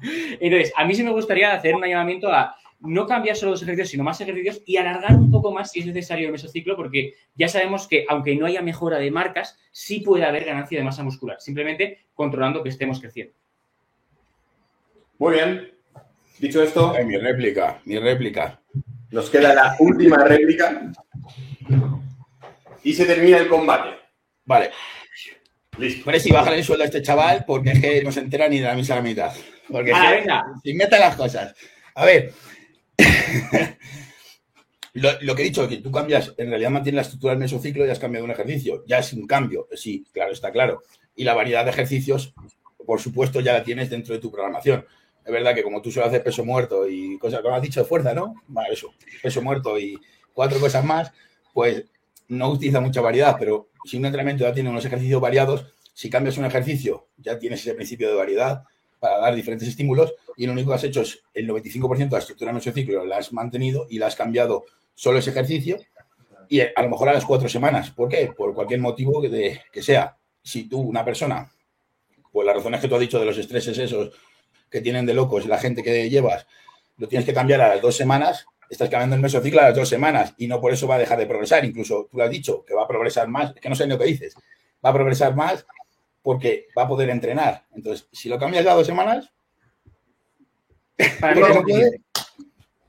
entonces, 0.40 0.72
a 0.74 0.84
mí 0.84 0.94
sí 0.94 1.02
me 1.02 1.10
gustaría 1.10 1.52
hacer 1.52 1.74
un 1.74 1.84
llamamiento 1.84 2.32
a 2.32 2.56
no 2.80 3.06
cambiar 3.06 3.36
solo 3.36 3.52
los 3.52 3.62
ejercicios, 3.62 3.90
sino 3.90 4.04
más 4.04 4.20
ejercicios 4.20 4.62
y 4.64 4.76
alargar 4.76 5.14
un 5.14 5.30
poco 5.30 5.52
más 5.52 5.70
si 5.70 5.80
es 5.80 5.86
necesario 5.86 6.26
el 6.26 6.32
mesociclo, 6.32 6.76
porque 6.76 7.14
ya 7.34 7.48
sabemos 7.48 7.86
que 7.88 8.06
aunque 8.08 8.36
no 8.36 8.46
haya 8.46 8.62
mejora 8.62 8.98
de 8.98 9.10
marcas, 9.10 9.58
sí 9.72 10.00
puede 10.00 10.24
haber 10.24 10.44
ganancia 10.44 10.78
de 10.78 10.84
masa 10.84 11.02
muscular, 11.02 11.40
simplemente 11.40 12.06
controlando 12.14 12.62
que 12.62 12.68
estemos 12.68 13.00
creciendo. 13.00 13.34
Muy 15.18 15.34
bien. 15.34 15.72
Dicho 16.38 16.62
esto, 16.62 16.94
Ay, 16.96 17.06
mi 17.06 17.16
réplica, 17.16 17.80
mi 17.86 17.98
réplica. 17.98 18.60
nos 19.10 19.30
queda 19.30 19.54
la 19.54 19.76
última 19.78 20.18
réplica 20.24 20.92
y 22.82 22.92
se 22.94 23.04
termina 23.06 23.38
el 23.38 23.48
combate. 23.48 23.90
Vale, 24.44 24.70
Listo. 25.78 26.02
Hombre, 26.04 26.20
si 26.20 26.30
bajan 26.32 26.54
el 26.54 26.64
sueldo 26.64 26.84
a 26.84 26.86
este 26.86 27.02
chaval, 27.02 27.44
porque 27.46 27.72
es 27.72 27.80
que 27.80 28.02
no 28.02 28.10
se 28.10 28.20
entera 28.20 28.48
ni 28.48 28.58
de 28.60 28.66
la 28.66 28.74
misa 28.74 28.94
a 28.94 28.96
la 28.96 29.02
mitad. 29.02 29.32
Porque 29.70 29.92
Ah, 29.94 30.10
venga. 30.12 30.42
se 30.62 30.70
inventan 30.70 31.00
las 31.00 31.16
cosas. 31.16 31.54
A 31.94 32.04
ver, 32.06 32.32
lo, 34.94 35.10
lo 35.20 35.34
que 35.34 35.42
he 35.42 35.44
dicho, 35.46 35.68
que 35.68 35.78
tú 35.78 35.90
cambias, 35.92 36.32
en 36.38 36.48
realidad 36.48 36.70
mantienes 36.70 36.96
la 36.96 37.02
estructura 37.02 37.32
del 37.32 37.40
mesociclo 37.40 37.84
y 37.86 37.90
has 37.90 37.98
cambiado 37.98 38.24
un 38.24 38.30
ejercicio. 38.30 38.84
Ya 38.86 38.98
es 39.00 39.12
un 39.12 39.26
cambio, 39.26 39.68
sí, 39.74 40.06
claro, 40.12 40.32
está 40.32 40.50
claro. 40.50 40.82
Y 41.14 41.24
la 41.24 41.34
variedad 41.34 41.64
de 41.64 41.70
ejercicios, 41.70 42.32
por 42.86 43.00
supuesto, 43.00 43.40
ya 43.40 43.52
la 43.52 43.62
tienes 43.64 43.90
dentro 43.90 44.14
de 44.14 44.20
tu 44.20 44.30
programación. 44.30 44.86
Es 45.24 45.32
verdad 45.32 45.54
que 45.54 45.62
como 45.62 45.82
tú 45.82 45.90
solo 45.90 46.06
haces 46.06 46.20
peso 46.20 46.44
muerto 46.44 46.88
y 46.88 47.18
cosas, 47.18 47.40
como 47.40 47.54
has 47.54 47.62
dicho, 47.62 47.80
de 47.80 47.86
fuerza, 47.86 48.14
¿no? 48.14 48.34
Vale, 48.46 48.72
eso, 48.72 48.94
peso 49.22 49.42
muerto 49.42 49.78
y 49.78 49.98
cuatro 50.32 50.58
cosas 50.60 50.84
más, 50.84 51.12
pues 51.56 51.84
no 52.28 52.50
utiliza 52.50 52.80
mucha 52.80 53.00
variedad, 53.00 53.34
pero 53.38 53.70
si 53.86 53.96
un 53.96 54.04
entrenamiento 54.04 54.44
ya 54.44 54.52
tiene 54.52 54.68
unos 54.68 54.84
ejercicios 54.84 55.22
variados, 55.22 55.64
si 55.94 56.10
cambias 56.10 56.36
un 56.36 56.44
ejercicio, 56.44 57.06
ya 57.16 57.38
tienes 57.38 57.60
ese 57.60 57.72
principio 57.72 58.10
de 58.10 58.14
variedad 58.14 58.64
para 59.00 59.16
dar 59.20 59.34
diferentes 59.34 59.66
estímulos 59.66 60.12
y 60.36 60.44
lo 60.44 60.52
único 60.52 60.68
que 60.68 60.74
has 60.74 60.84
hecho 60.84 61.00
es 61.00 61.22
el 61.32 61.48
95% 61.48 61.96
de 61.96 62.10
la 62.10 62.18
estructura 62.18 62.50
de 62.50 62.52
nuestro 62.52 62.74
ciclo 62.74 63.06
la 63.06 63.16
has 63.16 63.32
mantenido 63.32 63.86
y 63.88 63.98
la 63.98 64.08
has 64.08 64.14
cambiado 64.14 64.66
solo 64.94 65.18
ese 65.18 65.30
ejercicio 65.30 65.78
y 66.50 66.60
a 66.60 66.82
lo 66.82 66.90
mejor 66.90 67.08
a 67.08 67.14
las 67.14 67.24
cuatro 67.24 67.48
semanas. 67.48 67.90
¿Por 67.90 68.10
qué? 68.10 68.34
Por 68.36 68.52
cualquier 68.52 68.80
motivo 68.80 69.22
que 69.22 69.82
sea. 69.82 70.14
Si 70.42 70.68
tú, 70.68 70.78
una 70.80 71.06
persona, 71.06 71.50
pues 72.32 72.46
las 72.46 72.54
razones 72.54 72.82
que 72.82 72.88
tú 72.88 72.96
has 72.96 73.00
dicho 73.00 73.18
de 73.18 73.24
los 73.24 73.38
estreses 73.38 73.78
esos 73.78 74.10
que 74.70 74.82
tienen 74.82 75.06
de 75.06 75.14
locos 75.14 75.46
la 75.46 75.56
gente 75.56 75.82
que 75.82 76.10
llevas, 76.10 76.46
lo 76.98 77.08
tienes 77.08 77.24
que 77.24 77.32
cambiar 77.32 77.62
a 77.62 77.68
las 77.68 77.80
dos 77.80 77.96
semanas, 77.96 78.44
estás 78.70 78.88
cambiando 78.88 79.16
el 79.16 79.22
mesociclo 79.22 79.60
a 79.60 79.64
las 79.64 79.74
dos 79.76 79.88
semanas 79.88 80.34
y 80.38 80.46
no 80.46 80.60
por 80.60 80.72
eso 80.72 80.86
va 80.86 80.96
a 80.96 80.98
dejar 80.98 81.18
de 81.18 81.26
progresar. 81.26 81.64
Incluso 81.64 82.08
tú 82.10 82.18
lo 82.18 82.24
has 82.24 82.30
dicho, 82.30 82.64
que 82.64 82.74
va 82.74 82.82
a 82.84 82.88
progresar 82.88 83.28
más, 83.28 83.54
es 83.54 83.60
que 83.60 83.68
no 83.68 83.74
sé 83.74 83.84
ni 83.84 83.90
lo 83.92 83.98
que 83.98 84.06
dices, 84.06 84.34
va 84.84 84.90
a 84.90 84.94
progresar 84.94 85.34
más 85.34 85.66
porque 86.22 86.66
va 86.76 86.82
a 86.82 86.88
poder 86.88 87.10
entrenar. 87.10 87.64
Entonces, 87.74 88.08
si 88.12 88.28
lo 88.28 88.38
cambias 88.38 88.66
a 88.66 88.74
dos 88.74 88.86
semanas, 88.86 89.32
Para 91.20 91.34
mí 91.34 91.40
¿no 91.40 91.46
es 91.46 91.52
se 91.52 91.58
un 91.58 91.64
puede? 91.64 92.00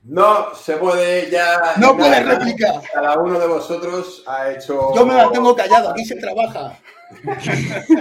No 0.08 0.54
se 0.54 0.76
puede 0.78 1.30
ya. 1.30 1.74
No 1.76 1.96
puedes 1.96 2.24
réplica. 2.26 2.80
Cada 2.92 3.18
uno 3.18 3.38
de 3.38 3.46
vosotros 3.46 4.24
ha 4.26 4.50
hecho. 4.50 4.94
Yo 4.94 5.04
me 5.06 5.14
mantengo 5.14 5.54
callado, 5.54 5.90
aquí 5.90 6.04
se 6.04 6.16
trabaja. 6.16 6.78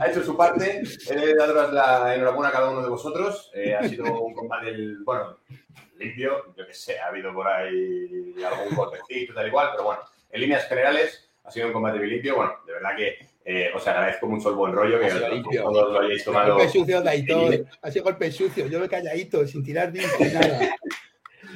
Ha 0.00 0.08
hecho 0.08 0.24
su 0.24 0.36
parte. 0.36 0.82
He 1.08 1.34
daros 1.36 1.72
la 1.72 2.14
enhorabuena 2.14 2.48
a 2.48 2.52
cada 2.52 2.68
uno 2.70 2.82
de 2.82 2.88
vosotros. 2.88 3.50
Eh, 3.54 3.76
ha 3.76 3.88
sido 3.88 4.22
un 4.22 4.34
combate, 4.34 4.66
del- 4.66 4.98
bueno, 5.04 5.38
limpio. 5.98 6.52
Yo 6.56 6.66
que 6.66 6.74
sé, 6.74 6.98
ha 6.98 7.06
habido 7.06 7.32
por 7.32 7.46
ahí 7.46 8.34
algún 8.44 8.74
golpecito, 8.76 9.32
tal 9.34 9.46
y 9.46 9.50
cual, 9.52 9.68
pero 9.70 9.84
bueno, 9.84 10.00
en 10.30 10.40
líneas 10.40 10.66
generales 10.66 11.30
ha 11.44 11.50
sido 11.50 11.68
un 11.68 11.72
combate 11.72 11.98
muy 11.98 12.08
limpio. 12.08 12.34
Bueno, 12.36 12.54
de 12.66 12.72
verdad 12.72 12.96
que 12.96 13.18
eh, 13.44 13.70
os 13.74 13.86
agradezco 13.86 14.26
mucho 14.26 14.48
el 14.48 14.56
buen 14.56 14.72
rollo 14.72 14.98
que 14.98 15.10
todos 15.58 15.92
lo 15.92 16.00
hayáis 16.00 16.24
tomado. 16.24 16.54
Golpe 16.54 16.68
sucio 16.70 17.02
de 17.02 17.10
Aitor. 17.10 17.66
Ha 17.82 17.90
sido 17.90 18.04
golpe 18.04 18.32
sucio. 18.32 18.66
Yo 18.68 18.80
me 18.80 18.88
calladito, 18.88 19.46
sin 19.46 19.62
tirar 19.62 19.92
ni 19.92 20.00
nada. 20.00 20.76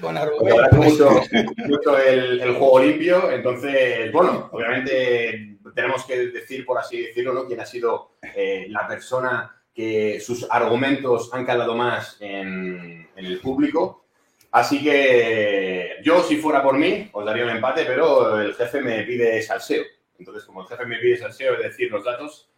Con 0.01 0.17
agradezco 0.17 0.77
mucho, 0.77 1.23
mucho 1.67 1.99
el, 1.99 2.41
el 2.41 2.55
juego 2.55 2.81
limpio. 2.81 3.31
Entonces, 3.31 4.13
bueno, 4.13 4.51
obviamente 4.53 5.57
tenemos 5.75 6.05
que 6.05 6.27
decir, 6.27 6.65
por 6.67 6.79
así 6.79 7.07
decirlo, 7.07 7.33
¿no? 7.33 7.47
quién 7.47 7.61
ha 7.61 7.67
sido 7.67 8.13
eh, 8.35 8.67
la 8.69 8.87
persona 8.87 9.55
que 9.75 10.21
sus 10.21 10.47
argumentos 10.51 11.31
han 11.33 11.47
calado 11.47 11.75
más 11.75 12.17
en, 12.21 13.09
en 13.17 13.25
el 13.25 13.41
público. 13.41 14.05
Así 14.51 14.83
que 14.83 15.97
yo, 16.03 16.23
si 16.23 16.37
fuera 16.37 16.63
por 16.63 16.77
mí, 16.77 17.09
os 17.13 17.25
daría 17.25 17.45
un 17.45 17.51
empate, 17.51 17.85
pero 17.85 18.41
el 18.41 18.55
jefe 18.55 18.81
me 18.81 19.03
pide 19.03 19.41
salseo. 19.43 19.85
Entonces, 20.19 20.45
como 20.45 20.63
el 20.63 20.69
jefe 20.69 20.85
me 20.87 20.99
pide 20.99 21.17
salseo, 21.17 21.55
es 21.55 21.63
decir, 21.63 21.91
los 21.91 22.05
datos. 22.05 22.49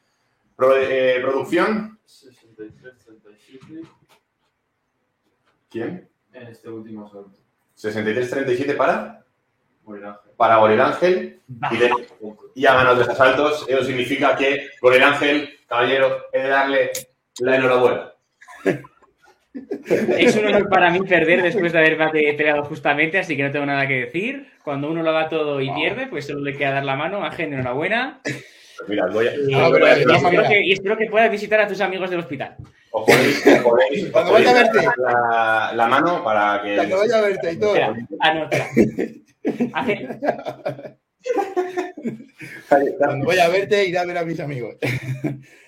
Pro- 0.57 0.77
eh, 0.77 1.19
producción. 1.23 1.99
63-37 2.07 3.87
¿Quién? 5.71 6.09
en 6.33 6.43
este 6.49 6.69
último 6.69 7.09
salto. 7.09 7.33
63-37 7.77 8.77
para, 8.77 9.25
Por 9.85 9.99
el 9.99 10.05
ángel. 10.05 10.33
para 10.37 10.57
Goril 10.59 10.81
Ángel. 10.81 11.41
Y, 11.71 11.77
de- 11.79 11.91
y 12.55 12.67
ha 12.67 12.75
ganado 12.75 12.97
tres 12.97 13.09
asaltos. 13.09 13.65
Eso 13.69 13.85
significa 13.85 14.37
que 14.37 14.69
Goril 14.81 15.03
Ángel, 15.03 15.59
caballero, 15.69 16.25
he 16.33 16.43
de 16.43 16.49
darle 16.49 16.91
la 17.41 17.57
enhorabuena. 17.57 18.13
Es 19.53 20.37
un 20.37 20.47
honor 20.47 20.69
para 20.69 20.91
mí 20.91 21.01
perder 21.01 21.43
después 21.43 21.73
de 21.73 21.79
haber 21.79 21.97
peleado 22.37 22.65
justamente, 22.65 23.19
así 23.19 23.37
que 23.37 23.43
no 23.43 23.51
tengo 23.51 23.67
nada 23.67 23.87
que 23.87 24.05
decir. 24.05 24.47
Cuando 24.63 24.91
uno 24.91 25.03
lo 25.03 25.13
da 25.13 25.29
todo 25.29 25.61
y 25.61 25.71
pierde, 25.73 26.07
pues 26.07 26.27
solo 26.27 26.41
le 26.41 26.57
queda 26.57 26.73
dar 26.73 26.85
la 26.85 26.97
mano. 26.97 27.25
Ángel, 27.25 27.53
enhorabuena. 27.53 28.21
Pues 28.23 28.89
mira, 28.89 29.07
voy 29.09 29.27
a, 29.27 29.35
Y, 29.35 29.53
Ah, 29.55 29.69
y 29.71 30.15
espero 30.15 30.43
que, 30.49 30.63
y 30.65 30.73
espero 30.73 30.97
que 30.97 31.07
puedas 31.07 31.31
visitar 31.31 31.61
a 31.61 31.67
tus 31.69 31.81
amigos 31.81 32.09
del 32.11 32.21
hospital. 32.21 32.57
os 32.93 33.05
podéis, 33.05 34.11
Cuando 34.11 34.33
vaya 34.33 34.51
a 34.51 34.55
verte. 34.55 34.79
la, 34.97 35.73
la 35.75 35.87
mano 35.87 36.23
para 36.25 36.63
que... 36.63 36.77
Cuando 36.77 36.99
vaya 36.99 37.19
a 37.19 37.21
verte, 37.21 37.49
Aitor. 37.49 37.77
Espera, 37.77 37.95
ah, 38.21 38.35
no, 38.35 38.49
espera. 38.51 38.67
Ángel, 39.75 40.19
Cuando 42.99 43.27
vaya 43.27 43.45
a 43.45 43.49
verte, 43.49 43.85
iré 43.87 43.99
a 43.99 44.05
ver 44.05 44.19
a 44.19 44.25
mis 44.25 44.41
amigos. 44.41 44.77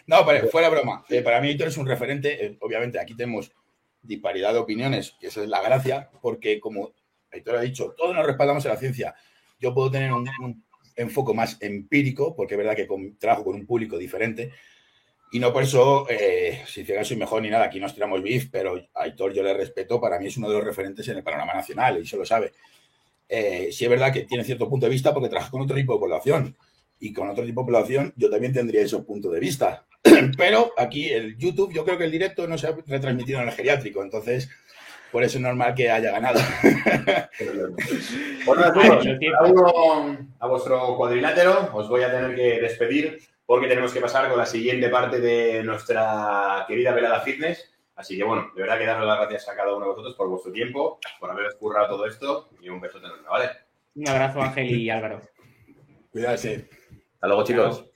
No, 0.05 0.27
pero 0.27 0.49
fuera 0.49 0.69
broma. 0.69 1.05
Eh, 1.09 1.23
para 1.23 1.41
mí, 1.41 1.49
Aitor 1.49 1.69
es 1.69 1.77
un 1.79 1.87
referente. 1.87 2.45
Eh, 2.45 2.57
obviamente, 2.61 2.99
aquí 2.99 3.15
tenemos 3.17 3.53
disparidad 4.03 4.53
de 4.53 4.59
opiniones, 4.59 5.17
que 5.21 5.29
eso 5.29 5.43
es 5.43 5.49
la 5.49 5.63
gracia, 5.63 6.11
porque 6.21 6.61
como 6.61 6.93
Aitor 7.31 7.57
ha 7.57 7.61
dicho, 7.63 7.95
todos 7.97 8.15
nos 8.15 8.27
respaldamos 8.27 8.65
en 8.65 8.71
la 8.73 8.77
ciencia. 8.77 9.15
Yo 9.61 9.73
puedo 9.75 9.91
tener 9.91 10.13
un, 10.13 10.29
un 10.43 10.65
enfoque 10.97 11.33
más 11.35 11.57
empírico, 11.61 12.35
porque 12.35 12.55
es 12.55 12.59
verdad 12.59 12.77
que 12.77 12.87
con- 12.87 13.17
trabajo 13.17 13.45
con 13.45 13.55
un 13.55 13.67
público 13.67 13.97
diferente. 13.97 14.53
Y 15.33 15.39
no 15.39 15.51
por 15.53 15.63
eso, 15.63 16.07
eh, 16.11 16.63
si 16.67 16.85
que 16.85 17.03
soy 17.05 17.17
mejor 17.17 17.41
ni 17.41 17.49
nada, 17.49 17.65
aquí 17.65 17.81
nos 17.81 17.95
tiramos 17.95 18.23
beef, 18.23 18.49
pero 18.51 18.75
Aitor 18.95 19.33
yo 19.33 19.43
le 19.43 19.55
respeto, 19.55 19.99
para 20.01 20.19
mí 20.19 20.27
es 20.27 20.37
uno 20.37 20.49
de 20.49 20.57
los 20.57 20.65
referentes 20.65 21.09
en 21.09 21.17
el 21.17 21.23
panorama 21.23 21.55
nacional, 21.55 21.99
y 21.99 22.03
eso 22.03 22.19
lo 22.19 22.27
sabe. 22.27 22.53
Eh, 23.29 23.71
sí 23.73 23.85
es 23.85 23.91
verdad 23.91 24.13
que 24.13 24.25
tiene 24.25 24.45
cierto 24.45 24.69
punto 24.69 24.87
de 24.87 24.91
vista 24.93 25.15
porque 25.15 25.31
trabaja 25.31 25.51
con 25.51 25.63
otro 25.63 25.75
tipo 25.75 25.95
de 25.95 26.01
población 26.01 26.55
y 27.01 27.13
con 27.15 27.31
otro 27.31 27.45
tipo 27.47 27.63
de 27.63 27.65
población 27.67 28.13
yo 28.17 28.29
también 28.29 28.53
tendría 28.53 28.83
esos 28.83 29.05
puntos 29.07 29.33
de 29.33 29.41
vista. 29.41 29.87
Pero 30.37 30.73
aquí 30.77 31.11
el 31.11 31.37
YouTube, 31.37 31.73
yo 31.73 31.85
creo 31.85 31.99
que 31.99 32.05
el 32.05 32.11
directo 32.11 32.47
no 32.47 32.59
se 32.59 32.67
ha 32.67 32.77
retransmitido 32.87 33.41
en 33.41 33.49
el 33.49 33.55
geriátrico, 33.55 34.03
entonces 34.03 34.51
por 35.13 35.23
eso 35.23 35.37
es 35.37 35.43
normal 35.43 35.75
que 35.75 35.91
haya 35.91 36.11
ganado. 36.11 36.41
Bueno, 38.45 38.73
uno 39.47 40.19
a 40.41 40.47
vuestro 40.47 40.97
cuadrilátero 40.97 41.71
os 41.73 41.89
voy 41.89 42.03
a 42.03 42.11
tener 42.11 42.35
que 42.35 42.61
despedir 42.61 43.21
porque 43.47 43.69
tenemos 43.69 43.93
que 43.93 44.01
pasar 44.01 44.29
con 44.29 44.39
la 44.39 44.47
siguiente 44.47 44.89
parte 44.89 45.21
de 45.21 45.63
nuestra 45.63 46.65
querida 46.67 46.93
velada 46.93 47.21
fitness. 47.21 47.73
Así 47.95 48.17
que 48.17 48.25
bueno, 48.25 48.51
de 48.55 48.63
verdad 48.63 48.79
que 48.79 48.87
daros 48.87 49.07
las 49.07 49.19
gracias 49.19 49.49
a 49.49 49.57
cada 49.57 49.75
uno 49.75 49.87
de 49.87 49.91
vosotros 49.93 50.15
por 50.15 50.29
vuestro 50.29 50.53
tiempo, 50.53 50.99
por 51.21 51.31
haberos 51.31 51.55
currado 51.55 51.89
todo 51.89 52.07
esto 52.07 52.49
y 52.61 52.69
un 52.69 52.81
beso 52.81 52.99
enorme, 52.99 53.29
¿vale? 53.29 53.51
un 53.95 54.09
abrazo, 54.09 54.43
Ángel 54.43 54.71
y 54.71 54.91
Álvaro. 54.91 55.21
Cuídate. 56.11 56.69
Hasta 57.15 57.27
luego, 57.27 57.45
chicos. 57.45 57.92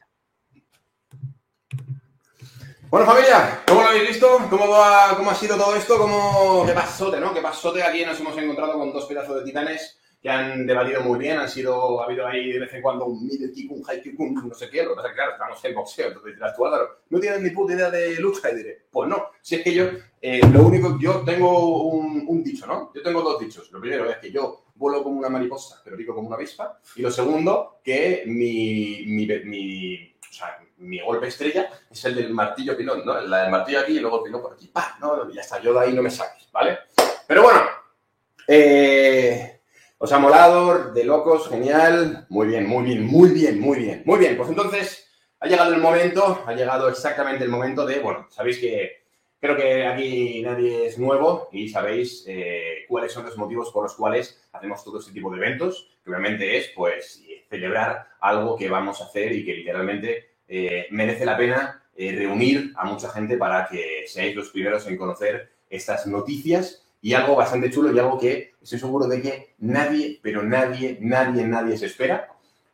Bueno, 2.91 3.05
familia, 3.07 3.62
¿cómo 3.66 3.82
lo 3.82 3.89
habéis 3.89 4.09
visto? 4.09 4.39
¿Cómo, 4.49 4.68
va- 4.68 5.14
cómo 5.16 5.30
ha 5.30 5.34
sido 5.34 5.57
todo 5.57 5.74
esto? 5.74 5.99
¿Cómo... 5.99 6.64
¿Qué 6.66 6.72
pasote, 6.72 7.18
no? 7.20 7.34
¿Qué 7.34 7.41
pasote? 7.41 7.82
Aquí 7.82 8.05
nos 8.05 8.18
hemos 8.20 8.37
encontrado 8.39 8.74
con 8.78 8.93
dos 8.93 9.07
pedazos 9.07 9.37
de 9.37 9.45
titanes 9.45 9.99
que 10.22 10.30
han 10.30 10.66
debatido 10.66 11.03
muy 11.03 11.18
bien. 11.18 11.39
Han 11.39 11.49
sido, 11.49 12.01
ha 12.01 12.05
habido 12.05 12.26
ahí 12.26 12.53
de 12.53 12.61
vez 12.61 12.72
en 12.74 12.82
cuando 12.82 13.07
un 13.07 13.26
middle 13.26 13.53
kick, 13.53 13.70
un 13.72 13.82
high 13.82 14.01
kick, 14.03 14.18
un 14.20 14.34
no 14.49 14.55
sé 14.55 14.70
qué. 14.70 14.84
Lo 14.84 14.91
que 14.91 14.97
pasa 14.97 15.09
es 15.09 15.12
que, 15.12 15.16
claro, 15.16 15.32
estamos 15.32 15.64
en 15.64 15.74
boxeo. 15.74 16.09
Entonces 16.09 16.34
dirás 16.34 16.57
tú, 16.57 16.64
Álvaro, 16.64 17.01
¿no 17.11 17.18
tienes 17.20 17.41
ni 17.43 17.51
puta 17.51 17.74
idea 17.74 17.91
de 17.91 18.14
lucha? 18.20 18.51
Y 18.53 18.57
diré, 18.57 18.87
pues 18.91 19.09
no. 19.09 19.30
Si 19.43 19.57
es 19.57 19.62
que 19.62 19.74
yo, 19.74 19.84
eh, 20.22 20.41
lo 20.53 20.62
único, 20.62 20.97
yo 21.01 21.22
tengo 21.24 21.89
un, 21.89 22.24
un 22.28 22.43
dicho, 22.45 22.66
¿no? 22.66 22.93
Yo 22.95 23.03
tengo 23.03 23.20
dos 23.20 23.41
dichos. 23.41 23.70
Lo 23.72 23.80
primero 23.80 24.09
es 24.09 24.18
que 24.18 24.30
yo 24.30 24.66
vuelo 24.76 25.03
como 25.03 25.18
una 25.18 25.28
mariposa, 25.28 25.80
pero 25.84 25.97
pico 25.97 26.14
como 26.14 26.28
una 26.28 26.37
avispa. 26.37 26.78
Y 26.95 27.03
lo 27.03 27.11
segundo, 27.11 27.80
que 27.82 28.22
mi, 28.26 29.05
mi, 29.07 29.26
mi- 29.45 30.14
o 30.30 30.32
sea, 30.32 30.59
mi 30.79 31.01
golpe 31.01 31.29
estrella 31.29 31.70
es 31.91 32.05
el 32.05 32.14
del 32.14 32.33
martillo 32.33 32.77
pilón, 32.77 33.05
¿no? 33.05 33.20
La 33.20 33.43
del 33.43 33.51
martillo 33.51 33.81
aquí 33.81 33.93
y 33.93 34.01
luego 34.01 34.18
el 34.18 34.24
pilón 34.24 34.43
por 34.43 34.53
aquí. 34.53 34.68
¡Pah! 34.68 34.97
No, 35.01 35.31
ya 35.31 35.41
está, 35.41 35.61
yo 35.61 35.72
de 35.72 35.81
ahí 35.81 35.93
no 35.93 36.03
me 36.03 36.11
saques, 36.11 36.49
¿vale? 36.53 36.79
Pero 37.27 37.43
bueno, 37.43 37.61
eh, 38.47 39.61
os 39.99 40.12
ha 40.12 40.18
molado, 40.18 40.93
de 40.93 41.05
locos, 41.05 41.49
genial. 41.49 42.27
Muy 42.29 42.49
bien, 42.49 42.66
muy 42.66 42.85
bien, 42.85 43.05
muy 43.05 43.31
bien, 43.31 43.61
muy 43.61 43.79
bien. 43.79 44.03
Muy 44.05 44.18
bien, 44.18 44.37
pues 44.37 44.49
entonces 44.49 45.09
ha 45.41 45.47
llegado 45.47 45.74
el 45.74 45.81
momento, 45.81 46.43
ha 46.47 46.53
llegado 46.53 46.89
exactamente 46.89 47.45
el 47.45 47.51
momento 47.51 47.85
de, 47.87 48.01
bueno, 48.01 48.27
sabéis 48.31 48.59
que 48.59 49.05
creo 49.41 49.57
que 49.57 49.87
aquí 49.87 50.43
nadie 50.43 50.87
es 50.87 50.99
nuevo 50.99 51.49
y 51.53 51.68
sabéis 51.68 52.24
eh, 52.27 52.85
cuáles 52.89 53.12
son 53.12 53.24
los 53.27 53.37
motivos 53.37 53.70
por 53.70 53.85
los 53.85 53.95
cuales 53.95 54.49
hacemos 54.53 54.83
todo 54.83 54.99
este 54.99 55.12
tipo 55.12 55.31
de 55.31 55.39
eventos, 55.39 55.91
que 56.03 56.11
obviamente 56.11 56.57
es, 56.57 56.70
pues, 56.74 57.22
celebrar 57.49 58.07
algo 58.20 58.57
que 58.57 58.68
vamos 58.68 59.01
a 59.01 59.05
hacer 59.05 59.33
y 59.33 59.45
que 59.45 59.55
literalmente 59.55 60.36
eh, 60.49 60.87
merece 60.91 61.25
la 61.25 61.37
pena 61.37 61.83
eh, 61.97 62.15
reunir 62.17 62.73
a 62.77 62.85
mucha 62.85 63.09
gente 63.11 63.37
para 63.37 63.67
que 63.67 64.05
seáis 64.07 64.35
los 64.37 64.51
primeros 64.51 64.87
en 64.87 64.97
conocer 64.97 65.51
estas 65.71 66.07
noticias 66.07 66.83
y 67.01 67.15
algo 67.15 67.37
bastante 67.37 67.71
chulo 67.71 67.93
y 67.93 67.99
algo 67.99 68.19
que 68.19 68.53
estoy 68.63 68.79
seguro 68.79 69.07
de 69.07 69.21
que 69.23 69.55
nadie, 69.59 70.19
pero 70.23 70.43
nadie, 70.43 70.99
nadie, 71.01 71.47
nadie 71.47 71.77
se 71.79 71.87
espera. 71.87 72.29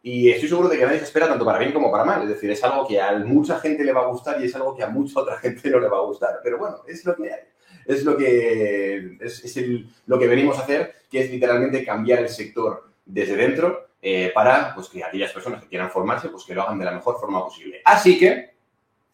Y 0.04 0.30
estoy 0.30 0.48
seguro 0.48 0.68
de 0.68 0.78
que 0.78 0.84
nadie 0.84 0.98
se 0.98 1.04
espera 1.04 1.28
tanto 1.28 1.44
para 1.44 1.58
bien 1.60 1.72
como 1.72 1.90
para 1.90 2.04
mal. 2.04 2.22
Es 2.22 2.28
decir, 2.30 2.50
es 2.50 2.62
algo 2.64 2.86
que 2.88 3.00
a 3.00 3.12
mucha 3.18 3.60
gente 3.60 3.84
le 3.84 3.92
va 3.92 4.00
a 4.02 4.06
gustar 4.08 4.40
y 4.40 4.46
es 4.46 4.54
algo 4.56 4.74
que 4.74 4.82
a 4.82 4.88
mucha 4.88 5.20
otra 5.20 5.38
gente 5.38 5.70
no 5.70 5.78
le 5.78 5.88
va 5.88 5.98
a 5.98 6.02
gustar. 6.02 6.40
Pero 6.42 6.58
bueno, 6.58 6.78
es 6.88 7.04
lo 7.04 7.14
que 7.14 7.32
hay. 7.32 7.40
es 7.86 8.04
lo 8.04 8.16
que, 8.16 9.16
es, 9.20 9.44
es 9.44 9.56
el- 9.58 9.88
lo 10.06 10.18
que 10.18 10.26
venimos 10.26 10.58
a 10.58 10.62
hacer, 10.62 10.94
que 11.10 11.20
es 11.20 11.30
literalmente 11.30 11.84
cambiar 11.84 12.20
el 12.20 12.28
sector 12.28 12.90
desde 13.04 13.36
dentro 13.36 13.88
eh, 14.02 14.32
para 14.34 14.74
pues, 14.74 14.88
que 14.88 15.02
aquellas 15.04 15.32
personas 15.32 15.62
que 15.62 15.68
quieran 15.68 15.90
formarse, 15.90 16.28
pues 16.28 16.44
que 16.44 16.54
lo 16.54 16.62
hagan 16.62 16.78
de 16.78 16.84
la 16.84 16.90
mejor 16.92 17.18
forma 17.20 17.42
posible. 17.44 17.80
Así 17.84 18.18
que 18.18 18.54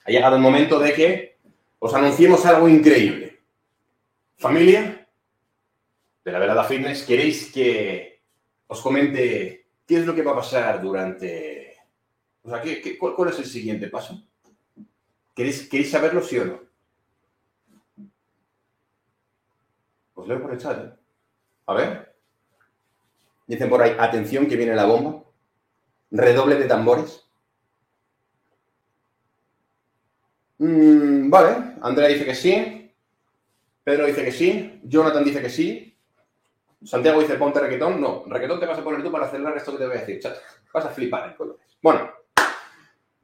ha 0.04 0.10
llegado 0.10 0.36
el 0.36 0.42
momento 0.42 0.78
de 0.78 0.94
que 0.94 1.36
os 1.78 1.92
anunciemos 1.94 2.44
algo 2.46 2.66
increíble. 2.68 3.40
Familia 4.38 5.06
de 6.24 6.32
la 6.32 6.38
Velada 6.38 6.64
Fitness, 6.64 7.02
¿queréis 7.02 7.52
que 7.52 8.22
os 8.66 8.80
comente 8.80 9.66
qué 9.86 9.98
es 9.98 10.06
lo 10.06 10.14
que 10.14 10.22
va 10.22 10.32
a 10.32 10.36
pasar 10.36 10.80
durante... 10.80 11.76
O 12.42 12.48
sea, 12.50 12.60
¿qué, 12.62 12.80
qué- 12.80 12.96
cuál, 12.96 13.28
es 13.28 13.38
el 13.38 13.44
siguiente 13.46 13.88
paso? 13.88 14.22
¿Queréis, 15.34 15.68
¿Queréis 15.68 15.90
saberlo, 15.90 16.22
sí 16.22 16.38
o 16.38 16.44
no? 16.46 16.60
Os 20.14 20.26
leo 20.26 20.40
por 20.40 20.52
el 20.52 20.58
chat, 20.58 20.78
¿eh? 20.84 20.92
A 21.66 21.74
ver. 21.74 22.07
Dicen 23.48 23.70
por 23.70 23.82
ahí, 23.82 23.96
atención 23.98 24.46
que 24.46 24.56
viene 24.56 24.76
la 24.76 24.84
bomba. 24.84 25.24
Redoble 26.10 26.56
de 26.56 26.66
tambores. 26.66 27.24
Mm, 30.58 31.30
vale, 31.30 31.74
Andrea 31.80 32.08
dice 32.08 32.26
que 32.26 32.34
sí. 32.34 32.92
Pedro 33.82 34.06
dice 34.06 34.22
que 34.22 34.32
sí. 34.32 34.80
Jonathan 34.84 35.24
dice 35.24 35.40
que 35.40 35.48
sí. 35.48 35.96
Santiago 36.84 37.20
dice 37.20 37.36
ponte 37.36 37.58
requetón. 37.58 38.00
No, 38.00 38.24
requetón 38.26 38.60
te 38.60 38.66
vas 38.66 38.78
a 38.78 38.84
poner 38.84 39.02
tú 39.02 39.10
para 39.10 39.26
acelerar 39.26 39.56
esto 39.56 39.72
que 39.72 39.78
te 39.78 39.86
voy 39.86 39.96
a 39.96 40.00
decir, 40.00 40.20
chat. 40.20 40.36
Vas 40.72 40.84
a 40.84 40.90
flipar 40.90 41.30
en 41.30 41.36
colores. 41.36 41.66
Bueno, 41.80 42.10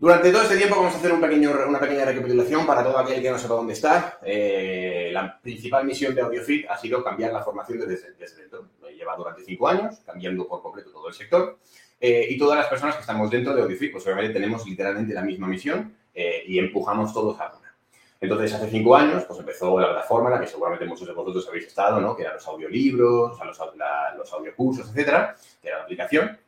durante 0.04 0.30
todo 0.30 0.42
este 0.42 0.58
tiempo 0.58 0.76
vamos 0.76 0.92
a 0.92 0.98
hacer 0.98 1.12
un 1.12 1.20
pequeño, 1.22 1.50
una 1.66 1.80
pequeña 1.80 2.04
recapitulación 2.04 2.66
para 2.66 2.84
todo 2.84 2.98
aquel 2.98 3.22
que 3.22 3.30
no 3.30 3.38
sepa 3.38 3.54
dónde 3.54 3.72
está. 3.72 4.18
Eh, 4.22 5.08
la 5.10 5.40
principal 5.40 5.86
misión 5.86 6.14
de 6.14 6.20
AudioFit 6.20 6.68
ha 6.68 6.76
sido 6.76 7.02
cambiar 7.02 7.32
la 7.32 7.42
formación 7.42 7.78
desde, 7.80 8.12
desde 8.12 8.42
dentro. 8.42 8.68
Lleva 8.94 9.16
durante 9.16 9.42
cinco 9.44 9.66
años, 9.66 10.00
cambiando 10.04 10.46
por 10.46 10.60
completo 10.60 10.90
todo 10.90 11.08
el 11.08 11.14
sector. 11.14 11.58
Eh, 11.98 12.26
y 12.28 12.36
todas 12.36 12.58
las 12.58 12.66
personas 12.66 12.96
que 12.96 13.00
estamos 13.00 13.30
dentro 13.30 13.54
de 13.54 13.62
AudioFit, 13.62 13.92
pues 13.92 14.04
obviamente 14.04 14.34
tenemos 14.34 14.66
literalmente 14.66 15.14
la 15.14 15.22
misma 15.22 15.46
misión 15.46 15.96
eh, 16.14 16.42
y 16.46 16.58
empujamos 16.58 17.14
todos 17.14 17.40
a 17.40 17.46
una. 17.56 17.74
Entonces, 18.20 18.52
hace 18.52 18.70
cinco 18.70 18.94
años, 18.96 19.24
pues 19.24 19.38
empezó 19.38 19.80
la 19.80 19.88
plataforma 19.88 20.28
la 20.28 20.40
que 20.40 20.46
seguramente 20.46 20.84
muchos 20.84 21.06
de 21.06 21.14
vosotros 21.14 21.48
habéis 21.48 21.66
estado, 21.66 21.98
¿no? 22.00 22.14
Que 22.14 22.22
eran 22.22 22.34
los 22.34 22.46
audiolibros, 22.46 23.32
o 23.32 23.36
sea, 23.36 23.46
los, 23.46 23.58
la- 23.76 24.14
los 24.16 24.30
audiocursos, 24.34 24.88
etcétera, 24.90 25.34
que 25.62 25.68
era 25.68 25.78
la 25.78 25.84
aplicación, 25.84 26.38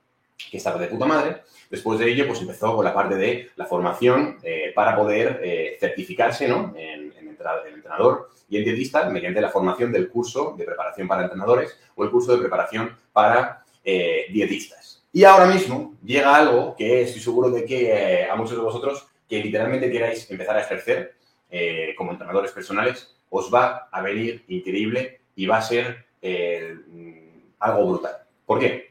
que 0.50 0.56
estaba 0.56 0.78
de 0.78 0.88
puta 0.88 1.06
madre. 1.06 1.42
Después 1.70 1.98
de 1.98 2.10
ello, 2.10 2.26
pues 2.26 2.40
empezó 2.40 2.76
con 2.76 2.84
la 2.84 2.94
parte 2.94 3.16
de 3.16 3.50
la 3.56 3.66
formación 3.66 4.38
eh, 4.42 4.72
para 4.74 4.96
poder 4.96 5.40
eh, 5.42 5.76
certificarse, 5.80 6.46
¿no? 6.48 6.74
En, 6.76 7.12
en 7.18 7.26
en 7.66 7.74
entrenador 7.74 8.30
y 8.48 8.58
en 8.58 8.64
dietista 8.64 9.08
mediante 9.10 9.40
la 9.40 9.50
formación 9.50 9.92
del 9.92 10.08
curso 10.08 10.54
de 10.56 10.64
preparación 10.64 11.08
para 11.08 11.22
entrenadores 11.22 11.78
o 11.94 12.04
el 12.04 12.10
curso 12.10 12.32
de 12.32 12.38
preparación 12.38 12.96
para 13.12 13.64
eh, 13.84 14.26
dietistas. 14.30 15.04
Y 15.12 15.24
ahora 15.24 15.46
mismo 15.46 15.94
llega 16.04 16.34
algo 16.36 16.74
que 16.76 17.02
estoy 17.02 17.20
seguro 17.20 17.50
de 17.50 17.64
que 17.64 17.90
eh, 17.90 18.30
a 18.30 18.36
muchos 18.36 18.56
de 18.56 18.62
vosotros 18.62 19.06
que 19.28 19.42
literalmente 19.42 19.90
queráis 19.90 20.30
empezar 20.30 20.56
a 20.56 20.60
ejercer 20.60 21.14
eh, 21.50 21.94
como 21.96 22.12
entrenadores 22.12 22.52
personales, 22.52 23.16
os 23.30 23.52
va 23.52 23.88
a 23.90 24.02
venir 24.02 24.44
increíble 24.48 25.20
y 25.34 25.46
va 25.46 25.58
a 25.58 25.62
ser 25.62 26.06
eh, 26.22 26.74
mm, 26.86 27.54
algo 27.60 27.86
brutal. 27.88 28.12
¿Por 28.44 28.60
qué? 28.60 28.85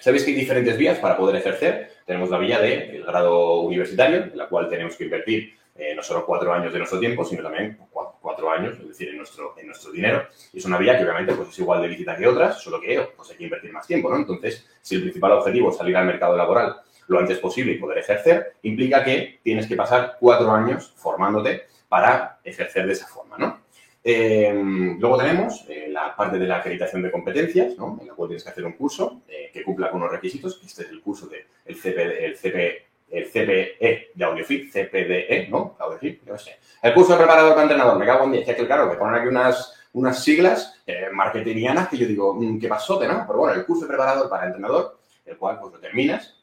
Sabéis 0.00 0.24
que 0.24 0.30
hay 0.30 0.36
diferentes 0.36 0.76
vías 0.76 0.98
para 0.98 1.16
poder 1.16 1.36
ejercer. 1.36 1.92
Tenemos 2.06 2.30
la 2.30 2.38
vía 2.38 2.60
del 2.60 3.02
grado 3.04 3.60
universitario, 3.60 4.24
en 4.24 4.36
la 4.36 4.46
cual 4.48 4.68
tenemos 4.68 4.96
que 4.96 5.04
invertir 5.04 5.56
eh, 5.76 5.94
no 5.94 6.02
solo 6.02 6.24
cuatro 6.24 6.52
años 6.52 6.72
de 6.72 6.78
nuestro 6.78 7.00
tiempo, 7.00 7.24
sino 7.24 7.42
también 7.42 7.78
cua- 7.92 8.12
cuatro 8.20 8.50
años, 8.50 8.78
es 8.80 8.88
decir, 8.88 9.08
en 9.08 9.16
nuestro, 9.16 9.54
en 9.58 9.66
nuestro 9.66 9.90
dinero. 9.90 10.26
Y 10.52 10.58
es 10.58 10.64
una 10.66 10.78
vía 10.78 10.96
que 10.96 11.02
obviamente 11.04 11.34
pues, 11.34 11.48
es 11.48 11.58
igual 11.58 11.82
de 11.82 11.88
lícita 11.88 12.16
que 12.16 12.26
otras, 12.28 12.62
solo 12.62 12.80
que 12.80 13.08
pues, 13.16 13.30
hay 13.30 13.36
que 13.36 13.44
invertir 13.44 13.72
más 13.72 13.86
tiempo, 13.86 14.08
¿no? 14.10 14.16
Entonces, 14.16 14.68
si 14.80 14.94
el 14.96 15.02
principal 15.02 15.32
objetivo 15.32 15.70
es 15.70 15.76
salir 15.76 15.96
al 15.96 16.06
mercado 16.06 16.36
laboral 16.36 16.76
lo 17.08 17.18
antes 17.18 17.38
posible 17.38 17.72
y 17.72 17.78
poder 17.78 17.98
ejercer, 17.98 18.54
implica 18.62 19.02
que 19.04 19.40
tienes 19.42 19.66
que 19.66 19.76
pasar 19.76 20.16
cuatro 20.20 20.50
años 20.50 20.94
formándote 20.96 21.64
para 21.88 22.38
ejercer 22.44 22.86
de 22.86 22.92
esa 22.92 23.06
forma, 23.06 23.36
¿no? 23.36 23.63
Eh, 24.06 24.52
luego 24.98 25.16
tenemos 25.16 25.64
eh, 25.68 25.86
la 25.88 26.14
parte 26.14 26.38
de 26.38 26.46
la 26.46 26.56
acreditación 26.58 27.02
de 27.02 27.10
competencias, 27.10 27.76
¿no? 27.78 27.96
en 28.00 28.06
la 28.08 28.12
cual 28.14 28.28
tienes 28.28 28.44
que 28.44 28.50
hacer 28.50 28.64
un 28.66 28.72
curso 28.74 29.22
eh, 29.26 29.50
que 29.52 29.62
cumpla 29.62 29.90
con 29.90 30.00
unos 30.02 30.12
requisitos. 30.12 30.60
Este 30.64 30.82
es 30.82 30.90
el 30.90 31.00
curso 31.00 31.26
del 31.26 31.40
el 31.64 31.76
CP, 31.76 32.26
el 32.26 32.36
CP, 32.36 32.86
el 33.10 33.26
CPE 33.30 34.10
de 34.14 34.24
AudioFit, 34.24 34.70
CPDE, 34.70 35.48
¿no? 35.48 35.76
AudioFit, 35.78 36.22
qué 36.24 36.38
sé. 36.38 36.56
El 36.82 36.92
curso 36.92 37.12
de 37.12 37.18
preparador 37.18 37.52
para 37.52 37.62
entrenador, 37.62 37.98
me 37.98 38.04
cago 38.04 38.24
en 38.24 38.32
10. 38.32 38.44
Que 38.56 38.66
claro, 38.66 38.86
me 38.88 38.96
ponen 38.96 39.14
aquí 39.14 39.28
unas, 39.28 39.74
unas 39.94 40.22
siglas 40.22 40.82
eh, 40.86 41.06
marketingianas 41.12 41.88
que 41.88 41.96
yo 41.96 42.06
digo, 42.06 42.34
mm, 42.34 42.58
qué 42.60 42.68
pasote, 42.68 43.08
¿no? 43.08 43.24
Pero 43.26 43.38
bueno, 43.38 43.54
el 43.54 43.64
curso 43.64 43.82
de 43.84 43.88
preparador 43.88 44.28
para 44.28 44.46
entrenador, 44.46 44.98
el 45.24 45.38
cual 45.38 45.58
pues 45.60 45.72
lo 45.72 45.78
terminas 45.80 46.42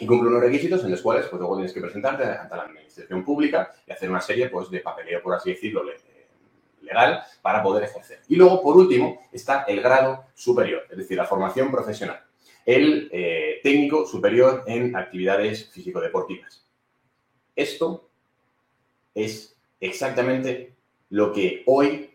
y 0.00 0.06
cumple 0.06 0.28
unos 0.30 0.42
requisitos 0.42 0.82
en 0.84 0.90
los 0.90 1.02
cuales 1.02 1.26
pues 1.26 1.38
luego 1.38 1.56
tienes 1.56 1.72
que 1.74 1.80
presentarte 1.80 2.24
ante 2.24 2.56
la 2.56 2.62
administración 2.62 3.24
pública 3.24 3.72
y 3.86 3.92
hacer 3.92 4.08
una 4.08 4.20
serie 4.22 4.48
pues 4.48 4.70
de 4.70 4.80
papeleo, 4.80 5.22
por 5.22 5.34
así 5.34 5.50
decirlo, 5.50 5.84
le- 5.84 6.13
legal 6.84 7.22
para 7.42 7.62
poder 7.62 7.84
ejercer. 7.84 8.20
Y 8.28 8.36
luego, 8.36 8.62
por 8.62 8.76
último, 8.76 9.20
está 9.32 9.64
el 9.64 9.80
grado 9.80 10.24
superior, 10.34 10.82
es 10.90 10.96
decir, 10.96 11.16
la 11.16 11.26
formación 11.26 11.70
profesional. 11.70 12.20
El 12.64 13.10
eh, 13.12 13.60
técnico 13.62 14.06
superior 14.06 14.64
en 14.66 14.96
actividades 14.96 15.70
físico-deportivas. 15.70 16.64
Esto 17.54 18.08
es 19.14 19.56
exactamente 19.80 20.74
lo 21.10 21.32
que 21.32 21.62
hoy 21.66 22.10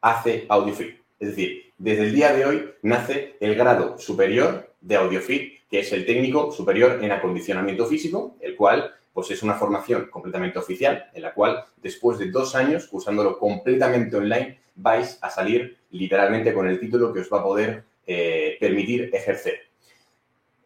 hace 0.00 0.46
AudioFit. 0.48 0.96
Es 1.18 1.28
decir, 1.30 1.72
desde 1.78 2.04
el 2.04 2.14
día 2.14 2.32
de 2.32 2.44
hoy 2.44 2.70
nace 2.82 3.36
el 3.40 3.54
grado 3.54 3.98
superior 3.98 4.74
de 4.80 4.96
AudioFit, 4.96 5.66
que 5.68 5.80
es 5.80 5.92
el 5.92 6.06
técnico 6.06 6.52
superior 6.52 7.02
en 7.02 7.10
acondicionamiento 7.10 7.86
físico, 7.86 8.36
el 8.40 8.54
cual 8.54 8.94
pues 9.14 9.30
es 9.30 9.42
una 9.44 9.54
formación 9.54 10.08
completamente 10.10 10.58
oficial, 10.58 11.08
en 11.14 11.22
la 11.22 11.32
cual 11.32 11.64
después 11.76 12.18
de 12.18 12.30
dos 12.30 12.54
años, 12.56 12.88
usándolo 12.90 13.38
completamente 13.38 14.16
online, 14.16 14.58
vais 14.74 15.18
a 15.22 15.30
salir 15.30 15.78
literalmente 15.90 16.52
con 16.52 16.68
el 16.68 16.80
título 16.80 17.12
que 17.12 17.20
os 17.20 17.32
va 17.32 17.38
a 17.38 17.44
poder 17.44 17.84
eh, 18.06 18.56
permitir 18.58 19.10
ejercer. 19.14 19.60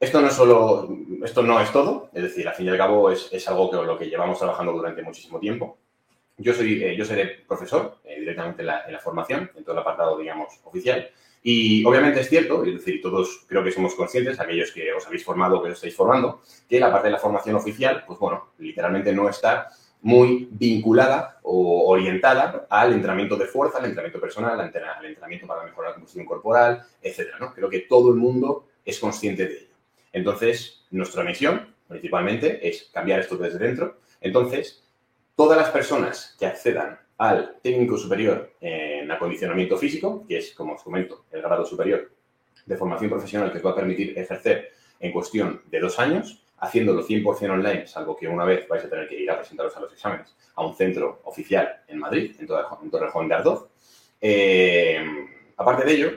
Esto 0.01 0.20
no, 0.20 0.28
es 0.28 0.34
solo, 0.34 0.88
esto 1.22 1.42
no 1.42 1.61
es 1.61 1.70
todo, 1.70 2.09
es 2.14 2.22
decir, 2.22 2.49
al 2.49 2.55
fin 2.55 2.66
y 2.66 2.68
al 2.70 2.78
cabo 2.78 3.11
es, 3.11 3.28
es 3.32 3.46
algo 3.49 3.70
que 3.70 3.76
lo 3.76 3.99
que 3.99 4.09
llevamos 4.09 4.38
trabajando 4.38 4.72
durante 4.72 5.03
muchísimo 5.03 5.38
tiempo. 5.38 5.76
Yo, 6.38 6.55
soy, 6.55 6.82
eh, 6.82 6.96
yo 6.96 7.05
seré 7.05 7.44
profesor 7.46 7.99
eh, 8.05 8.18
directamente 8.18 8.62
en 8.62 8.68
la, 8.68 8.84
en 8.86 8.92
la 8.92 9.01
formación, 9.01 9.51
en 9.57 9.62
todo 9.62 9.74
el 9.74 9.80
apartado, 9.80 10.16
digamos, 10.16 10.59
oficial. 10.64 11.11
Y 11.51 11.82
obviamente 11.86 12.20
es 12.20 12.28
cierto, 12.28 12.62
es 12.62 12.74
decir, 12.74 13.01
todos 13.01 13.46
creo 13.49 13.64
que 13.64 13.72
somos 13.72 13.94
conscientes, 13.94 14.38
aquellos 14.38 14.70
que 14.70 14.92
os 14.92 15.07
habéis 15.07 15.24
formado 15.24 15.57
o 15.57 15.62
que 15.62 15.70
os 15.70 15.76
estáis 15.76 15.96
formando, 15.96 16.42
que 16.68 16.78
la 16.78 16.92
parte 16.92 17.09
de 17.09 17.12
la 17.12 17.18
formación 17.18 17.57
oficial, 17.57 18.05
pues 18.07 18.18
bueno, 18.18 18.49
literalmente 18.59 19.14
no 19.14 19.30
está 19.30 19.70
muy 20.03 20.46
vinculada 20.51 21.40
o 21.44 21.88
orientada 21.88 22.66
al 22.68 22.92
entrenamiento 22.92 23.34
de 23.38 23.46
fuerza, 23.46 23.78
al 23.78 23.86
entrenamiento 23.86 24.20
personal, 24.20 24.61
al 24.61 24.66
entrena- 24.66 24.99
al 24.99 25.07
entrenamiento 25.07 25.46
para 25.46 25.64
mejorar 25.64 25.92
la 25.92 25.94
composición 25.94 26.26
corporal, 26.26 26.82
etcétera, 27.01 27.38
¿no? 27.40 27.55
Creo 27.55 27.70
que 27.70 27.80
todo 27.80 28.11
el 28.11 28.16
mundo 28.16 28.66
es 28.84 28.99
consciente 29.01 29.46
de 29.46 29.55
ello. 29.55 29.74
Entonces, 30.12 30.84
nuestra 30.90 31.24
misión, 31.24 31.74
principalmente, 31.88 32.68
es 32.68 32.90
cambiar 32.92 33.20
esto 33.20 33.38
desde 33.38 33.59
dentro. 33.59 34.01
Entonces, 34.20 34.84
todas 35.34 35.57
las 35.57 35.70
personas 35.70 36.36
que 36.38 36.44
accedan 36.44 37.01
al 37.19 37.57
técnico 37.62 37.97
superior 37.97 38.53
en 38.61 39.11
acondicionamiento 39.11 39.77
físico, 39.77 40.25
que 40.27 40.39
es, 40.39 40.55
como 40.55 40.75
os 40.75 40.83
comento, 40.83 41.25
el 41.33 41.43
grado 41.43 41.64
superior 41.64 42.11
de 42.64 42.77
formación 42.77 43.11
profesional 43.11 43.51
que 43.51 43.59
os 43.59 43.66
va 43.66 43.71
a 43.71 43.75
permitir 43.75 44.19
ejercer 44.19 44.71
en 45.01 45.12
cuestión 45.12 45.62
de 45.71 45.81
dos 45.81 45.99
años, 45.99 46.43
haciéndolo 46.59 47.05
100% 47.07 47.51
online, 47.51 47.87
salvo 47.87 48.16
que 48.16 48.29
una 48.29 48.45
vez 48.45 48.66
vais 48.69 48.85
a 48.85 48.89
tener 48.89 49.09
que 49.09 49.21
ir 49.21 49.31
a 49.31 49.39
presentaros 49.39 49.77
a 49.77 49.81
los 49.81 49.93
exámenes 49.93 50.35
a 50.55 50.64
un 50.66 50.75
centro 50.77 51.21
oficial 51.25 51.83
en 51.87 51.99
Madrid, 51.99 52.35
en, 52.39 52.47
Torrejón- 52.49 53.29
de 53.29 53.35
Ardoz. 53.35 53.69
Eh, 54.21 55.05
aparte 55.57 55.85
de 55.85 55.93
ello, 55.93 56.11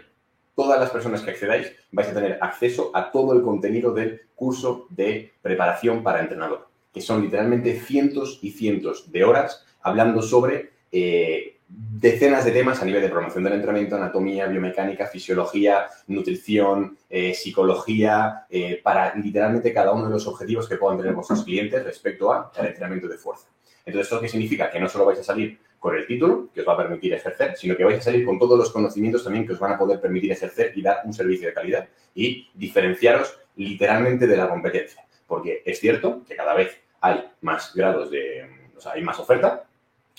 todas 0.55 0.79
las 0.79 0.89
personas 0.89 1.21
que 1.21 1.31
accedáis 1.31 1.71
vais 1.91 2.07
a 2.09 2.13
tener 2.13 2.37
acceso 2.41 2.91
a 2.93 3.11
todo 3.11 3.33
el 3.33 3.43
contenido 3.43 3.93
del 3.93 4.21
curso 4.35 4.87
de 4.89 5.31
preparación 5.41 6.03
para 6.03 6.19
entrenador, 6.21 6.67
que 6.93 7.01
son 7.01 7.21
literalmente 7.21 7.79
cientos 7.79 8.39
y 8.41 8.51
cientos 8.51 9.11
de 9.11 9.23
horas 9.23 9.65
hablando 9.81 10.21
sobre 10.21 10.71
eh, 10.91 11.57
decenas 11.67 12.43
de 12.43 12.51
temas 12.51 12.81
a 12.81 12.85
nivel 12.85 13.01
de 13.01 13.09
promoción 13.09 13.43
del 13.43 13.53
entrenamiento, 13.53 13.95
anatomía, 13.95 14.47
biomecánica, 14.47 15.07
fisiología, 15.07 15.87
nutrición, 16.07 16.97
eh, 17.09 17.33
psicología, 17.33 18.45
eh, 18.49 18.79
para 18.83 19.15
literalmente 19.15 19.73
cada 19.73 19.93
uno 19.93 20.05
de 20.05 20.11
los 20.11 20.27
objetivos 20.27 20.67
que 20.67 20.75
puedan 20.75 20.97
tener 20.97 21.13
vuestros 21.13 21.43
clientes 21.43 21.83
respecto 21.83 22.31
al 22.33 22.65
entrenamiento 22.65 23.07
de 23.07 23.17
fuerza. 23.17 23.47
Entonces, 23.85 24.11
¿esto 24.11 24.21
qué 24.21 24.27
significa? 24.27 24.69
Que 24.69 24.79
no 24.79 24.89
solo 24.89 25.05
vais 25.05 25.19
a 25.19 25.23
salir 25.23 25.59
con 25.79 25.95
el 25.95 26.05
título, 26.05 26.49
que 26.53 26.61
os 26.61 26.67
va 26.67 26.73
a 26.73 26.77
permitir 26.77 27.13
ejercer, 27.13 27.55
sino 27.55 27.75
que 27.75 27.83
vais 27.83 27.99
a 27.99 28.03
salir 28.03 28.25
con 28.25 28.37
todos 28.37 28.57
los 28.57 28.71
conocimientos 28.71 29.23
también 29.23 29.47
que 29.47 29.53
os 29.53 29.59
van 29.59 29.73
a 29.73 29.77
poder 29.77 29.99
permitir 29.99 30.31
ejercer 30.31 30.73
y 30.75 30.81
dar 30.81 30.99
un 31.05 31.13
servicio 31.13 31.47
de 31.47 31.53
calidad 31.53 31.87
y 32.13 32.49
diferenciaros 32.53 33.39
literalmente 33.55 34.27
de 34.27 34.37
la 34.37 34.47
competencia. 34.47 35.03
Porque 35.25 35.63
es 35.65 35.79
cierto 35.79 36.23
que 36.27 36.35
cada 36.35 36.53
vez 36.53 36.77
hay 36.99 37.25
más 37.41 37.73
grados 37.73 38.11
de, 38.11 38.47
o 38.77 38.79
sea, 38.79 38.91
hay 38.91 39.01
más 39.01 39.19
oferta, 39.19 39.63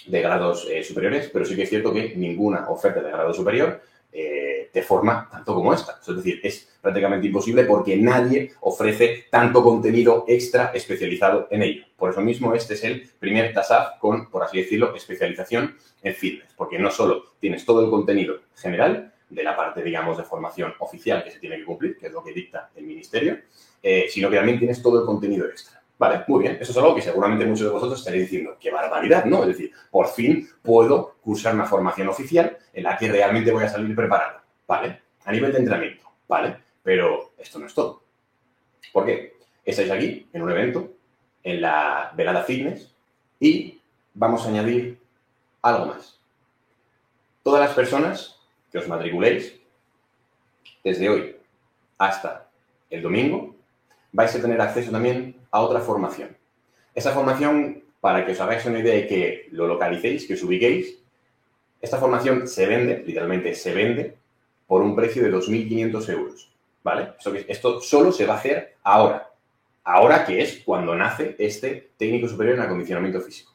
de 0.06 0.20
grados 0.20 0.68
eh, 0.70 0.82
superiores, 0.82 1.30
pero 1.32 1.44
sí 1.44 1.54
que 1.54 1.62
es 1.62 1.68
cierto 1.68 1.92
que 1.92 2.14
ninguna 2.16 2.68
oferta 2.68 3.00
de 3.00 3.10
grado 3.10 3.32
superior 3.32 3.80
eh, 4.12 4.68
te 4.72 4.82
forma 4.82 5.28
tanto 5.30 5.54
como 5.54 5.72
esta. 5.72 5.98
Es 6.06 6.16
decir, 6.16 6.40
es 6.42 6.68
prácticamente 6.80 7.26
imposible 7.26 7.64
porque 7.64 7.96
nadie 7.96 8.52
ofrece 8.60 9.26
tanto 9.30 9.62
contenido 9.62 10.24
extra 10.28 10.72
especializado 10.74 11.48
en 11.50 11.62
ello. 11.62 11.84
Por 11.96 12.10
eso 12.10 12.20
mismo, 12.20 12.54
este 12.54 12.74
es 12.74 12.84
el 12.84 13.08
primer 13.18 13.54
TASAF 13.54 13.98
con, 13.98 14.30
por 14.30 14.42
así 14.42 14.58
decirlo, 14.58 14.94
especialización 14.94 15.76
en 16.02 16.14
fitness, 16.14 16.52
porque 16.56 16.78
no 16.78 16.90
solo 16.90 17.24
tienes 17.40 17.64
todo 17.64 17.84
el 17.84 17.90
contenido 17.90 18.40
general 18.56 19.12
de 19.30 19.42
la 19.42 19.56
parte, 19.56 19.82
digamos, 19.82 20.18
de 20.18 20.24
formación 20.24 20.74
oficial 20.80 21.24
que 21.24 21.30
se 21.30 21.38
tiene 21.38 21.56
que 21.56 21.64
cumplir, 21.64 21.96
que 21.96 22.08
es 22.08 22.12
lo 22.12 22.22
que 22.22 22.32
dicta 22.32 22.70
el 22.74 22.84
ministerio, 22.84 23.38
eh, 23.82 24.06
sino 24.10 24.28
que 24.28 24.36
también 24.36 24.58
tienes 24.58 24.82
todo 24.82 25.00
el 25.00 25.06
contenido 25.06 25.46
extra. 25.46 25.81
Vale, 26.02 26.24
muy 26.26 26.40
bien. 26.40 26.58
Eso 26.60 26.72
es 26.72 26.78
algo 26.78 26.96
que 26.96 27.00
seguramente 27.00 27.46
muchos 27.46 27.68
de 27.68 27.72
vosotros 27.72 28.00
estaréis 28.00 28.24
diciendo, 28.24 28.56
qué 28.58 28.72
barbaridad, 28.72 29.24
¿no? 29.24 29.42
Es 29.42 29.50
decir, 29.50 29.70
por 29.88 30.08
fin 30.08 30.48
puedo 30.60 31.14
cursar 31.22 31.54
una 31.54 31.64
formación 31.64 32.08
oficial 32.08 32.58
en 32.72 32.82
la 32.82 32.96
que 32.98 33.08
realmente 33.08 33.52
voy 33.52 33.62
a 33.62 33.68
salir 33.68 33.94
preparado. 33.94 34.40
Vale, 34.66 35.00
a 35.24 35.30
nivel 35.30 35.52
de 35.52 35.58
entrenamiento, 35.60 36.10
vale, 36.26 36.56
pero 36.82 37.34
esto 37.38 37.60
no 37.60 37.66
es 37.66 37.74
todo. 37.74 38.02
¿Por 38.92 39.06
qué? 39.06 39.36
Estáis 39.64 39.92
aquí 39.92 40.28
en 40.32 40.42
un 40.42 40.50
evento, 40.50 40.90
en 41.44 41.60
la 41.60 42.12
velada 42.16 42.42
fitness, 42.42 42.92
y 43.38 43.80
vamos 44.12 44.44
a 44.44 44.48
añadir 44.48 44.98
algo 45.62 45.86
más. 45.86 46.18
Todas 47.44 47.60
las 47.60 47.74
personas 47.74 48.40
que 48.72 48.78
os 48.78 48.88
matriculéis, 48.88 49.54
desde 50.82 51.08
hoy 51.08 51.36
hasta 51.96 52.50
el 52.90 53.02
domingo, 53.02 53.54
vais 54.10 54.34
a 54.34 54.42
tener 54.42 54.60
acceso 54.60 54.90
también 54.90 55.40
a 55.52 55.60
otra 55.60 55.80
formación. 55.80 56.36
Esa 56.94 57.12
formación, 57.12 57.84
para 58.00 58.26
que 58.26 58.32
os 58.32 58.40
hagáis 58.40 58.66
una 58.66 58.80
idea 58.80 58.96
y 58.96 59.06
que 59.06 59.48
lo 59.52 59.68
localicéis, 59.68 60.26
que 60.26 60.34
os 60.34 60.42
ubiquéis, 60.42 60.98
esta 61.80 61.98
formación 61.98 62.48
se 62.48 62.66
vende, 62.66 63.04
literalmente 63.06 63.54
se 63.54 63.72
vende, 63.72 64.16
por 64.66 64.82
un 64.82 64.96
precio 64.96 65.22
de 65.22 65.32
2.500 65.32 66.08
euros. 66.10 66.48
¿Vale? 66.82 67.12
Esto, 67.18 67.34
esto 67.34 67.80
solo 67.80 68.10
se 68.10 68.26
va 68.26 68.34
a 68.34 68.38
hacer 68.38 68.74
ahora. 68.82 69.30
Ahora 69.84 70.24
que 70.24 70.40
es 70.40 70.62
cuando 70.64 70.94
nace 70.94 71.36
este 71.38 71.90
técnico 71.96 72.28
superior 72.28 72.56
en 72.56 72.62
acondicionamiento 72.62 73.20
físico. 73.20 73.51